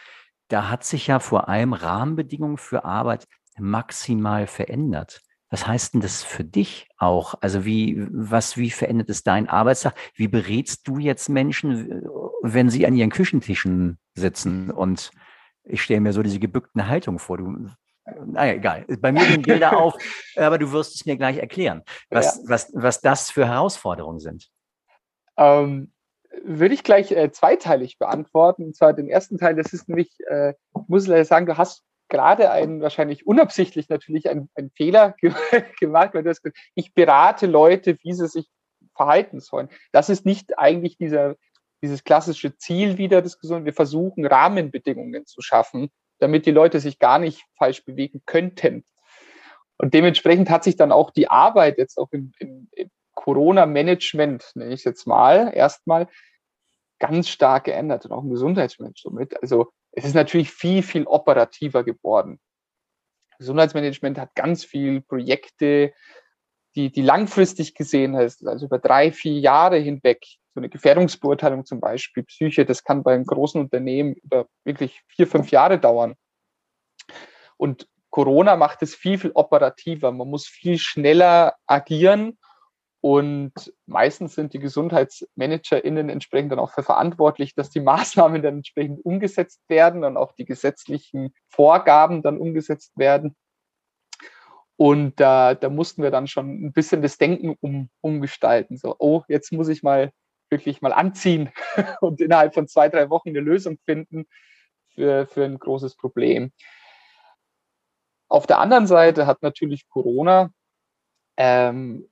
da 0.49 0.69
hat 0.69 0.83
sich 0.83 1.07
ja 1.07 1.19
vor 1.19 1.47
allem 1.47 1.73
Rahmenbedingungen 1.73 2.57
für 2.57 2.83
Arbeit 2.83 3.25
maximal 3.57 4.47
verändert. 4.47 5.21
Was 5.51 5.65
heißt 5.65 5.93
denn 5.93 6.01
das 6.01 6.23
für 6.23 6.43
dich 6.43 6.87
auch? 6.97 7.35
Also 7.41 7.65
wie, 7.65 8.05
was, 8.11 8.57
wie 8.57 8.69
verändert 8.69 9.09
es 9.09 9.23
deinen 9.23 9.47
Arbeitstag? 9.47 9.95
Wie 10.13 10.27
berätst 10.27 10.87
du 10.87 10.99
jetzt 10.99 11.29
Menschen, 11.29 12.03
wenn 12.41 12.69
sie 12.69 12.85
an 12.85 12.95
ihren 12.95 13.09
Küchentischen 13.09 13.97
sitzen? 14.13 14.69
Und 14.69 15.11
ich 15.63 15.81
stelle 15.81 16.01
mir 16.01 16.13
so 16.13 16.21
diese 16.21 16.39
gebückten 16.39 16.87
Haltung 16.87 17.17
vor. 17.17 17.37
Du, 17.37 17.67
naja, 18.25 18.53
egal. 18.53 18.85
Bei 18.99 19.11
mir 19.11 19.25
gehen 19.25 19.41
Bilder 19.41 19.77
auf, 19.77 19.95
aber 20.35 20.57
du 20.57 20.71
wirst 20.71 20.95
es 20.95 21.05
mir 21.05 21.17
gleich 21.17 21.37
erklären, 21.37 21.83
was, 22.09 22.37
ja. 22.37 22.41
was, 22.45 22.71
was 22.73 23.01
das 23.01 23.31
für 23.31 23.47
Herausforderungen 23.47 24.19
sind. 24.19 24.49
Ähm, 25.37 25.91
würde 26.43 26.73
ich 26.73 26.83
gleich 26.83 27.11
äh, 27.11 27.31
zweiteilig 27.31 27.97
beantworten. 27.97 28.65
Und 28.65 28.75
zwar 28.75 28.93
den 28.93 29.09
ersten 29.09 29.37
Teil, 29.37 29.55
das 29.55 29.73
ist 29.73 29.87
nämlich, 29.89 30.15
äh, 30.29 30.51
ich 30.51 30.87
muss 30.87 31.07
leider 31.07 31.25
sagen, 31.25 31.45
du 31.45 31.57
hast 31.57 31.83
gerade 32.09 32.51
einen, 32.51 32.81
wahrscheinlich 32.81 33.25
unabsichtlich 33.25 33.89
natürlich, 33.89 34.29
einen, 34.29 34.49
einen 34.55 34.71
Fehler 34.71 35.15
ge 35.21 35.33
gemacht, 35.79 36.13
weil 36.13 36.23
du 36.23 36.29
hast 36.29 36.41
gesagt, 36.41 36.59
ich 36.75 36.93
berate 36.93 37.45
Leute, 37.45 37.97
wie 38.01 38.13
sie 38.13 38.27
sich 38.27 38.49
verhalten 38.95 39.39
sollen. 39.39 39.69
Das 39.91 40.09
ist 40.09 40.25
nicht 40.25 40.57
eigentlich 40.57 40.97
dieser, 40.97 41.35
dieses 41.81 42.03
klassische 42.03 42.57
Ziel 42.57 42.97
wieder 42.97 43.21
Gesunden. 43.21 43.65
Wir 43.65 43.73
versuchen 43.73 44.25
Rahmenbedingungen 44.25 45.25
zu 45.25 45.41
schaffen, 45.41 45.89
damit 46.19 46.45
die 46.45 46.51
Leute 46.51 46.79
sich 46.79 46.99
gar 46.99 47.19
nicht 47.19 47.45
falsch 47.57 47.83
bewegen 47.83 48.21
könnten. 48.25 48.85
Und 49.77 49.93
dementsprechend 49.93 50.49
hat 50.49 50.63
sich 50.63 50.75
dann 50.75 50.91
auch 50.91 51.11
die 51.11 51.29
Arbeit 51.29 51.77
jetzt 51.77 51.97
auch 51.97 52.11
im, 52.11 52.33
im, 52.39 52.67
im 52.73 52.89
Corona-Management, 53.15 54.51
nenne 54.55 54.73
ich 54.73 54.81
es 54.81 54.83
jetzt 54.85 55.07
mal, 55.07 55.51
erstmal 55.53 56.07
ganz 56.99 57.29
stark 57.29 57.65
geändert 57.65 58.05
und 58.05 58.11
auch 58.11 58.23
im 58.23 58.29
Gesundheitsmanagement 58.29 58.97
somit. 58.97 59.41
Also 59.41 59.71
es 59.91 60.05
ist 60.05 60.15
natürlich 60.15 60.51
viel, 60.51 60.83
viel 60.83 61.05
operativer 61.05 61.83
geworden. 61.83 62.39
Gesundheitsmanagement 63.39 64.19
hat 64.19 64.35
ganz 64.35 64.65
viel 64.65 65.01
Projekte, 65.01 65.93
die, 66.75 66.91
die 66.91 67.01
langfristig 67.01 67.73
gesehen 67.73 68.13
ist, 68.15 68.45
also 68.45 68.65
über 68.65 68.79
drei, 68.79 69.11
vier 69.11 69.39
Jahre 69.39 69.77
hinweg, 69.77 70.25
eine 70.59 70.69
Gefährdungsbeurteilung 70.69 71.65
zum 71.65 71.79
Beispiel, 71.79 72.23
Psyche, 72.23 72.65
das 72.65 72.83
kann 72.83 73.03
bei 73.03 73.13
einem 73.13 73.25
großen 73.25 73.59
Unternehmen 73.59 74.13
über 74.15 74.47
wirklich 74.63 75.01
vier, 75.07 75.27
fünf 75.27 75.51
Jahre 75.51 75.79
dauern. 75.79 76.15
Und 77.57 77.87
Corona 78.09 78.55
macht 78.55 78.81
es 78.81 78.95
viel, 78.95 79.17
viel 79.17 79.31
operativer. 79.33 80.11
Man 80.11 80.29
muss 80.29 80.47
viel 80.47 80.77
schneller 80.77 81.55
agieren 81.67 82.37
und 83.01 83.53
meistens 83.85 84.35
sind 84.35 84.53
die 84.53 84.59
GesundheitsmanagerInnen 84.59 86.09
entsprechend 86.09 86.51
dann 86.51 86.59
auch 86.59 86.71
für 86.71 86.83
verantwortlich, 86.83 87.55
dass 87.55 87.69
die 87.69 87.79
Maßnahmen 87.81 88.41
dann 88.41 88.57
entsprechend 88.57 89.03
umgesetzt 89.05 89.61
werden 89.67 90.03
und 90.03 90.17
auch 90.17 90.33
die 90.33 90.45
gesetzlichen 90.45 91.33
Vorgaben 91.49 92.21
dann 92.21 92.37
umgesetzt 92.37 92.91
werden. 92.97 93.35
Und 94.75 95.19
da, 95.19 95.55
da 95.55 95.69
mussten 95.69 96.03
wir 96.03 96.11
dann 96.11 96.27
schon 96.27 96.65
ein 96.65 96.71
bisschen 96.71 97.01
das 97.01 97.17
Denken 97.17 97.55
um, 97.59 97.89
umgestalten. 98.01 98.77
So, 98.77 98.95
oh, 98.97 99.23
jetzt 99.27 99.51
muss 99.51 99.67
ich 99.67 99.83
mal 99.83 100.11
wirklich 100.49 100.81
mal 100.81 100.93
anziehen 100.93 101.51
und 102.01 102.21
innerhalb 102.21 102.53
von 102.53 102.67
zwei, 102.67 102.89
drei 102.89 103.09
Wochen 103.09 103.29
eine 103.29 103.39
Lösung 103.39 103.77
finden 103.85 104.27
für, 104.93 105.27
für 105.27 105.45
ein 105.45 105.59
großes 105.59 105.95
Problem. 105.95 106.51
Auf 108.27 108.45
der 108.45 108.59
anderen 108.59 108.87
Seite 108.87 109.25
hat 109.25 109.41
natürlich 109.41 109.87
Corona 109.89 110.51
ähm, 111.37 112.07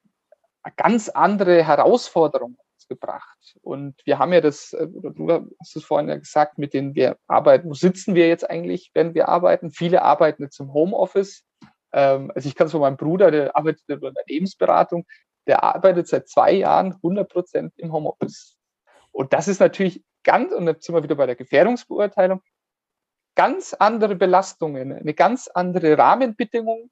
ganz 0.75 1.09
andere 1.09 1.63
Herausforderungen 1.63 2.57
gebracht. 2.87 3.57
Und 3.61 3.95
wir 4.05 4.19
haben 4.19 4.33
ja 4.33 4.41
das, 4.41 4.73
äh, 4.73 4.87
oder 4.93 5.11
du 5.11 5.29
hast 5.59 5.75
es 5.75 5.83
vorhin 5.83 6.09
ja 6.09 6.17
gesagt, 6.17 6.57
mit 6.57 6.73
denen 6.73 6.95
wir 6.95 7.17
arbeiten. 7.27 7.69
Wo 7.69 7.73
sitzen 7.73 8.15
wir 8.15 8.27
jetzt 8.27 8.49
eigentlich, 8.49 8.91
wenn 8.93 9.13
wir 9.13 9.27
arbeiten? 9.29 9.71
Viele 9.71 10.01
arbeiten 10.01 10.43
jetzt 10.43 10.59
im 10.59 10.73
Homeoffice. 10.73 11.43
Ähm, 11.91 12.31
also 12.33 12.47
ich 12.47 12.55
kann 12.55 12.67
es 12.67 12.71
von 12.71 12.81
meinem 12.81 12.97
Bruder, 12.97 13.31
der 13.31 13.55
arbeitet 13.55 13.83
in 13.87 13.99
der 13.99 14.13
Lebensberatung, 14.27 15.05
der 15.47 15.63
arbeitet 15.63 16.07
seit 16.07 16.27
zwei 16.27 16.51
Jahren 16.51 16.93
100 16.93 17.29
Prozent 17.29 17.73
im 17.77 17.91
Homeoffice. 17.91 18.57
Und 19.11 19.33
das 19.33 19.47
ist 19.47 19.59
natürlich 19.59 20.03
ganz, 20.23 20.53
und 20.53 20.67
jetzt 20.67 20.85
sind 20.85 20.93
wir 20.93 21.03
wieder 21.03 21.15
bei 21.15 21.25
der 21.25 21.35
Gefährdungsbeurteilung, 21.35 22.41
ganz 23.35 23.73
andere 23.73 24.15
Belastungen, 24.15 24.91
eine 24.91 25.13
ganz 25.13 25.47
andere 25.47 25.97
Rahmenbedingung, 25.97 26.89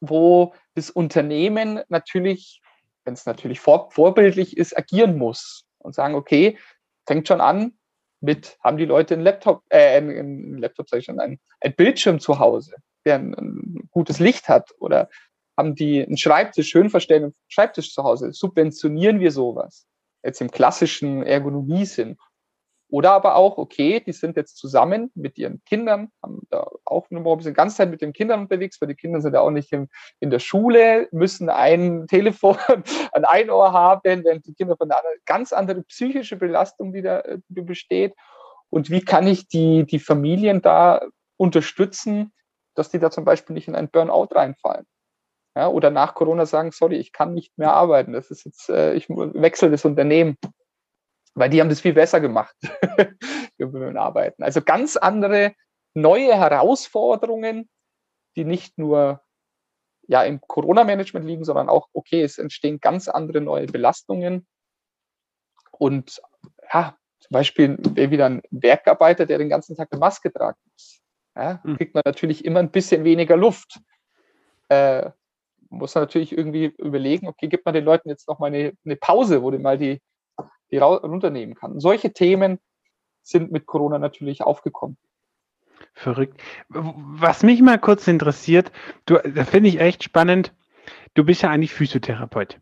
wo 0.00 0.54
das 0.74 0.90
Unternehmen 0.90 1.80
natürlich, 1.88 2.62
wenn 3.04 3.14
es 3.14 3.26
natürlich 3.26 3.60
vor, 3.60 3.90
vorbildlich 3.90 4.56
ist, 4.56 4.76
agieren 4.76 5.18
muss 5.18 5.66
und 5.78 5.94
sagen, 5.94 6.14
okay, 6.14 6.58
fängt 7.06 7.28
schon 7.28 7.40
an 7.40 7.78
mit, 8.20 8.58
haben 8.62 8.76
die 8.76 8.84
Leute 8.84 9.14
einen 9.14 9.22
Laptop, 9.22 9.62
äh, 9.68 9.96
einen, 9.96 10.18
einen 10.18 10.58
Laptop, 10.58 10.88
sag 10.88 10.98
ich 10.98 11.04
schon, 11.04 11.20
einen, 11.20 11.40
ein 11.60 11.74
Bildschirm 11.74 12.20
zu 12.20 12.38
Hause, 12.38 12.76
der 13.04 13.16
ein, 13.16 13.34
ein, 13.34 13.88
gutes 13.90 14.18
Licht 14.18 14.48
hat 14.48 14.72
oder 14.78 15.08
haben 15.56 15.74
die 15.74 16.04
einen 16.04 16.16
Schreibtisch, 16.16 16.68
schön 16.68 16.90
verstellten 16.90 17.34
Schreibtisch 17.48 17.92
zu 17.92 18.02
Hause, 18.02 18.32
subventionieren 18.32 19.20
wir 19.20 19.32
sowas 19.32 19.86
jetzt 20.26 20.40
im 20.40 20.50
klassischen 20.50 21.22
Ergonomie-Sinn. 21.22 22.18
Oder 22.88 23.12
aber 23.12 23.34
auch, 23.34 23.58
okay, 23.58 24.00
die 24.00 24.12
sind 24.12 24.36
jetzt 24.36 24.58
zusammen 24.58 25.10
mit 25.14 25.38
ihren 25.38 25.60
Kindern, 25.64 26.12
haben 26.22 26.46
da 26.50 26.68
auch 26.84 27.10
noch 27.10 27.32
ein 27.32 27.36
bisschen 27.38 27.54
ganz 27.54 27.76
Zeit 27.76 27.90
mit 27.90 28.00
den 28.00 28.12
Kindern 28.12 28.40
unterwegs, 28.40 28.80
weil 28.80 28.88
die 28.88 28.94
Kinder 28.94 29.20
sind 29.20 29.34
ja 29.34 29.40
auch 29.40 29.50
nicht 29.50 29.72
in, 29.72 29.88
in 30.20 30.30
der 30.30 30.38
Schule, 30.38 31.08
müssen 31.10 31.48
ein 31.48 32.06
Telefon 32.06 32.56
an 33.12 33.24
ein 33.24 33.50
Ohr 33.50 33.72
haben, 33.72 34.02
während 34.04 34.46
die 34.46 34.54
Kinder 34.54 34.76
von 34.76 34.88
der 34.88 34.98
anderen 34.98 35.16
ganz 35.24 35.52
andere 35.52 35.82
psychische 35.82 36.36
Belastung 36.36 36.92
wieder 36.92 37.28
äh, 37.28 37.38
besteht. 37.48 38.14
Und 38.70 38.88
wie 38.88 39.00
kann 39.00 39.26
ich 39.26 39.48
die, 39.48 39.84
die 39.84 39.98
Familien 39.98 40.62
da 40.62 41.02
unterstützen, 41.36 42.32
dass 42.74 42.90
die 42.90 43.00
da 43.00 43.10
zum 43.10 43.24
Beispiel 43.24 43.54
nicht 43.54 43.66
in 43.66 43.74
einen 43.74 43.88
Burnout 43.88 44.28
reinfallen? 44.32 44.86
Ja, 45.56 45.68
oder 45.68 45.90
nach 45.90 46.14
Corona 46.14 46.46
sagen, 46.46 46.70
sorry, 46.70 46.96
ich 46.96 47.12
kann 47.12 47.32
nicht 47.32 47.56
mehr 47.56 47.72
arbeiten. 47.72 48.12
Das 48.12 48.30
ist 48.30 48.44
jetzt, 48.44 48.68
äh, 48.68 48.94
ich 48.94 49.08
wechsle 49.08 49.70
das 49.70 49.84
Unternehmen 49.84 50.36
weil 51.36 51.50
die 51.50 51.60
haben 51.60 51.68
das 51.68 51.80
viel 51.80 51.92
besser 51.92 52.20
gemacht 52.20 52.56
beim 53.58 53.96
Arbeiten. 53.96 54.42
Also 54.42 54.62
ganz 54.62 54.96
andere 54.96 55.54
neue 55.94 56.34
Herausforderungen, 56.34 57.68
die 58.36 58.44
nicht 58.44 58.78
nur 58.78 59.22
ja 60.08 60.22
im 60.22 60.40
Corona-Management 60.40 61.26
liegen, 61.26 61.44
sondern 61.44 61.68
auch, 61.68 61.88
okay, 61.92 62.22
es 62.22 62.38
entstehen 62.38 62.80
ganz 62.80 63.08
andere 63.08 63.40
neue 63.40 63.66
Belastungen. 63.66 64.46
Und 65.72 66.22
ja, 66.72 66.96
zum 67.20 67.34
Beispiel 67.34 67.76
wieder 67.94 68.26
ein 68.26 68.42
Werkarbeiter, 68.50 69.26
der 69.26 69.38
den 69.38 69.50
ganzen 69.50 69.76
Tag 69.76 69.88
eine 69.90 70.00
Maske 70.00 70.32
tragen 70.32 70.58
muss. 70.72 71.02
Ja, 71.34 71.62
hm. 71.62 71.76
kriegt 71.76 71.94
man 71.94 72.02
natürlich 72.06 72.46
immer 72.46 72.60
ein 72.60 72.70
bisschen 72.70 73.04
weniger 73.04 73.36
Luft. 73.36 73.80
Äh, 74.68 75.10
muss 75.70 75.94
natürlich 75.94 76.36
irgendwie 76.36 76.74
überlegen, 76.78 77.28
okay, 77.28 77.48
gibt 77.48 77.64
man 77.64 77.74
den 77.74 77.84
Leuten 77.84 78.08
jetzt 78.08 78.28
noch 78.28 78.38
mal 78.38 78.46
eine, 78.46 78.72
eine 78.84 78.96
Pause, 78.96 79.42
wo 79.42 79.50
die 79.50 79.58
mal 79.58 79.78
die 79.78 80.00
die 80.70 80.78
runternehmen 80.78 81.54
kann. 81.54 81.80
Solche 81.80 82.12
Themen 82.12 82.58
sind 83.22 83.52
mit 83.52 83.66
Corona 83.66 83.98
natürlich 83.98 84.42
aufgekommen. 84.42 84.96
Verrückt. 85.92 86.40
Was 86.68 87.42
mich 87.42 87.60
mal 87.62 87.78
kurz 87.78 88.08
interessiert, 88.08 88.72
du, 89.06 89.16
da 89.16 89.44
finde 89.44 89.68
ich 89.68 89.80
echt 89.80 90.04
spannend, 90.04 90.54
du 91.14 91.24
bist 91.24 91.42
ja 91.42 91.50
eigentlich 91.50 91.74
Physiotherapeut. 91.74 92.60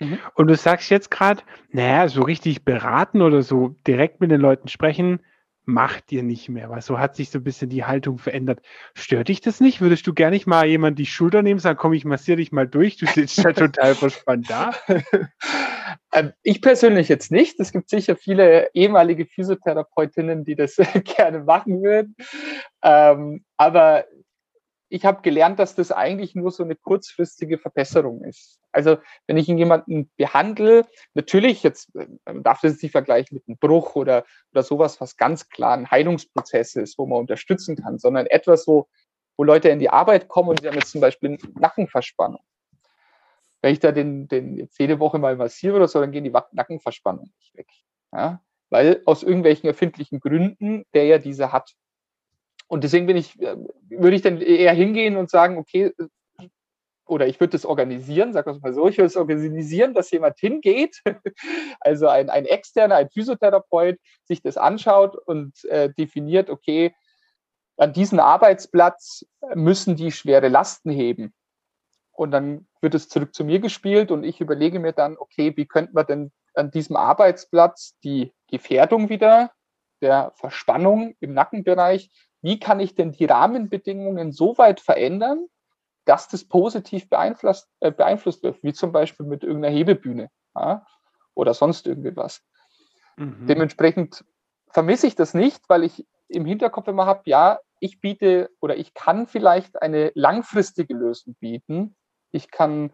Mhm. 0.00 0.18
Und 0.34 0.48
du 0.48 0.56
sagst 0.56 0.90
jetzt 0.90 1.10
gerade, 1.10 1.42
naja, 1.70 2.08
so 2.08 2.22
richtig 2.22 2.64
beraten 2.64 3.22
oder 3.22 3.42
so 3.42 3.74
direkt 3.86 4.20
mit 4.20 4.30
den 4.30 4.40
Leuten 4.40 4.68
sprechen, 4.68 5.20
macht 5.66 6.12
ihr 6.12 6.22
nicht 6.22 6.48
mehr, 6.48 6.70
weil 6.70 6.80
so 6.80 6.98
hat 6.98 7.16
sich 7.16 7.30
so 7.30 7.38
ein 7.38 7.44
bisschen 7.44 7.68
die 7.68 7.84
Haltung 7.84 8.18
verändert. 8.18 8.62
Stört 8.94 9.28
dich 9.28 9.40
das 9.40 9.60
nicht? 9.60 9.80
Würdest 9.80 10.06
du 10.06 10.14
gerne 10.14 10.36
nicht 10.36 10.46
mal 10.46 10.66
jemand 10.66 10.98
die 10.98 11.06
Schulter 11.06 11.42
nehmen, 11.42 11.58
sagen, 11.58 11.78
komm, 11.78 11.92
ich 11.92 12.04
massiere 12.04 12.36
dich 12.36 12.52
mal 12.52 12.68
durch, 12.68 12.96
du 12.96 13.06
sitzt 13.06 13.44
da 13.44 13.52
total 13.52 13.94
verspannt 13.94 14.48
da? 14.48 14.70
Ähm, 16.12 16.32
ich 16.42 16.62
persönlich 16.62 17.08
jetzt 17.08 17.30
nicht. 17.30 17.60
Es 17.60 17.72
gibt 17.72 17.90
sicher 17.90 18.16
viele 18.16 18.70
ehemalige 18.74 19.26
Physiotherapeutinnen, 19.26 20.44
die 20.44 20.54
das 20.54 20.76
gerne 21.16 21.40
machen 21.40 21.82
würden. 21.82 22.16
Ähm, 22.82 23.44
aber 23.56 24.04
ich 24.88 25.04
habe 25.04 25.22
gelernt, 25.22 25.58
dass 25.58 25.74
das 25.74 25.92
eigentlich 25.92 26.34
nur 26.34 26.50
so 26.50 26.62
eine 26.62 26.76
kurzfristige 26.76 27.58
Verbesserung 27.58 28.24
ist. 28.24 28.60
Also 28.76 28.98
wenn 29.26 29.38
ich 29.38 29.46
jemanden 29.46 30.10
behandle, 30.16 30.86
natürlich, 31.14 31.62
jetzt 31.62 31.94
man 32.26 32.42
darf 32.42 32.60
das 32.60 32.82
nicht 32.82 32.92
vergleichen 32.92 33.36
mit 33.36 33.48
einem 33.48 33.56
Bruch 33.56 33.96
oder, 33.96 34.24
oder 34.52 34.62
sowas, 34.62 35.00
was 35.00 35.16
ganz 35.16 35.48
klar 35.48 35.72
ein 35.72 35.90
Heilungsprozess 35.90 36.76
ist, 36.76 36.98
wo 36.98 37.06
man 37.06 37.20
unterstützen 37.20 37.76
kann, 37.76 37.98
sondern 37.98 38.26
etwas, 38.26 38.66
wo, 38.66 38.86
wo 39.38 39.44
Leute 39.44 39.70
in 39.70 39.78
die 39.78 39.88
Arbeit 39.88 40.28
kommen 40.28 40.50
und 40.50 40.60
sie 40.60 40.68
haben 40.68 40.74
jetzt 40.74 40.90
zum 40.90 41.00
Beispiel 41.00 41.38
Nackenverspannung. 41.58 42.42
Wenn 43.62 43.72
ich 43.72 43.80
da 43.80 43.92
den, 43.92 44.28
den 44.28 44.58
jetzt 44.58 44.78
jede 44.78 45.00
Woche 45.00 45.18
mal 45.18 45.36
massiere 45.36 45.76
oder 45.76 45.88
so, 45.88 45.98
dann 45.98 46.12
gehen 46.12 46.24
die 46.24 46.34
Nackenverspannungen 46.52 47.32
nicht 47.38 47.56
weg. 47.56 47.68
Ja? 48.12 48.42
Weil 48.68 49.00
aus 49.06 49.22
irgendwelchen 49.22 49.66
erfindlichen 49.68 50.20
Gründen 50.20 50.84
der 50.92 51.06
ja 51.06 51.16
diese 51.16 51.50
hat. 51.50 51.74
Und 52.68 52.84
deswegen 52.84 53.06
bin 53.06 53.16
ich, 53.16 53.40
äh, 53.40 53.56
würde 53.88 54.16
ich 54.16 54.22
dann 54.22 54.42
eher 54.42 54.74
hingehen 54.74 55.16
und 55.16 55.30
sagen, 55.30 55.56
okay, 55.56 55.92
oder 57.06 57.26
ich 57.26 57.40
würde 57.40 57.52
das 57.52 57.64
organisieren, 57.64 58.32
sag 58.32 58.46
das 58.46 58.60
mal 58.60 58.74
so, 58.74 58.88
ich 58.88 58.98
würde 58.98 59.06
es 59.06 59.16
organisieren, 59.16 59.94
dass 59.94 60.10
jemand 60.10 60.38
hingeht, 60.38 61.02
also 61.80 62.08
ein, 62.08 62.30
ein 62.30 62.44
externer, 62.44 62.96
ein 62.96 63.10
Physiotherapeut, 63.10 63.98
sich 64.24 64.42
das 64.42 64.56
anschaut 64.56 65.16
und 65.16 65.64
äh, 65.66 65.90
definiert, 65.94 66.50
okay, 66.50 66.94
an 67.76 67.92
diesem 67.92 68.20
Arbeitsplatz 68.20 69.26
müssen 69.54 69.96
die 69.96 70.10
schwere 70.10 70.48
Lasten 70.48 70.90
heben. 70.90 71.34
Und 72.12 72.30
dann 72.30 72.66
wird 72.80 72.94
es 72.94 73.08
zurück 73.08 73.34
zu 73.34 73.44
mir 73.44 73.60
gespielt 73.60 74.10
und 74.10 74.24
ich 74.24 74.40
überlege 74.40 74.80
mir 74.80 74.92
dann, 74.92 75.18
okay, 75.18 75.52
wie 75.56 75.66
könnten 75.66 75.94
wir 75.94 76.04
denn 76.04 76.32
an 76.54 76.70
diesem 76.70 76.96
Arbeitsplatz 76.96 77.98
die 78.02 78.32
Gefährdung 78.48 79.10
wieder 79.10 79.50
der 80.00 80.32
Verspannung 80.36 81.14
im 81.20 81.34
Nackenbereich, 81.34 82.10
wie 82.40 82.58
kann 82.58 82.80
ich 82.80 82.94
denn 82.94 83.12
die 83.12 83.26
Rahmenbedingungen 83.26 84.32
so 84.32 84.56
weit 84.56 84.80
verändern, 84.80 85.46
dass 86.06 86.28
das 86.28 86.44
positiv 86.44 87.10
beeinflusst, 87.10 87.68
äh, 87.80 87.90
beeinflusst 87.90 88.42
wird, 88.42 88.62
wie 88.62 88.72
zum 88.72 88.92
Beispiel 88.92 89.26
mit 89.26 89.44
irgendeiner 89.44 89.74
Hebebühne 89.74 90.30
ja, 90.54 90.86
oder 91.34 91.52
sonst 91.52 91.86
irgendwas. 91.86 92.42
Mhm. 93.16 93.46
Dementsprechend 93.46 94.24
vermisse 94.68 95.06
ich 95.06 95.14
das 95.14 95.34
nicht, 95.34 95.68
weil 95.68 95.84
ich 95.84 96.06
im 96.28 96.46
Hinterkopf 96.46 96.88
immer 96.88 97.06
habe, 97.06 97.22
ja, 97.26 97.58
ich 97.80 98.00
biete 98.00 98.50
oder 98.60 98.76
ich 98.76 98.94
kann 98.94 99.26
vielleicht 99.26 99.82
eine 99.82 100.12
langfristige 100.14 100.94
Lösung 100.94 101.34
bieten. 101.40 101.94
Ich 102.30 102.50
kann 102.50 102.92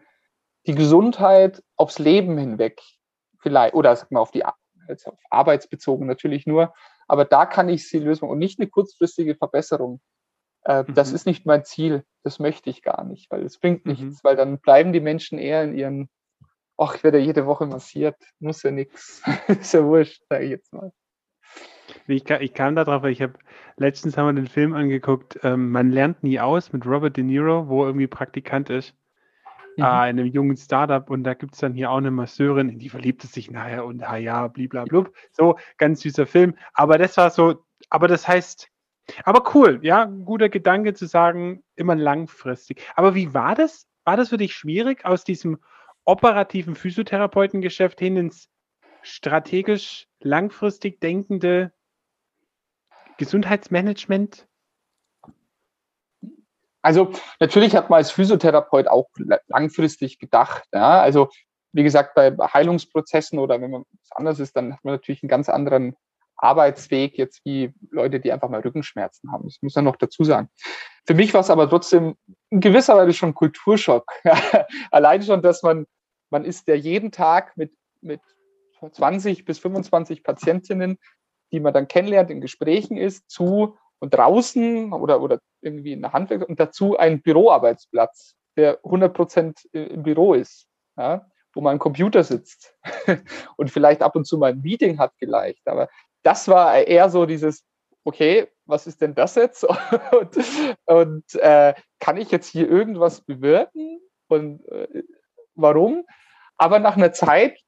die 0.67 0.75
Gesundheit 0.75 1.63
aufs 1.77 1.99
Leben 1.99 2.37
hinweg 2.37 2.81
vielleicht, 3.39 3.73
oder 3.73 3.95
sag 3.95 4.11
mal 4.11 4.19
auf 4.19 4.31
die 4.31 4.43
also 4.45 5.11
auf 5.11 5.19
arbeitsbezogen 5.29 6.07
natürlich 6.07 6.45
nur, 6.45 6.73
aber 7.07 7.25
da 7.25 7.45
kann 7.45 7.69
ich 7.69 7.87
sie 7.87 7.99
lösen 7.99 8.27
und 8.27 8.39
nicht 8.39 8.59
eine 8.59 8.69
kurzfristige 8.69 9.35
Verbesserung. 9.35 10.01
Äh, 10.65 10.83
mhm. 10.83 10.93
Das 10.93 11.11
ist 11.11 11.25
nicht 11.25 11.45
mein 11.45 11.65
Ziel. 11.65 12.03
Das 12.23 12.39
möchte 12.39 12.69
ich 12.69 12.81
gar 12.81 13.03
nicht, 13.03 13.29
weil 13.31 13.43
es 13.43 13.57
bringt 13.57 13.85
nichts, 13.85 14.03
mhm. 14.03 14.19
weil 14.23 14.35
dann 14.35 14.59
bleiben 14.59 14.93
die 14.93 15.01
Menschen 15.01 15.37
eher 15.37 15.63
in 15.63 15.73
ihren, 15.73 16.09
ach, 16.77 16.95
ich 16.95 17.03
werde 17.03 17.19
ja 17.19 17.25
jede 17.25 17.45
Woche 17.45 17.65
massiert, 17.65 18.15
muss 18.39 18.63
ja 18.63 18.71
nichts. 18.71 19.21
ist 19.47 19.73
ja 19.73 19.83
wurscht, 19.83 20.23
sage 20.29 20.45
ich 20.45 20.51
jetzt 20.51 20.73
mal. 20.73 20.91
Ich 22.07 22.23
kam, 22.25 22.41
ich 22.41 22.53
kam 22.53 22.75
da 22.75 22.85
drauf, 22.85 23.03
weil 23.03 23.11
ich 23.11 23.21
habe 23.21 23.33
letztens 23.77 24.17
haben 24.17 24.27
wir 24.27 24.41
den 24.41 24.47
Film 24.47 24.73
angeguckt, 24.73 25.39
ähm, 25.43 25.71
Man 25.71 25.91
lernt 25.91 26.23
nie 26.23 26.39
aus 26.39 26.71
mit 26.71 26.85
Robert 26.85 27.17
De 27.17 27.23
Niro, 27.23 27.67
wo 27.67 27.83
er 27.83 27.87
irgendwie 27.87 28.07
Praktikant 28.07 28.69
ist 28.69 28.95
mhm. 29.77 29.83
äh, 29.83 30.09
in 30.09 30.19
einem 30.19 30.25
jungen 30.25 30.57
Startup 30.57 31.09
und 31.09 31.23
da 31.23 31.33
gibt 31.33 31.53
es 31.53 31.59
dann 31.59 31.73
hier 31.73 31.91
auch 31.91 31.97
eine 31.97 32.11
Masseurin, 32.11 32.69
in 32.69 32.79
die 32.79 32.89
verliebt 32.89 33.23
es 33.23 33.31
sich 33.31 33.51
nachher 33.51 33.85
und 33.85 34.07
ha 34.07 34.17
ja, 34.17 34.47
bliblablub. 34.47 35.13
So, 35.31 35.57
ganz 35.77 36.01
süßer 36.01 36.25
Film. 36.25 36.55
Aber 36.73 36.97
das 36.97 37.17
war 37.17 37.29
so, 37.29 37.63
aber 37.89 38.07
das 38.07 38.27
heißt, 38.27 38.69
aber 39.23 39.53
cool, 39.53 39.79
ja, 39.83 40.05
guter 40.05 40.49
Gedanke 40.49 40.93
zu 40.93 41.05
sagen, 41.05 41.63
immer 41.75 41.95
langfristig. 41.95 42.81
Aber 42.95 43.15
wie 43.15 43.33
war 43.33 43.55
das? 43.55 43.87
War 44.05 44.17
das 44.17 44.29
für 44.29 44.37
dich 44.37 44.55
schwierig, 44.55 45.05
aus 45.05 45.23
diesem 45.23 45.59
operativen 46.05 46.75
Physiotherapeutengeschäft 46.75 47.99
hin 47.99 48.17
ins 48.17 48.49
strategisch 49.01 50.07
langfristig 50.19 50.99
denkende 50.99 51.71
Gesundheitsmanagement? 53.17 54.47
Also 56.81 57.13
natürlich 57.39 57.75
hat 57.75 57.89
man 57.89 57.97
als 57.97 58.11
Physiotherapeut 58.11 58.87
auch 58.87 59.07
langfristig 59.47 60.19
gedacht. 60.19 60.63
Ja? 60.73 61.01
Also 61.01 61.29
wie 61.71 61.83
gesagt, 61.83 62.13
bei 62.13 62.31
Heilungsprozessen 62.31 63.39
oder 63.39 63.61
wenn 63.61 63.71
man 63.71 63.83
was 64.01 64.11
anderes 64.11 64.39
ist, 64.39 64.55
dann 64.55 64.73
hat 64.73 64.83
man 64.83 64.95
natürlich 64.95 65.23
einen 65.23 65.29
ganz 65.29 65.49
anderen 65.49 65.95
Arbeitsweg 66.37 67.17
jetzt 67.17 67.41
wie 67.45 67.73
Leute, 67.91 68.19
die 68.19 68.31
einfach 68.31 68.49
mal 68.49 68.61
Rückenschmerzen 68.61 69.31
haben. 69.31 69.45
Das 69.45 69.61
muss 69.61 69.75
man 69.75 69.85
noch 69.85 69.95
dazu 69.95 70.23
sagen. 70.23 70.49
Für 71.05 71.13
mich 71.13 71.33
war 71.33 71.41
es 71.41 71.49
aber 71.49 71.69
trotzdem 71.69 72.15
in 72.49 72.59
gewisser 72.59 72.95
Weise 72.95 73.13
schon 73.13 73.33
Kulturschock. 73.33 74.05
Allein 74.91 75.21
schon, 75.21 75.41
dass 75.41 75.63
man, 75.63 75.85
man 76.29 76.45
ist 76.45 76.67
ja 76.67 76.75
jeden 76.75 77.11
Tag 77.11 77.55
mit, 77.57 77.73
mit 78.01 78.21
20 78.91 79.45
bis 79.45 79.59
25 79.59 80.23
Patientinnen, 80.23 80.97
die 81.51 81.59
man 81.59 81.73
dann 81.73 81.87
kennenlernt, 81.87 82.29
in 82.29 82.41
Gesprächen 82.41 82.97
ist, 82.97 83.29
zu 83.29 83.77
und 83.99 84.13
draußen 84.13 84.91
oder, 84.91 85.21
oder 85.21 85.39
irgendwie 85.61 85.93
in 85.93 86.01
der 86.01 86.11
Handwerk 86.11 86.47
und 86.47 86.59
dazu 86.59 86.97
ein 86.97 87.21
Büroarbeitsplatz, 87.21 88.35
der 88.57 88.79
100 88.83 89.13
Prozent 89.13 89.65
im 89.71 90.03
Büro 90.03 90.33
ist. 90.33 90.67
Ja, 90.97 91.25
wo 91.53 91.61
man 91.61 91.73
am 91.73 91.79
Computer 91.79 92.23
sitzt 92.23 92.75
und 93.57 93.71
vielleicht 93.71 94.01
ab 94.01 94.15
und 94.15 94.25
zu 94.25 94.37
mal 94.37 94.51
ein 94.51 94.61
Meeting 94.61 94.97
hat 94.97 95.13
vielleicht. 95.17 95.67
Aber 95.67 95.87
das 96.23 96.47
war 96.47 96.75
eher 96.77 97.09
so 97.09 97.25
dieses, 97.25 97.63
okay, 98.03 98.47
was 98.65 98.87
ist 98.87 99.01
denn 99.01 99.15
das 99.15 99.35
jetzt? 99.35 99.63
und, 100.19 100.37
und 100.85 101.35
äh, 101.35 101.73
kann 101.99 102.17
ich 102.17 102.31
jetzt 102.31 102.47
hier 102.47 102.69
irgendwas 102.69 103.21
bewirken? 103.21 103.99
Und 104.27 104.67
äh, 104.69 105.03
warum? 105.55 106.05
Aber 106.57 106.79
nach 106.79 106.95
einer 106.95 107.11
Zeit 107.11 107.59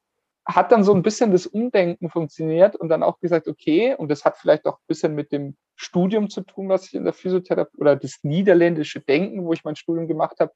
hat 0.45 0.71
dann 0.71 0.83
so 0.83 0.93
ein 0.93 1.01
bisschen 1.01 1.31
das 1.31 1.47
Umdenken 1.47 2.09
funktioniert 2.09 2.75
und 2.75 2.89
dann 2.89 3.03
auch 3.03 3.19
gesagt, 3.19 3.47
okay, 3.47 3.95
und 3.95 4.09
das 4.09 4.25
hat 4.25 4.37
vielleicht 4.37 4.65
auch 4.65 4.77
ein 4.77 4.87
bisschen 4.87 5.15
mit 5.15 5.31
dem 5.31 5.57
Studium 5.75 6.29
zu 6.29 6.41
tun, 6.41 6.69
was 6.69 6.85
ich 6.85 6.93
in 6.93 7.03
der 7.03 7.13
Physiotherapie 7.13 7.77
oder 7.77 7.95
das 7.95 8.19
niederländische 8.21 9.01
Denken, 9.01 9.43
wo 9.43 9.53
ich 9.53 9.63
mein 9.63 9.75
Studium 9.75 10.07
gemacht 10.07 10.39
habe. 10.39 10.53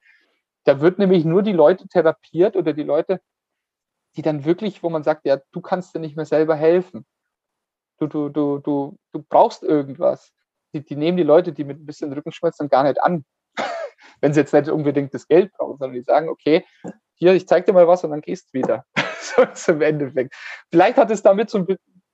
Da 0.64 0.80
wird 0.80 0.98
nämlich 0.98 1.24
nur 1.24 1.42
die 1.42 1.52
Leute 1.52 1.88
therapiert 1.88 2.56
oder 2.56 2.72
die 2.72 2.84
Leute, 2.84 3.20
die 4.16 4.22
dann 4.22 4.44
wirklich, 4.44 4.82
wo 4.82 4.90
man 4.90 5.02
sagt, 5.02 5.26
ja, 5.26 5.40
du 5.52 5.60
kannst 5.60 5.94
dir 5.94 6.00
nicht 6.00 6.16
mehr 6.16 6.26
selber 6.26 6.54
helfen 6.54 7.04
du, 8.00 8.06
du, 8.06 8.28
du, 8.28 8.58
du, 8.58 8.98
du 9.12 9.22
brauchst 9.28 9.62
irgendwas. 9.62 10.32
Die, 10.72 10.84
die 10.84 10.96
nehmen 10.96 11.16
die 11.16 11.22
Leute, 11.22 11.52
die 11.52 11.64
mit 11.64 11.80
ein 11.80 11.86
bisschen 11.86 12.12
Rückenschmerzen 12.12 12.68
gar 12.68 12.84
nicht 12.84 13.02
an, 13.02 13.24
wenn 14.20 14.32
sie 14.32 14.40
jetzt 14.40 14.52
nicht 14.52 14.68
unbedingt 14.68 15.12
das 15.14 15.28
Geld 15.28 15.52
brauchen, 15.52 15.78
sondern 15.78 15.94
die 15.94 16.02
sagen, 16.02 16.28
okay, 16.28 16.64
hier, 17.14 17.34
ich 17.34 17.46
zeig 17.46 17.66
dir 17.66 17.72
mal 17.72 17.86
was 17.86 18.02
und 18.04 18.10
dann 18.10 18.22
gehst 18.22 18.48
du 18.48 18.58
wieder. 18.58 18.84
so 19.20 19.42
ist 19.42 19.68
Endeffekt. 19.68 20.34
Vielleicht 20.70 20.96
hat 20.96 21.10
es 21.10 21.22
damit 21.22 21.50
zu, 21.50 21.66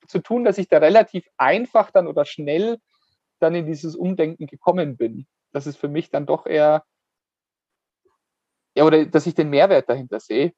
zu 0.07 0.19
tun, 0.19 0.43
dass 0.43 0.57
ich 0.57 0.67
da 0.67 0.79
relativ 0.79 1.25
einfach 1.37 1.91
dann 1.91 2.07
oder 2.07 2.25
schnell 2.25 2.77
dann 3.39 3.55
in 3.55 3.65
dieses 3.65 3.95
Umdenken 3.95 4.47
gekommen 4.47 4.97
bin. 4.97 5.27
Das 5.53 5.67
ist 5.67 5.77
für 5.77 5.87
mich 5.87 6.09
dann 6.09 6.25
doch 6.25 6.45
eher, 6.45 6.83
ja, 8.75 8.83
oder 8.83 9.05
dass 9.05 9.27
ich 9.27 9.35
den 9.35 9.49
Mehrwert 9.49 9.89
dahinter 9.89 10.19
sehe, 10.19 10.53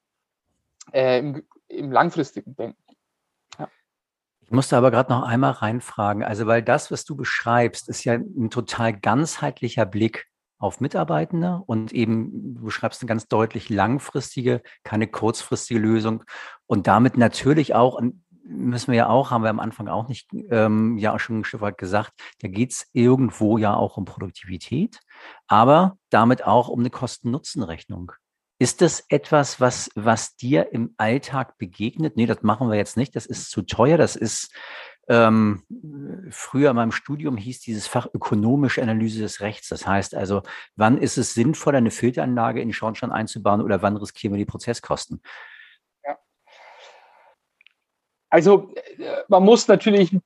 äh, 0.92 1.20
im, 1.20 1.44
im 1.68 1.92
langfristigen 1.92 2.56
Denken. 2.56 2.88
Ich 4.49 4.51
musste 4.51 4.75
aber 4.75 4.89
gerade 4.89 5.13
noch 5.13 5.21
einmal 5.21 5.51
reinfragen, 5.51 6.23
also 6.23 6.47
weil 6.47 6.63
das, 6.63 6.89
was 6.89 7.05
du 7.05 7.15
beschreibst, 7.15 7.88
ist 7.88 8.03
ja 8.03 8.13
ein 8.13 8.49
total 8.49 8.99
ganzheitlicher 8.99 9.85
Blick 9.85 10.25
auf 10.57 10.81
Mitarbeitende 10.81 11.62
und 11.67 11.93
eben, 11.93 12.55
du 12.55 12.63
beschreibst 12.63 13.03
eine 13.03 13.09
ganz 13.09 13.27
deutlich 13.27 13.69
langfristige, 13.69 14.63
keine 14.83 15.05
kurzfristige 15.05 15.79
Lösung 15.79 16.23
und 16.65 16.88
damit 16.88 17.15
natürlich 17.15 17.75
auch, 17.75 18.01
müssen 18.41 18.91
wir 18.91 18.97
ja 18.97 19.09
auch, 19.09 19.29
haben 19.29 19.43
wir 19.43 19.51
am 19.51 19.59
Anfang 19.59 19.88
auch 19.88 20.07
nicht, 20.07 20.31
ähm, 20.49 20.97
ja 20.97 21.19
schon 21.19 21.41
ein 21.41 21.43
Stück 21.43 21.62
weit 21.62 21.77
gesagt, 21.77 22.13
da 22.41 22.47
geht 22.47 22.71
es 22.71 22.88
irgendwo 22.91 23.59
ja 23.59 23.75
auch 23.75 23.97
um 23.97 24.05
Produktivität, 24.05 24.99
aber 25.45 25.95
damit 26.09 26.43
auch 26.43 26.69
um 26.69 26.79
eine 26.79 26.89
Kosten-Nutzen-Rechnung. 26.89 28.13
Ist 28.62 28.82
das 28.82 29.06
etwas, 29.08 29.62
was, 29.62 29.89
was 29.95 30.36
dir 30.36 30.74
im 30.74 30.93
Alltag 30.98 31.58
begegnet? 31.58 32.17
Nee, 32.17 32.26
das 32.26 32.41
machen 32.41 32.69
wir 32.69 32.76
jetzt 32.76 32.98
nicht. 32.98 33.15
Das 33.15 33.26
ist 33.26 33.50
zu 33.50 33.62
teuer. 33.62 33.98
Das 33.98 34.17
ist 34.17 34.54
ähm, 35.08 35.63
früher 36.30 36.72
in 36.72 36.76
meinem 36.76 36.91
Studium 36.91 37.38
hieß 37.38 37.62
dieses 37.62 37.88
Fach 37.88 38.08
ökonomische 38.13 38.82
Analyse 38.82 39.22
des 39.22 39.39
Rechts. 39.39 39.69
Das 39.69 39.88
heißt 39.88 40.13
also, 40.13 40.43
wann 40.76 40.98
ist 40.98 41.17
es 41.17 41.34
sinnvoll, 41.34 41.76
eine 41.76 41.89
Filteranlage 41.89 42.62
in 42.62 42.74
Schornstein 42.74 43.13
einzubauen 43.13 43.62
oder 43.62 43.82
wann 43.82 43.95
riskieren 43.95 44.34
wir 44.34 44.39
die 44.39 44.45
Prozesskosten? 44.45 45.22
Ja. 46.04 46.19
Also 48.30 48.74
man 49.30 49.43
muss 49.43 49.69
natürlich 49.69 50.12
ein 50.12 50.22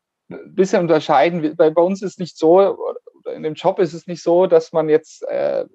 bisschen 0.55 0.81
unterscheiden. 0.81 1.55
Bei, 1.55 1.69
bei 1.69 1.81
uns 1.83 2.01
ist 2.01 2.19
nicht 2.19 2.35
so, 2.37 2.57
oder 2.57 3.35
in 3.35 3.43
dem 3.43 3.53
Job 3.53 3.77
ist 3.77 3.93
es 3.93 4.07
nicht 4.07 4.23
so, 4.23 4.47
dass 4.47 4.73
man 4.73 4.89
jetzt 4.89 5.21
äh, 5.27 5.65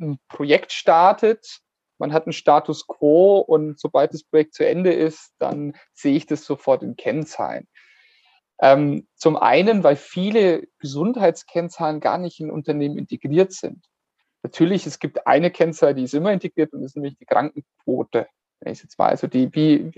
ein 0.00 0.18
Projekt 0.28 0.72
startet 0.72 1.62
man 2.02 2.12
hat 2.12 2.26
einen 2.26 2.32
Status 2.32 2.88
quo 2.88 3.38
und 3.38 3.78
sobald 3.78 4.12
das 4.12 4.24
Projekt 4.24 4.54
zu 4.54 4.66
Ende 4.66 4.92
ist, 4.92 5.34
dann 5.38 5.76
sehe 5.94 6.16
ich 6.16 6.26
das 6.26 6.44
sofort 6.44 6.82
in 6.82 6.96
Kennzahlen. 6.96 7.68
Ähm, 8.60 9.06
zum 9.14 9.36
einen, 9.36 9.84
weil 9.84 9.94
viele 9.94 10.66
Gesundheitskennzahlen 10.80 12.00
gar 12.00 12.18
nicht 12.18 12.40
in 12.40 12.50
Unternehmen 12.50 12.98
integriert 12.98 13.52
sind. 13.52 13.86
Natürlich, 14.42 14.84
es 14.84 14.98
gibt 14.98 15.28
eine 15.28 15.52
Kennzahl, 15.52 15.94
die 15.94 16.02
ist 16.02 16.14
immer 16.14 16.32
integriert 16.32 16.72
und 16.72 16.80
das 16.80 16.90
ist 16.90 16.96
nämlich 16.96 17.16
die 17.18 17.24
Krankenquote. 17.24 18.26
Wenn 18.58 18.72
ich 18.72 18.82
jetzt 18.82 18.98
mal, 18.98 19.10
also 19.10 19.28
die, 19.28 19.54
wie, 19.54 19.92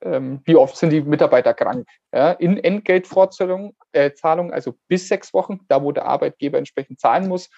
ähm, 0.00 0.42
wie 0.44 0.54
oft 0.54 0.76
sind 0.76 0.90
die 0.90 1.00
Mitarbeiter 1.00 1.54
krank? 1.54 1.88
Ja, 2.12 2.30
in 2.30 2.56
Entgeltfortzahlung, 2.56 3.74
äh, 3.90 4.12
Zahlung, 4.12 4.52
also 4.52 4.76
bis 4.86 5.08
sechs 5.08 5.34
Wochen, 5.34 5.58
da 5.66 5.82
wo 5.82 5.90
der 5.90 6.06
Arbeitgeber 6.06 6.58
entsprechend 6.58 7.00
zahlen 7.00 7.26
muss 7.26 7.50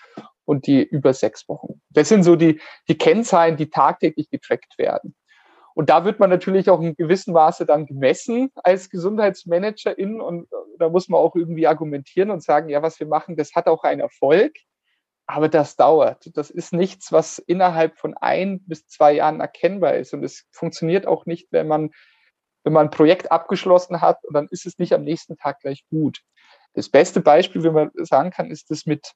und 0.44 0.66
die 0.66 0.82
über 0.82 1.12
sechs 1.14 1.48
Wochen. 1.48 1.80
Das 1.90 2.08
sind 2.08 2.22
so 2.22 2.36
die, 2.36 2.60
die 2.88 2.98
Kennzahlen, 2.98 3.56
die 3.56 3.70
tagtäglich 3.70 4.30
getrackt 4.30 4.78
werden. 4.78 5.14
Und 5.74 5.90
da 5.90 6.04
wird 6.04 6.20
man 6.20 6.30
natürlich 6.30 6.70
auch 6.70 6.80
in 6.80 6.94
gewissem 6.94 7.34
Maße 7.34 7.66
dann 7.66 7.86
gemessen 7.86 8.50
als 8.54 8.90
Gesundheitsmanagerin 8.90 10.20
und 10.20 10.44
äh, 10.44 10.56
da 10.78 10.88
muss 10.88 11.08
man 11.08 11.20
auch 11.20 11.34
irgendwie 11.34 11.66
argumentieren 11.66 12.30
und 12.30 12.42
sagen, 12.42 12.68
ja, 12.68 12.80
was 12.80 13.00
wir 13.00 13.08
machen, 13.08 13.36
das 13.36 13.54
hat 13.54 13.66
auch 13.66 13.82
einen 13.82 14.00
Erfolg, 14.00 14.52
aber 15.26 15.48
das 15.48 15.74
dauert. 15.74 16.30
Das 16.36 16.50
ist 16.50 16.72
nichts, 16.72 17.10
was 17.10 17.38
innerhalb 17.38 17.98
von 17.98 18.14
ein 18.14 18.60
bis 18.66 18.86
zwei 18.86 19.14
Jahren 19.14 19.40
erkennbar 19.40 19.94
ist 19.96 20.14
und 20.14 20.22
es 20.22 20.46
funktioniert 20.52 21.06
auch 21.06 21.26
nicht, 21.26 21.48
wenn 21.50 21.66
man 21.66 21.90
wenn 22.64 22.72
man 22.72 22.86
ein 22.86 22.90
Projekt 22.90 23.30
abgeschlossen 23.30 24.00
hat 24.00 24.24
und 24.24 24.34
dann 24.34 24.48
ist 24.50 24.66
es 24.66 24.78
nicht 24.78 24.94
am 24.94 25.04
nächsten 25.04 25.36
Tag 25.36 25.60
gleich 25.60 25.84
gut. 25.90 26.22
Das 26.72 26.88
beste 26.88 27.20
Beispiel, 27.20 27.62
wie 27.62 27.70
man 27.70 27.90
sagen 27.94 28.30
kann, 28.30 28.50
ist 28.50 28.70
das 28.70 28.86
mit 28.86 29.12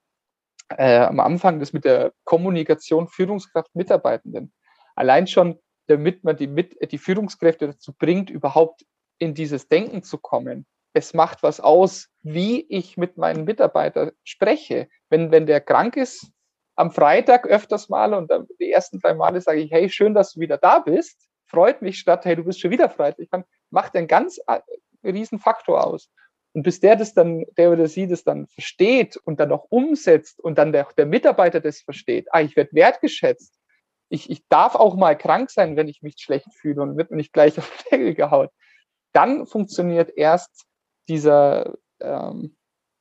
äh, 0.71 0.99
am 0.99 1.21
Anfang, 1.21 1.61
das 1.61 1.73
mit 1.73 1.85
der 1.85 2.13
Kommunikation 2.25 3.09
Führungskraft 3.09 3.75
Mitarbeitenden. 3.75 4.53
Allein 4.95 5.27
schon 5.27 5.59
damit 5.89 6.23
man 6.23 6.37
die, 6.37 6.47
mit, 6.47 6.77
die 6.93 6.99
Führungskräfte 6.99 7.67
dazu 7.67 7.93
bringt, 7.93 8.31
überhaupt 8.31 8.85
in 9.19 9.35
dieses 9.35 9.69
Denken 9.69 10.03
zu 10.03 10.19
kommen. 10.19 10.67
Es 10.93 11.15
macht 11.15 11.43
was 11.43 11.61
aus, 11.61 12.09
wie 12.23 12.65
ich 12.69 12.97
mit 12.97 13.17
meinen 13.17 13.45
Mitarbeitern 13.45 14.13
spreche. 14.23 14.89
Wenn, 15.09 15.31
wenn 15.31 15.47
der 15.47 15.61
krank 15.61 15.97
ist, 15.97 16.31
am 16.77 16.91
Freitag 16.91 17.47
öfters 17.47 17.89
mal 17.89 18.15
und 18.15 18.31
die 18.61 18.71
ersten 18.71 19.01
drei 19.01 19.15
Male 19.15 19.41
sage 19.41 19.61
ich, 19.61 19.73
hey, 19.73 19.89
schön, 19.89 20.15
dass 20.15 20.35
du 20.35 20.41
wieder 20.41 20.59
da 20.59 20.79
bist. 20.79 21.29
Freut 21.47 21.83
mich 21.83 21.99
statt, 21.99 22.25
hey, 22.25 22.37
du 22.37 22.45
bist 22.45 22.61
schon 22.61 22.71
wieder 22.71 22.89
Freitag. 22.89 23.27
Dann 23.31 23.45
macht 23.71 23.97
einen 23.97 24.07
ganz 24.07 24.39
äh, 24.47 24.61
riesen 25.03 25.39
Faktor 25.39 25.85
aus. 25.85 26.11
Und 26.55 26.63
bis 26.63 26.81
der 26.81 26.97
das 26.97 27.15
dann, 27.15 27.45
der 27.57 27.71
oder 27.71 27.89
sie 27.89 28.07
das 28.07 28.25
dann 28.25 28.47
versteht 28.49 29.17
und 29.17 29.39
dann 29.39 29.53
auch 29.53 29.67
umsetzt 29.69 30.41
und 30.41 30.57
dann 30.59 30.73
der, 30.73 30.89
der 30.97 31.07
Mitarbeiter 31.07 31.61
das 31.61 31.81
versteht, 31.81 32.27
ah, 32.31 32.41
ich 32.41 32.57
werde 32.57 32.73
wertgeschätzt, 32.73 33.55
ich, 34.09 34.31
ich 34.31 34.47
darf 34.49 34.75
auch 34.75 34.97
mal 34.97 35.17
krank 35.17 35.51
sein, 35.51 35.77
wenn 35.77 35.89
ich 35.89 36.03
mich 36.03 36.15
schlecht 36.19 36.53
fühle 36.55 36.83
und 36.83 36.97
wird 36.97 37.11
mir 37.11 37.19
nicht 37.19 37.33
gleich 37.33 37.59
auf 37.59 37.71
den 37.71 37.91
Deckel 37.91 38.15
gehaut. 38.15 38.51
Dann 39.13 39.47
funktioniert 39.47 40.11
erst 40.17 40.65
dieser, 41.09 41.75
ähm, 42.01 42.57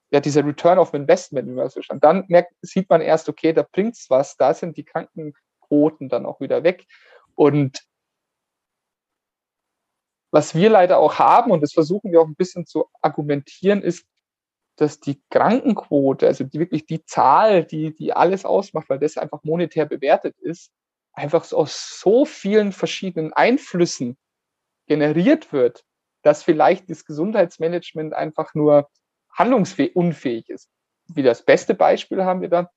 ja, 0.10 0.20
dieser 0.20 0.46
Return 0.46 0.80
of 0.80 0.94
Investment, 0.94 1.48
wie 1.48 1.54
man 1.54 1.70
so 1.70 1.82
schon. 1.82 2.00
Dann 2.00 2.26
merkt, 2.28 2.54
sieht 2.62 2.90
man 2.90 3.02
erst, 3.02 3.28
okay, 3.30 3.54
da 3.54 3.66
bringt's 3.70 4.10
was, 4.10 4.38
da 4.38 4.54
sind 4.54 4.78
die 4.78 4.86
Krankenquoten 4.86 6.10
dann 6.10 6.26
auch 6.26 6.40
wieder 6.40 6.64
weg. 6.64 6.86
Und 7.36 7.87
was 10.38 10.54
wir 10.54 10.70
leider 10.70 11.00
auch 11.00 11.18
haben, 11.18 11.50
und 11.50 11.62
das 11.62 11.74
versuchen 11.74 12.12
wir 12.12 12.22
auch 12.22 12.28
ein 12.28 12.36
bisschen 12.36 12.68
zu 12.68 12.86
argumentieren, 13.02 13.82
ist, 13.82 14.06
dass 14.76 15.00
die 15.00 15.20
Krankenquote, 15.32 16.28
also 16.28 16.44
die, 16.44 16.60
wirklich 16.60 16.86
die 16.86 17.04
Zahl, 17.06 17.66
die, 17.66 17.96
die 17.96 18.14
alles 18.14 18.46
ausmacht, 18.46 18.88
weil 18.88 19.00
das 19.00 19.18
einfach 19.18 19.44
monetär 19.44 19.88
bewertet 19.88 20.38
ist, 20.38 20.72
einfach 21.12 21.52
aus 21.54 22.00
so 22.00 22.24
vielen 22.24 22.72
verschiedenen 22.72 23.34
Einflüssen 23.34 24.16
generiert 24.86 25.52
wird, 25.52 25.84
dass 26.22 26.44
vielleicht 26.44 26.88
das 26.92 27.06
Gesundheitsmanagement 27.06 28.14
einfach 28.14 28.54
nur 28.54 28.92
handlungsunfähig 29.32 30.50
ist. 30.50 30.70
Wie 31.08 31.24
das 31.24 31.46
beste 31.46 31.74
Beispiel 31.74 32.24
haben 32.24 32.42
wir 32.42 32.50
dann, 32.50 32.68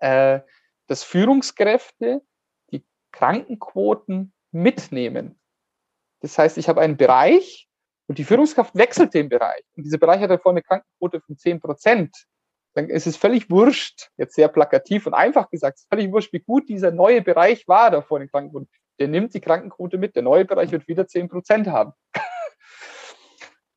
äh, 0.00 0.40
dass 0.86 1.02
Führungskräfte 1.02 2.20
die 2.72 2.84
Krankenquoten 3.12 4.34
mitnehmen. 4.50 5.40
Das 6.20 6.36
heißt, 6.36 6.58
ich 6.58 6.68
habe 6.68 6.80
einen 6.80 6.96
Bereich 6.96 7.68
und 8.06 8.18
die 8.18 8.24
Führungskraft 8.24 8.74
wechselt 8.74 9.14
den 9.14 9.28
Bereich. 9.28 9.62
Und 9.76 9.84
dieser 9.84 9.98
Bereich 9.98 10.20
hat 10.20 10.30
davor 10.30 10.52
eine 10.52 10.62
Krankenquote 10.62 11.20
von 11.20 11.36
10 11.36 11.60
Prozent 11.60 12.14
dann 12.78 12.90
ist 12.90 13.08
es 13.08 13.16
völlig 13.16 13.50
wurscht, 13.50 14.10
jetzt 14.16 14.36
sehr 14.36 14.46
plakativ 14.46 15.06
und 15.06 15.14
einfach 15.14 15.50
gesagt, 15.50 15.80
völlig 15.88 16.12
wurscht, 16.12 16.32
wie 16.32 16.38
gut 16.38 16.68
dieser 16.68 16.92
neue 16.92 17.22
Bereich 17.22 17.66
war 17.66 17.90
da 17.90 18.02
vor 18.02 18.20
den 18.20 18.30
Krankenquoten. 18.30 18.68
Der 19.00 19.08
nimmt 19.08 19.34
die 19.34 19.40
Krankenquote 19.40 19.98
mit, 19.98 20.14
der 20.14 20.22
neue 20.22 20.44
Bereich 20.44 20.70
wird 20.70 20.86
wieder 20.86 21.06
10 21.08 21.28
Prozent 21.28 21.66
haben. 21.66 21.92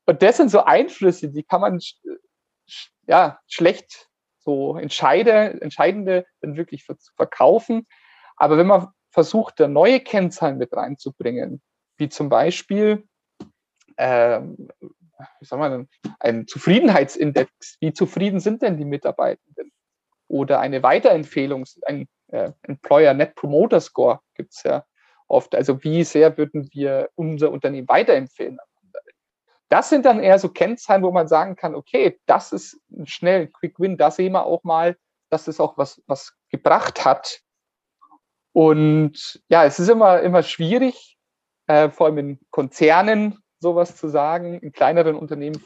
und 0.05 0.21
das 0.21 0.37
sind 0.37 0.49
so 0.49 0.63
Einflüsse, 0.63 1.29
die 1.29 1.41
kann 1.41 1.61
man 1.61 1.79
ja 3.07 3.39
schlecht 3.47 4.07
so 4.37 4.77
entscheide, 4.77 5.59
entscheidende 5.61 6.25
dann 6.41 6.55
wirklich 6.55 6.85
verkaufen. 7.15 7.87
Aber 8.35 8.57
wenn 8.59 8.67
man 8.67 8.89
versucht, 9.09 9.59
da 9.59 9.67
neue 9.67 9.99
Kennzahlen 9.99 10.59
mit 10.59 10.73
reinzubringen, 10.73 11.61
wie 12.01 12.09
zum 12.09 12.27
Beispiel 12.27 13.07
ähm, 13.97 14.67
wie 15.39 15.45
soll 15.45 15.59
man 15.59 15.71
denn, 15.71 16.13
ein 16.19 16.47
Zufriedenheitsindex. 16.47 17.77
Wie 17.79 17.93
zufrieden 17.93 18.39
sind 18.39 18.61
denn 18.61 18.77
die 18.77 18.85
Mitarbeitenden? 18.85 19.71
Oder 20.27 20.59
eine 20.59 20.81
Weiterempfehlung, 20.81 21.65
ein 21.85 22.07
äh, 22.27 22.51
Employer 22.63 23.13
Net 23.13 23.35
Promoter 23.35 23.81
Score 23.81 24.21
gibt 24.35 24.53
es 24.53 24.63
ja 24.63 24.85
oft. 25.27 25.53
Also 25.53 25.83
wie 25.83 26.03
sehr 26.03 26.37
würden 26.37 26.69
wir 26.71 27.09
unser 27.15 27.51
Unternehmen 27.51 27.87
weiterempfehlen? 27.87 28.57
Das 29.69 29.89
sind 29.89 30.05
dann 30.05 30.21
eher 30.21 30.39
so 30.39 30.49
Kennzahlen, 30.49 31.03
wo 31.03 31.11
man 31.11 31.27
sagen 31.27 31.55
kann, 31.55 31.75
okay, 31.75 32.19
das 32.25 32.51
ist 32.51 32.79
ein 32.91 33.07
schnell 33.07 33.47
Quick 33.47 33.79
Win. 33.79 33.97
Da 33.97 34.11
sehen 34.11 34.33
wir 34.33 34.45
auch 34.45 34.63
mal, 34.63 34.97
dass 35.29 35.47
es 35.47 35.59
auch 35.59 35.77
was, 35.77 36.01
was 36.07 36.33
gebracht 36.49 37.05
hat. 37.05 37.41
Und 38.53 39.41
ja, 39.47 39.63
es 39.63 39.79
ist 39.79 39.87
immer, 39.87 40.21
immer 40.21 40.43
schwierig, 40.43 41.17
äh, 41.71 41.89
vor 41.89 42.07
allem 42.07 42.17
in 42.17 42.39
Konzernen, 42.49 43.39
sowas 43.59 43.95
zu 43.95 44.09
sagen. 44.09 44.59
In 44.59 44.73
kleineren 44.73 45.15
Unternehmen 45.15 45.63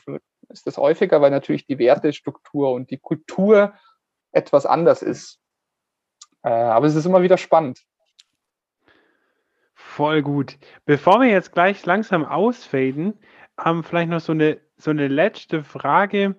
ist 0.50 0.68
das 0.68 0.78
häufiger, 0.78 1.22
weil 1.22 1.32
natürlich 1.32 1.66
die 1.66 1.80
Wertestruktur 1.80 2.72
und 2.74 2.92
die 2.92 3.00
Kultur 3.00 3.74
etwas 4.32 4.66
anders 4.66 5.02
ist. 5.02 5.40
Äh, 6.44 6.50
aber 6.50 6.86
es 6.86 6.96
ist 6.96 7.06
immer 7.06 7.24
wieder 7.24 7.38
spannend. 7.38 7.82
Voll 9.74 10.22
gut. 10.22 10.58
Bevor 10.86 11.22
wir 11.22 11.30
jetzt 11.30 11.54
gleich 11.54 11.84
langsam 11.86 12.24
ausfaden, 12.24 13.18
haben 13.58 13.84
vielleicht 13.84 14.10
noch 14.10 14.20
so 14.20 14.34
eine, 14.34 14.60
so 14.78 14.92
eine 14.92 15.08
letzte 15.08 15.64
Frage. 15.64 16.36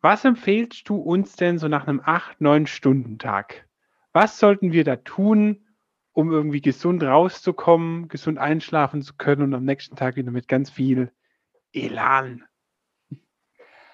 Was 0.00 0.24
empfehlst 0.24 0.88
du 0.88 0.96
uns 0.96 1.36
denn 1.36 1.58
so 1.58 1.68
nach 1.68 1.86
einem 1.86 2.00
8-9-Stunden-Tag? 2.00 3.66
Was 4.12 4.38
sollten 4.38 4.72
wir 4.72 4.84
da 4.84 4.96
tun, 4.96 5.65
um 6.16 6.32
irgendwie 6.32 6.62
gesund 6.62 7.02
rauszukommen, 7.02 8.08
gesund 8.08 8.38
einschlafen 8.38 9.02
zu 9.02 9.14
können 9.18 9.42
und 9.42 9.54
am 9.54 9.66
nächsten 9.66 9.96
Tag 9.96 10.16
wieder 10.16 10.30
mit 10.30 10.48
ganz 10.48 10.70
viel 10.70 11.12
Elan 11.74 12.42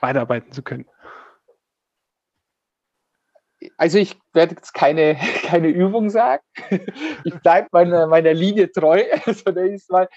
weiterarbeiten 0.00 0.52
zu 0.52 0.62
können. 0.62 0.86
Also 3.76 3.98
ich 3.98 4.16
werde 4.32 4.54
jetzt 4.54 4.72
keine, 4.72 5.16
keine 5.42 5.66
Übung 5.66 6.10
sagen. 6.10 6.44
Ich 7.24 7.34
bleibe 7.40 7.66
meiner, 7.72 8.06
meiner 8.06 8.34
Linie 8.34 8.70
treu. 8.70 9.02
Also 9.26 9.50
mal. 9.88 10.08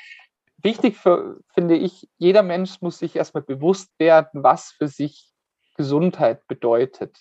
Wichtig 0.58 0.98
für, 0.98 1.40
finde 1.56 1.76
ich, 1.76 2.08
jeder 2.20 2.44
Mensch 2.44 2.82
muss 2.82 3.00
sich 3.00 3.16
erstmal 3.16 3.44
bewusst 3.44 3.90
werden, 3.98 4.44
was 4.44 4.72
für 4.72 4.88
sich 4.88 5.32
Gesundheit 5.76 6.46
bedeutet. 6.46 7.18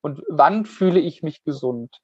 Und 0.00 0.22
wann 0.26 0.64
fühle 0.64 1.00
ich 1.00 1.22
mich 1.22 1.44
gesund? 1.44 2.00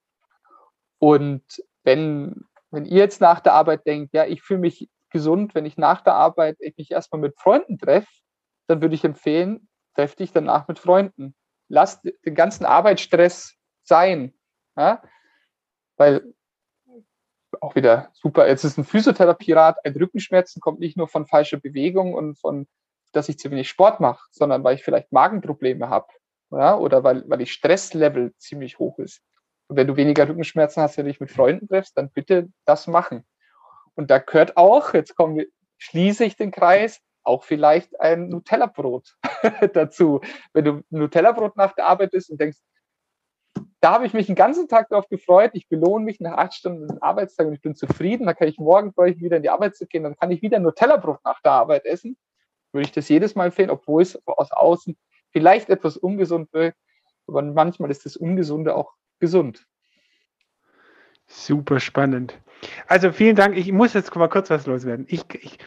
Und 0.99 1.43
wenn, 1.89 2.45
wenn 2.71 2.85
ihr 2.85 2.99
jetzt 2.99 3.23
nach 3.23 3.41
der 3.41 3.55
Arbeit 3.55 3.87
denkt, 3.87 4.13
ja, 4.13 4.27
ich 4.27 4.43
fühle 4.43 4.61
mich 4.61 4.91
gesund, 5.09 5.55
wenn 5.55 5.65
ich 5.65 5.79
nach 5.79 6.03
der 6.03 6.13
Arbeit 6.13 6.59
ich 6.61 6.77
mich 6.77 6.91
erstmal 6.91 7.23
mit 7.23 7.41
Freunden 7.41 7.79
treffe, 7.79 8.11
dann 8.67 8.83
würde 8.83 8.95
ich 8.95 9.05
empfehlen, 9.05 9.71
treff 9.95 10.15
dich 10.15 10.31
danach 10.33 10.69
mit 10.69 10.79
Freunden. 10.79 11.35
Lass 11.69 12.03
den 12.03 12.35
ganzen 12.35 12.67
Arbeitsstress 12.67 13.55
sein. 13.85 14.35
Ja? 14.77 15.03
Weil 15.97 16.35
auch 17.63 17.75
wieder 17.75 18.11
super, 18.13 18.47
jetzt 18.47 18.65
ist 18.65 18.77
ein 18.77 18.85
Physiotherapierat, 18.85 19.83
ein 19.87 19.97
Rückenschmerzen 19.97 20.61
kommt 20.61 20.81
nicht 20.81 20.99
nur 20.99 21.09
von 21.09 21.27
falscher 21.27 21.57
Bewegung 21.57 22.13
und 22.13 22.39
von, 22.39 22.69
dass 23.13 23.31
ich 23.31 23.39
zu 23.39 23.51
wenig 23.51 23.71
Sport 23.71 23.99
mache, 24.01 24.27
sondern 24.31 24.63
weil 24.63 24.75
ich 24.75 24.85
vielleicht 24.85 25.11
Magenprobleme 25.11 25.89
habe 25.89 26.09
ja? 26.51 26.77
oder 26.77 27.03
weil, 27.03 27.25
weil 27.31 27.41
ich 27.41 27.53
Stresslevel 27.53 28.35
ziemlich 28.37 28.79
hoch 28.79 28.99
ist. 28.99 29.23
Wenn 29.69 29.87
du 29.87 29.97
weniger 29.97 30.29
Rückenschmerzen 30.29 30.83
hast, 30.83 30.97
wenn 30.97 31.05
du 31.05 31.13
dich 31.13 31.21
mit 31.21 31.31
Freunden 31.31 31.69
triffst, 31.69 31.97
dann 31.97 32.11
bitte 32.11 32.49
das 32.65 32.87
machen. 32.87 33.25
Und 33.95 34.11
da 34.11 34.19
gehört 34.19 34.57
auch, 34.57 34.95
jetzt 34.95 35.17
kommen 35.17 35.37
wir, 35.37 35.47
schließe 35.79 36.25
ich 36.25 36.37
den 36.37 36.51
Kreis, 36.51 37.01
auch 37.23 37.45
vielleicht 37.45 38.01
ein 38.01 38.29
Nutella-Brot 38.29 39.17
dazu. 39.75 40.21
Wenn 40.53 40.65
du 40.65 40.83
Nutella-Brot 40.91 41.57
nach 41.57 41.75
der 41.75 41.87
Arbeit 41.87 42.15
isst 42.15 42.31
und 42.31 42.41
denkst, 42.41 42.59
da 43.81 43.93
habe 43.93 44.07
ich 44.07 44.13
mich 44.13 44.27
den 44.27 44.35
ganzen 44.35 44.69
Tag 44.69 44.89
darauf 44.89 45.09
gefreut, 45.09 45.51
ich 45.55 45.69
belohne 45.69 46.05
mich 46.05 46.21
nach 46.21 46.37
acht 46.37 46.55
Stunden 46.55 47.01
Arbeitstag 47.01 47.47
und 47.47 47.55
ich 47.55 47.61
bin 47.61 47.77
zufrieden, 47.77 48.27
dann 48.27 48.35
kann 48.35 48.49
ich 48.49 48.59
morgen 48.59 48.93
freue 48.93 49.13
ich 49.13 49.21
wieder 49.21 49.37
in 49.37 49.43
die 49.43 49.51
Arbeit 49.51 49.77
zu 49.77 49.87
gehen, 49.87 50.03
dann 50.03 50.17
kann 50.17 50.31
ich 50.31 50.43
wieder 50.43 50.59
Nutella-Brot 50.59 51.21
nach 51.25 51.41
der 51.43 51.53
Arbeit 51.53 51.85
essen. 51.85 52.17
Würde 52.73 52.87
ich 52.87 52.93
das 52.93 53.09
jedes 53.09 53.35
Mal 53.35 53.47
empfehlen, 53.47 53.71
obwohl 53.71 54.03
es 54.03 54.21
aus 54.27 54.51
außen 54.51 54.97
vielleicht 55.31 55.71
etwas 55.71 55.97
ungesund 55.97 56.53
wirkt, 56.53 56.79
aber 57.27 57.43
manchmal 57.43 57.91
ist 57.91 58.05
das 58.05 58.17
Ungesunde 58.17 58.75
auch 58.75 58.95
gesund. 59.21 59.67
Super 61.27 61.81
spannend. 61.81 62.41
Also 62.87 63.13
vielen 63.13 63.37
Dank. 63.37 63.57
Ich 63.57 63.71
muss 63.71 63.95
jetzt 63.95 64.15
mal 64.17 64.29
kurz 64.29 64.51
was 64.51 64.67
loswerden. 64.67 65.07
Ich, 65.09 65.23
ich, 65.35 65.59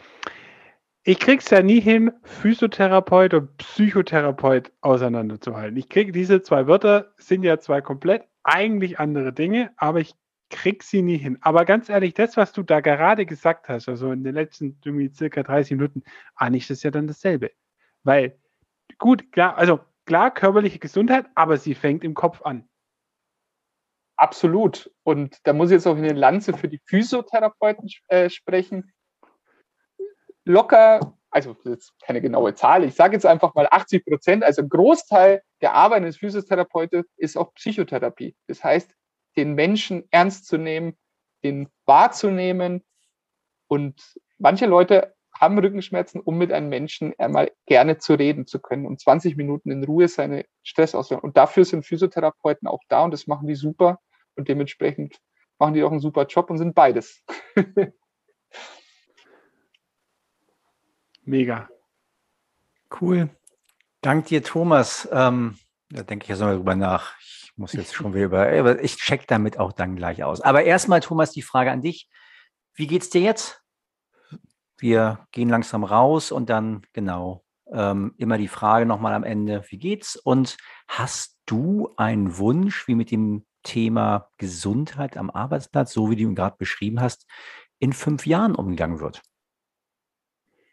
ich 1.04 1.18
krieg's 1.18 1.50
ja 1.50 1.62
nie 1.62 1.80
hin, 1.80 2.12
Physiotherapeut 2.24 3.34
und 3.34 3.56
Psychotherapeut 3.56 4.72
auseinanderzuhalten. 4.80 5.76
Ich 5.76 5.88
kriege 5.88 6.12
diese 6.12 6.42
zwei 6.42 6.66
Wörter, 6.66 7.12
sind 7.16 7.44
ja 7.44 7.58
zwei 7.58 7.80
komplett 7.80 8.24
eigentlich 8.42 8.98
andere 8.98 9.32
Dinge, 9.32 9.70
aber 9.76 10.00
ich 10.00 10.14
krieg 10.50 10.82
sie 10.82 11.02
nie 11.02 11.16
hin. 11.16 11.38
Aber 11.40 11.64
ganz 11.64 11.88
ehrlich, 11.88 12.14
das, 12.14 12.36
was 12.36 12.52
du 12.52 12.62
da 12.62 12.80
gerade 12.80 13.24
gesagt 13.26 13.68
hast, 13.68 13.88
also 13.88 14.12
in 14.12 14.22
den 14.22 14.34
letzten 14.34 14.78
irgendwie 14.84 15.08
circa 15.12 15.42
30 15.42 15.72
Minuten, 15.72 16.02
eigentlich 16.36 16.64
ist 16.64 16.78
es 16.78 16.82
ja 16.82 16.90
dann 16.90 17.06
dasselbe. 17.06 17.50
Weil, 18.04 18.38
gut, 18.98 19.32
klar, 19.32 19.56
also 19.56 19.80
klar, 20.06 20.32
körperliche 20.32 20.78
Gesundheit, 20.78 21.26
aber 21.34 21.56
sie 21.56 21.74
fängt 21.74 22.04
im 22.04 22.14
Kopf 22.14 22.42
an. 22.42 22.68
Absolut. 24.22 24.88
Und 25.02 25.36
da 25.42 25.52
muss 25.52 25.70
ich 25.70 25.74
jetzt 25.74 25.86
auch 25.88 25.96
in 25.96 26.04
den 26.04 26.16
Lanze 26.16 26.52
für 26.56 26.68
die 26.68 26.80
Physiotherapeuten 26.86 27.90
äh, 28.06 28.30
sprechen. 28.30 28.92
Locker, 30.44 31.18
also 31.28 31.56
ist 31.64 31.92
keine 32.00 32.20
genaue 32.20 32.54
Zahl, 32.54 32.84
ich 32.84 32.94
sage 32.94 33.14
jetzt 33.14 33.26
einfach 33.26 33.52
mal 33.56 33.66
80 33.68 34.04
Prozent, 34.04 34.44
also 34.44 34.62
ein 34.62 34.68
Großteil 34.68 35.42
der 35.60 35.74
Arbeit 35.74 36.02
eines 36.02 36.18
Physiotherapeuten 36.18 37.02
ist 37.16 37.36
auch 37.36 37.52
Psychotherapie. 37.54 38.36
Das 38.46 38.62
heißt, 38.62 38.94
den 39.36 39.54
Menschen 39.54 40.04
ernst 40.12 40.46
zu 40.46 40.56
nehmen, 40.56 40.96
den 41.42 41.68
wahrzunehmen. 41.84 42.84
Und 43.66 44.00
manche 44.38 44.66
Leute 44.66 45.16
haben 45.34 45.58
Rückenschmerzen, 45.58 46.20
um 46.20 46.38
mit 46.38 46.52
einem 46.52 46.68
Menschen 46.68 47.12
einmal 47.18 47.50
gerne 47.66 47.98
zu 47.98 48.14
reden 48.14 48.46
zu 48.46 48.60
können 48.60 48.86
und 48.86 49.00
20 49.00 49.36
Minuten 49.36 49.72
in 49.72 49.82
Ruhe 49.82 50.06
seine 50.06 50.44
Stress 50.62 50.94
auszuhören. 50.94 51.24
Und 51.24 51.36
dafür 51.36 51.64
sind 51.64 51.84
Physiotherapeuten 51.84 52.68
auch 52.68 52.82
da 52.88 53.02
und 53.02 53.10
das 53.10 53.26
machen 53.26 53.48
die 53.48 53.56
super. 53.56 53.98
Und 54.36 54.48
dementsprechend 54.48 55.20
machen 55.58 55.74
die 55.74 55.82
auch 55.82 55.90
einen 55.90 56.00
super 56.00 56.26
Job 56.26 56.50
und 56.50 56.58
sind 56.58 56.74
beides. 56.74 57.22
Mega. 61.24 61.68
Cool. 63.00 63.30
Dank 64.00 64.26
dir, 64.26 64.42
Thomas. 64.42 65.08
Ähm, 65.12 65.56
da 65.88 66.02
denke 66.02 66.24
ich 66.24 66.30
jetzt 66.30 66.40
mal 66.40 66.56
drüber 66.56 66.74
nach. 66.74 67.16
Ich 67.20 67.52
muss 67.56 67.74
jetzt 67.74 67.94
schon 67.94 68.14
wieder 68.14 68.24
über, 68.24 68.48
aber 68.48 68.82
ich 68.82 68.96
check 68.96 69.28
damit 69.28 69.58
auch 69.58 69.72
dann 69.72 69.94
gleich 69.94 70.24
aus. 70.24 70.40
Aber 70.40 70.64
erstmal, 70.64 71.00
Thomas, 71.00 71.30
die 71.30 71.42
Frage 71.42 71.70
an 71.70 71.82
dich. 71.82 72.08
Wie 72.74 72.86
geht's 72.86 73.10
dir 73.10 73.20
jetzt? 73.20 73.62
Wir 74.78 75.28
gehen 75.30 75.48
langsam 75.48 75.84
raus 75.84 76.32
und 76.32 76.50
dann, 76.50 76.82
genau, 76.92 77.44
ähm, 77.70 78.14
immer 78.16 78.38
die 78.38 78.48
Frage 78.48 78.86
nochmal 78.86 79.14
am 79.14 79.24
Ende, 79.24 79.64
wie 79.68 79.78
geht's? 79.78 80.16
Und 80.16 80.56
hast 80.88 81.38
du 81.46 81.92
einen 81.96 82.38
Wunsch, 82.38 82.88
wie 82.88 82.94
mit 82.94 83.10
dem 83.10 83.46
Thema 83.62 84.30
Gesundheit 84.38 85.16
am 85.16 85.30
Arbeitsplatz, 85.30 85.92
so 85.92 86.10
wie 86.10 86.16
du 86.16 86.22
ihn 86.22 86.34
gerade 86.34 86.56
beschrieben 86.56 87.00
hast, 87.00 87.26
in 87.78 87.92
fünf 87.92 88.26
Jahren 88.26 88.54
umgegangen 88.54 89.00
wird? 89.00 89.22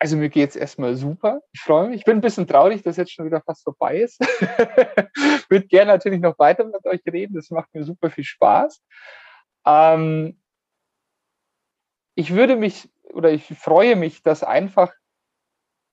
Also 0.02 0.16
mir 0.16 0.30
geht 0.30 0.52
es 0.52 0.56
erstmal 0.56 0.96
super. 0.96 1.42
Ich 1.52 1.60
freue 1.60 1.90
mich. 1.90 1.98
Ich 2.00 2.06
bin 2.06 2.18
ein 2.18 2.22
bisschen 2.22 2.48
traurig, 2.48 2.84
dass 2.84 2.96
jetzt 2.96 3.12
schon 3.12 3.26
wieder 3.26 3.42
fast 3.42 3.64
vorbei 3.64 4.00
ist. 4.00 4.20
Würde 5.50 5.68
gerne 5.68 5.92
natürlich 5.92 6.22
noch 6.22 6.40
weiter 6.40 6.64
mit 6.64 6.86
euch 6.86 7.02
reden. 7.06 7.36
Das 7.36 7.50
macht 7.50 7.74
mir 7.74 7.84
super 7.84 8.10
viel 8.10 8.24
Spaß. 8.24 8.82
Ähm, 9.66 10.42
ich 12.16 12.34
würde 12.34 12.56
mich 12.56 12.90
oder 13.14 13.32
ich 13.32 13.46
freue 13.46 13.96
mich, 13.96 14.24
dass 14.24 14.44
einfach 14.44 14.94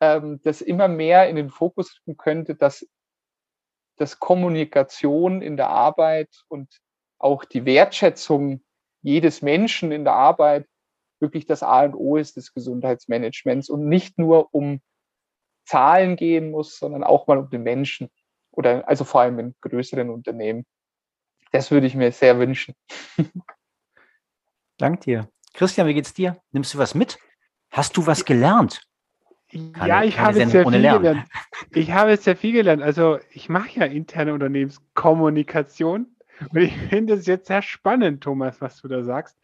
ähm, 0.00 0.40
das 0.42 0.60
immer 0.60 0.88
mehr 0.88 1.28
in 1.28 1.36
den 1.36 1.50
Fokus 1.50 1.98
rücken 2.00 2.16
könnte, 2.16 2.54
dass, 2.54 2.86
dass 3.96 4.18
Kommunikation 4.20 5.42
in 5.42 5.56
der 5.56 5.70
Arbeit 5.70 6.44
und 6.48 6.80
auch 7.18 7.44
die 7.44 7.64
Wertschätzung 7.64 8.62
jedes 9.02 9.42
Menschen 9.42 9.92
in 9.92 10.04
der 10.04 10.14
Arbeit 10.14 10.66
wirklich 11.20 11.46
das 11.46 11.62
A 11.62 11.84
und 11.84 11.94
O 11.94 12.16
ist 12.16 12.36
des 12.36 12.52
Gesundheitsmanagements 12.52 13.70
und 13.70 13.88
nicht 13.88 14.18
nur 14.18 14.54
um 14.54 14.80
Zahlen 15.64 16.16
gehen 16.16 16.50
muss, 16.50 16.78
sondern 16.78 17.04
auch 17.04 17.26
mal 17.26 17.38
um 17.38 17.50
den 17.50 17.62
Menschen 17.62 18.08
oder 18.50 18.88
also 18.88 19.04
vor 19.04 19.22
allem 19.22 19.38
in 19.38 19.54
größeren 19.60 20.10
Unternehmen. 20.10 20.64
Das 21.52 21.70
würde 21.70 21.86
ich 21.86 21.94
mir 21.94 22.12
sehr 22.12 22.38
wünschen. 22.38 22.74
Dank 24.78 25.00
dir. 25.00 25.28
Christian, 25.54 25.86
wie 25.86 25.94
geht's 25.94 26.12
dir? 26.12 26.40
Nimmst 26.52 26.74
du 26.74 26.78
was 26.78 26.94
mit? 26.94 27.18
Hast 27.70 27.96
du 27.96 28.06
was 28.06 28.24
gelernt? 28.24 28.82
Keine, 29.48 29.88
ja, 29.88 30.02
ich 30.02 30.18
habe 30.18 30.34
sehr 30.46 30.64
viel 30.64 30.80
Lernen. 30.80 31.02
gelernt. 31.02 31.28
Ich 31.70 31.92
habe 31.92 32.16
sehr 32.16 32.36
viel 32.36 32.52
gelernt. 32.52 32.82
Also 32.82 33.18
ich 33.30 33.48
mache 33.48 33.80
ja 33.80 33.86
interne 33.86 34.34
Unternehmenskommunikation 34.34 36.15
und 36.50 36.60
ich 36.60 36.76
finde 36.88 37.14
es 37.14 37.26
jetzt 37.26 37.46
sehr 37.46 37.62
spannend, 37.62 38.22
Thomas, 38.22 38.60
was 38.60 38.80
du 38.80 38.88
da 38.88 39.02
sagst, 39.02 39.38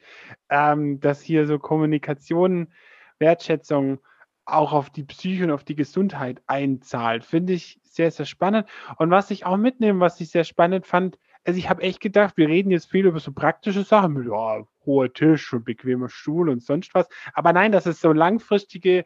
ähm, 0.48 1.00
dass 1.00 1.20
hier 1.20 1.46
so 1.46 1.58
Kommunikation, 1.58 2.72
Wertschätzung 3.18 4.00
auch 4.44 4.72
auf 4.72 4.90
die 4.90 5.04
Psyche 5.04 5.44
und 5.44 5.50
auf 5.50 5.64
die 5.64 5.76
Gesundheit 5.76 6.42
einzahlt. 6.46 7.24
Finde 7.24 7.52
ich 7.52 7.80
sehr, 7.84 8.10
sehr 8.10 8.26
spannend. 8.26 8.68
Und 8.96 9.10
was 9.10 9.30
ich 9.30 9.46
auch 9.46 9.56
mitnehme, 9.56 10.00
was 10.00 10.20
ich 10.20 10.30
sehr 10.30 10.44
spannend 10.44 10.86
fand, 10.86 11.18
also 11.44 11.58
ich 11.58 11.68
habe 11.68 11.82
echt 11.82 12.00
gedacht, 12.00 12.36
wir 12.36 12.48
reden 12.48 12.70
jetzt 12.70 12.90
viel 12.90 13.06
über 13.06 13.20
so 13.20 13.32
praktische 13.32 13.82
Sachen, 13.82 14.24
ja, 14.28 14.64
hoher 14.84 15.12
Tisch 15.12 15.52
und 15.52 15.64
bequemer 15.64 16.08
Stuhl 16.08 16.48
und 16.48 16.62
sonst 16.62 16.94
was. 16.94 17.08
Aber 17.34 17.52
nein, 17.52 17.72
das 17.72 17.86
ist 17.86 18.00
so 18.00 18.12
langfristige, 18.12 19.04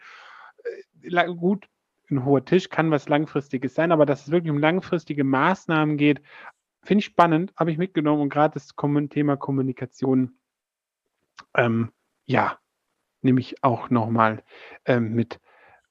äh, 1.02 1.34
gut, 1.34 1.66
ein 2.10 2.24
hoher 2.24 2.44
Tisch 2.44 2.68
kann 2.68 2.90
was 2.90 3.08
Langfristiges 3.08 3.74
sein, 3.74 3.90
aber 3.90 4.06
dass 4.06 4.22
es 4.22 4.30
wirklich 4.30 4.50
um 4.50 4.58
langfristige 4.58 5.24
Maßnahmen 5.24 5.96
geht, 5.96 6.20
Finde 6.86 7.00
ich 7.00 7.06
spannend, 7.06 7.52
habe 7.56 7.72
ich 7.72 7.78
mitgenommen 7.78 8.22
und 8.22 8.28
gerade 8.28 8.54
das 8.54 8.68
Thema 9.10 9.36
Kommunikation, 9.36 10.38
ähm, 11.54 11.90
ja, 12.26 12.58
nehme 13.22 13.40
ich 13.40 13.62
auch 13.64 13.90
nochmal 13.90 14.44
ähm, 14.84 15.12
mit. 15.12 15.40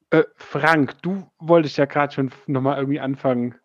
Äh, 0.10 0.24
Frank, 0.38 1.02
du 1.02 1.30
wolltest 1.38 1.76
ja 1.76 1.84
gerade 1.84 2.14
schon 2.14 2.32
nochmal 2.48 2.78
irgendwie 2.78 3.02
anfangen. 3.02 3.56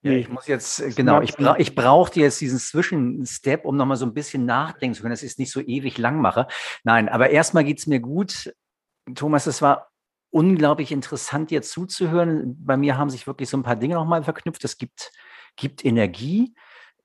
Ja, 0.00 0.12
ich 0.12 0.30
muss 0.30 0.46
jetzt, 0.46 0.80
äh, 0.80 0.90
genau, 0.90 1.20
ich, 1.20 1.36
bra 1.36 1.56
ich 1.58 1.74
brauchte 1.74 2.20
jetzt 2.20 2.40
diesen 2.40 2.58
Zwischenstep, 2.58 3.66
um 3.66 3.76
nochmal 3.76 3.98
so 3.98 4.06
ein 4.06 4.14
bisschen 4.14 4.46
nachdenken 4.46 4.94
zu 4.94 5.02
können, 5.02 5.12
dass 5.12 5.22
ich 5.22 5.32
es 5.32 5.38
nicht 5.38 5.52
so 5.52 5.60
ewig 5.60 5.98
lang 5.98 6.18
mache. 6.18 6.46
Nein, 6.82 7.10
aber 7.10 7.28
erstmal 7.28 7.64
geht 7.64 7.78
es 7.78 7.86
mir 7.86 8.00
gut. 8.00 8.54
Thomas, 9.14 9.46
es 9.46 9.60
war 9.60 9.90
unglaublich 10.30 10.92
interessant, 10.92 11.50
dir 11.50 11.60
zuzuhören. 11.60 12.56
Bei 12.64 12.78
mir 12.78 12.96
haben 12.96 13.10
sich 13.10 13.26
wirklich 13.26 13.50
so 13.50 13.58
ein 13.58 13.62
paar 13.62 13.76
Dinge 13.76 13.96
nochmal 13.96 14.22
verknüpft. 14.22 14.64
Es 14.64 14.78
gibt 14.78 15.12
gibt 15.56 15.84
Energie. 15.84 16.54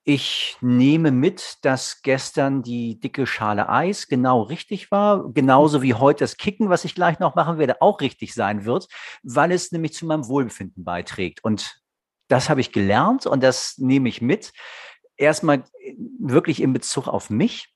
Ich 0.04 0.58
nehme 0.62 1.12
mit, 1.12 1.58
dass 1.62 2.02
gestern 2.02 2.64
die 2.64 3.00
dicke 3.00 3.28
Schale 3.28 3.70
Eis 3.70 4.08
genau 4.08 4.41
richtig 4.41 4.89
war, 4.91 5.32
genauso 5.32 5.82
wie 5.82 5.93
heute 5.93 6.24
das 6.24 6.38
Kicken, 6.38 6.70
was 6.70 6.86
ich 6.86 6.95
gleich 6.95 7.20
noch 7.20 7.36
machen 7.36 7.60
werde, 7.60 7.82
auch 7.82 8.02
richtig 8.02 8.34
sein 8.34 8.66
wird, 8.66 8.88
weil 9.24 9.52
es 9.52 9.72
nämlich 9.72 9.93
zu 9.93 10.06
meinem 10.06 10.28
Wohlbefinden 10.28 10.84
beiträgt. 10.84 11.43
Und 11.43 11.80
das 12.28 12.50
habe 12.50 12.62
ich 12.62 12.72
gelernt 12.72 13.26
und 13.26 13.43
das 13.43 13.78
nehme 13.78 14.10
ich 14.10 14.22
mit. 14.22 14.52
Erstmal 15.18 15.64
wirklich 16.20 16.62
in 16.62 16.74
Bezug 16.74 17.08
auf 17.08 17.30
mich, 17.30 17.68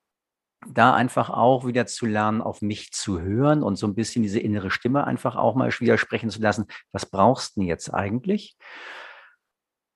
da 0.68 0.94
einfach 0.94 1.30
auch 1.30 1.66
wieder 1.66 1.86
zu 1.86 2.06
lernen, 2.06 2.42
auf 2.42 2.62
mich 2.62 2.92
zu 2.92 3.22
hören 3.22 3.64
und 3.64 3.76
so 3.76 3.86
ein 3.86 3.96
bisschen 3.96 4.24
diese 4.24 4.40
innere 4.40 4.72
Stimme 4.72 5.06
einfach 5.06 5.36
auch 5.36 5.56
mal 5.56 5.72
widersprechen 5.80 6.30
zu 6.30 6.42
lassen. 6.42 6.68
Was 6.92 7.06
brauchst 7.06 7.56
du 7.56 7.62
denn 7.62 7.68
jetzt 7.68 7.94
eigentlich? 7.94 8.58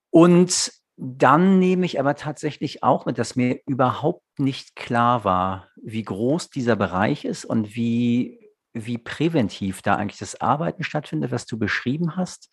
Und 0.10 0.72
dann 0.98 1.60
nehme 1.60 1.86
ich 1.86 2.00
aber 2.00 2.16
tatsächlich 2.16 2.84
auch 2.84 3.06
mit, 3.06 3.20
dass 3.20 3.36
mir 3.36 3.60
überhaupt 3.68 4.24
nicht 4.40 4.76
klar 4.76 5.24
war, 5.24 5.70
wie 5.76 6.04
groß 6.04 6.50
dieser 6.50 6.76
Bereich 6.76 7.24
ist 7.24 7.46
und 7.46 7.76
wie, 7.76 8.52
wie 8.74 8.98
präventiv 8.98 9.84
da 9.84 9.96
eigentlich 9.96 10.20
das 10.20 10.42
Arbeiten 10.42 10.84
stattfindet, 10.84 11.32
was 11.32 11.46
du 11.46 11.60
beschrieben 11.60 12.16
hast. 12.16 12.50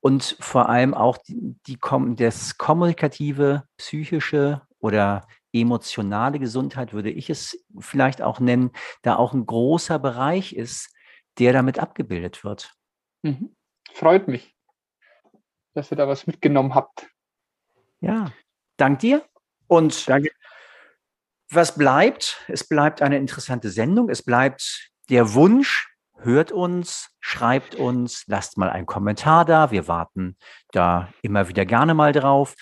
Und 0.00 0.36
vor 0.40 0.70
allem 0.70 0.94
auch 0.94 1.18
die, 1.18 1.54
die, 1.66 1.78
das 2.16 2.56
kommunikative, 2.56 3.64
psychische 3.76 4.62
oder 4.78 5.26
emotionale 5.52 6.38
Gesundheit, 6.38 6.94
würde 6.94 7.10
ich 7.10 7.28
es 7.28 7.62
vielleicht 7.78 8.22
auch 8.22 8.40
nennen, 8.40 8.70
da 9.02 9.16
auch 9.16 9.34
ein 9.34 9.44
großer 9.44 9.98
Bereich 9.98 10.54
ist, 10.54 10.96
der 11.38 11.52
damit 11.52 11.78
abgebildet 11.78 12.42
wird. 12.42 12.72
Mhm. 13.22 13.54
Freut 13.92 14.28
mich 14.28 14.54
dass 15.74 15.90
ihr 15.90 15.96
da 15.96 16.08
was 16.08 16.26
mitgenommen 16.26 16.74
habt. 16.74 17.08
Ja, 18.00 18.32
dank 18.76 18.98
dir. 19.00 19.24
Und 19.66 20.08
Danke. 20.08 20.30
was 21.50 21.76
bleibt? 21.76 22.44
Es 22.48 22.68
bleibt 22.68 23.00
eine 23.00 23.16
interessante 23.16 23.70
Sendung. 23.70 24.10
Es 24.10 24.22
bleibt 24.22 24.90
der 25.08 25.34
Wunsch, 25.34 25.88
hört 26.18 26.52
uns, 26.52 27.10
schreibt 27.20 27.74
uns, 27.74 28.24
lasst 28.26 28.58
mal 28.58 28.70
einen 28.70 28.86
Kommentar 28.86 29.44
da. 29.44 29.70
Wir 29.70 29.88
warten 29.88 30.36
da 30.72 31.08
immer 31.22 31.48
wieder 31.48 31.64
gerne 31.64 31.94
mal 31.94 32.12
drauf. 32.12 32.54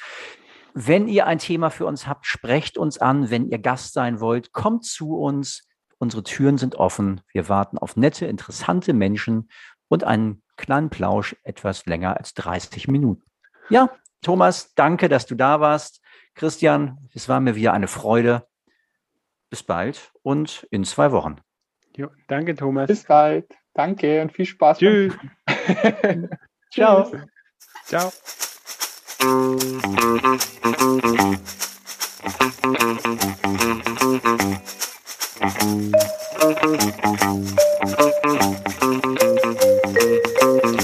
Wenn 0.73 1.09
ihr 1.09 1.27
ein 1.27 1.39
Thema 1.39 1.71
für 1.71 1.87
uns 1.87 2.07
habt, 2.07 2.27
sprecht 2.27 2.79
uns 2.79 2.99
an. 2.99 3.31
Wenn 3.31 3.49
ihr 3.49 3.59
Gast 3.59 3.93
sein 3.93 4.21
wollt, 4.21 4.53
kommt 4.53 4.85
zu 4.85 5.19
uns. 5.19 5.67
Unsere 5.99 6.23
Türen 6.23 6.59
sind 6.59 6.77
offen. 6.77 7.23
Wir 7.33 7.49
warten 7.49 7.77
auf 7.77 7.97
nette, 7.97 8.27
interessante 8.27 8.93
Menschen 8.93 9.51
und 9.89 10.05
einen 10.05 10.43
kleinen 10.61 10.91
Plausch 10.91 11.35
etwas 11.43 11.87
länger 11.87 12.17
als 12.17 12.35
30 12.35 12.87
Minuten. 12.87 13.25
Ja, 13.69 13.91
Thomas, 14.23 14.75
danke, 14.75 15.09
dass 15.09 15.27
du 15.27 15.35
da 15.35 15.61
warst. 15.61 16.03
Christian, 16.35 17.09
es 17.15 17.29
war 17.29 17.41
mir 17.41 17.57
wieder 17.57 17.73
eine 17.73 17.89
Freude. 17.89 18.47
Bis 19.49 19.63
bald 19.65 20.13
und 20.23 20.67
in 20.71 20.85
zwei 20.85 21.11
Wochen. 21.11 21.41
Jo, 21.97 22.09
danke, 22.29 22.55
Thomas. 22.55 22.87
Bis 22.87 23.05
bald. 23.05 23.53
Danke 23.75 24.23
und 24.23 24.33
viel 24.33 24.47
Spaß. 24.47 24.79
Tschüss. 24.79 25.15
Ciao. 26.71 27.11
Ciao. 27.85 28.13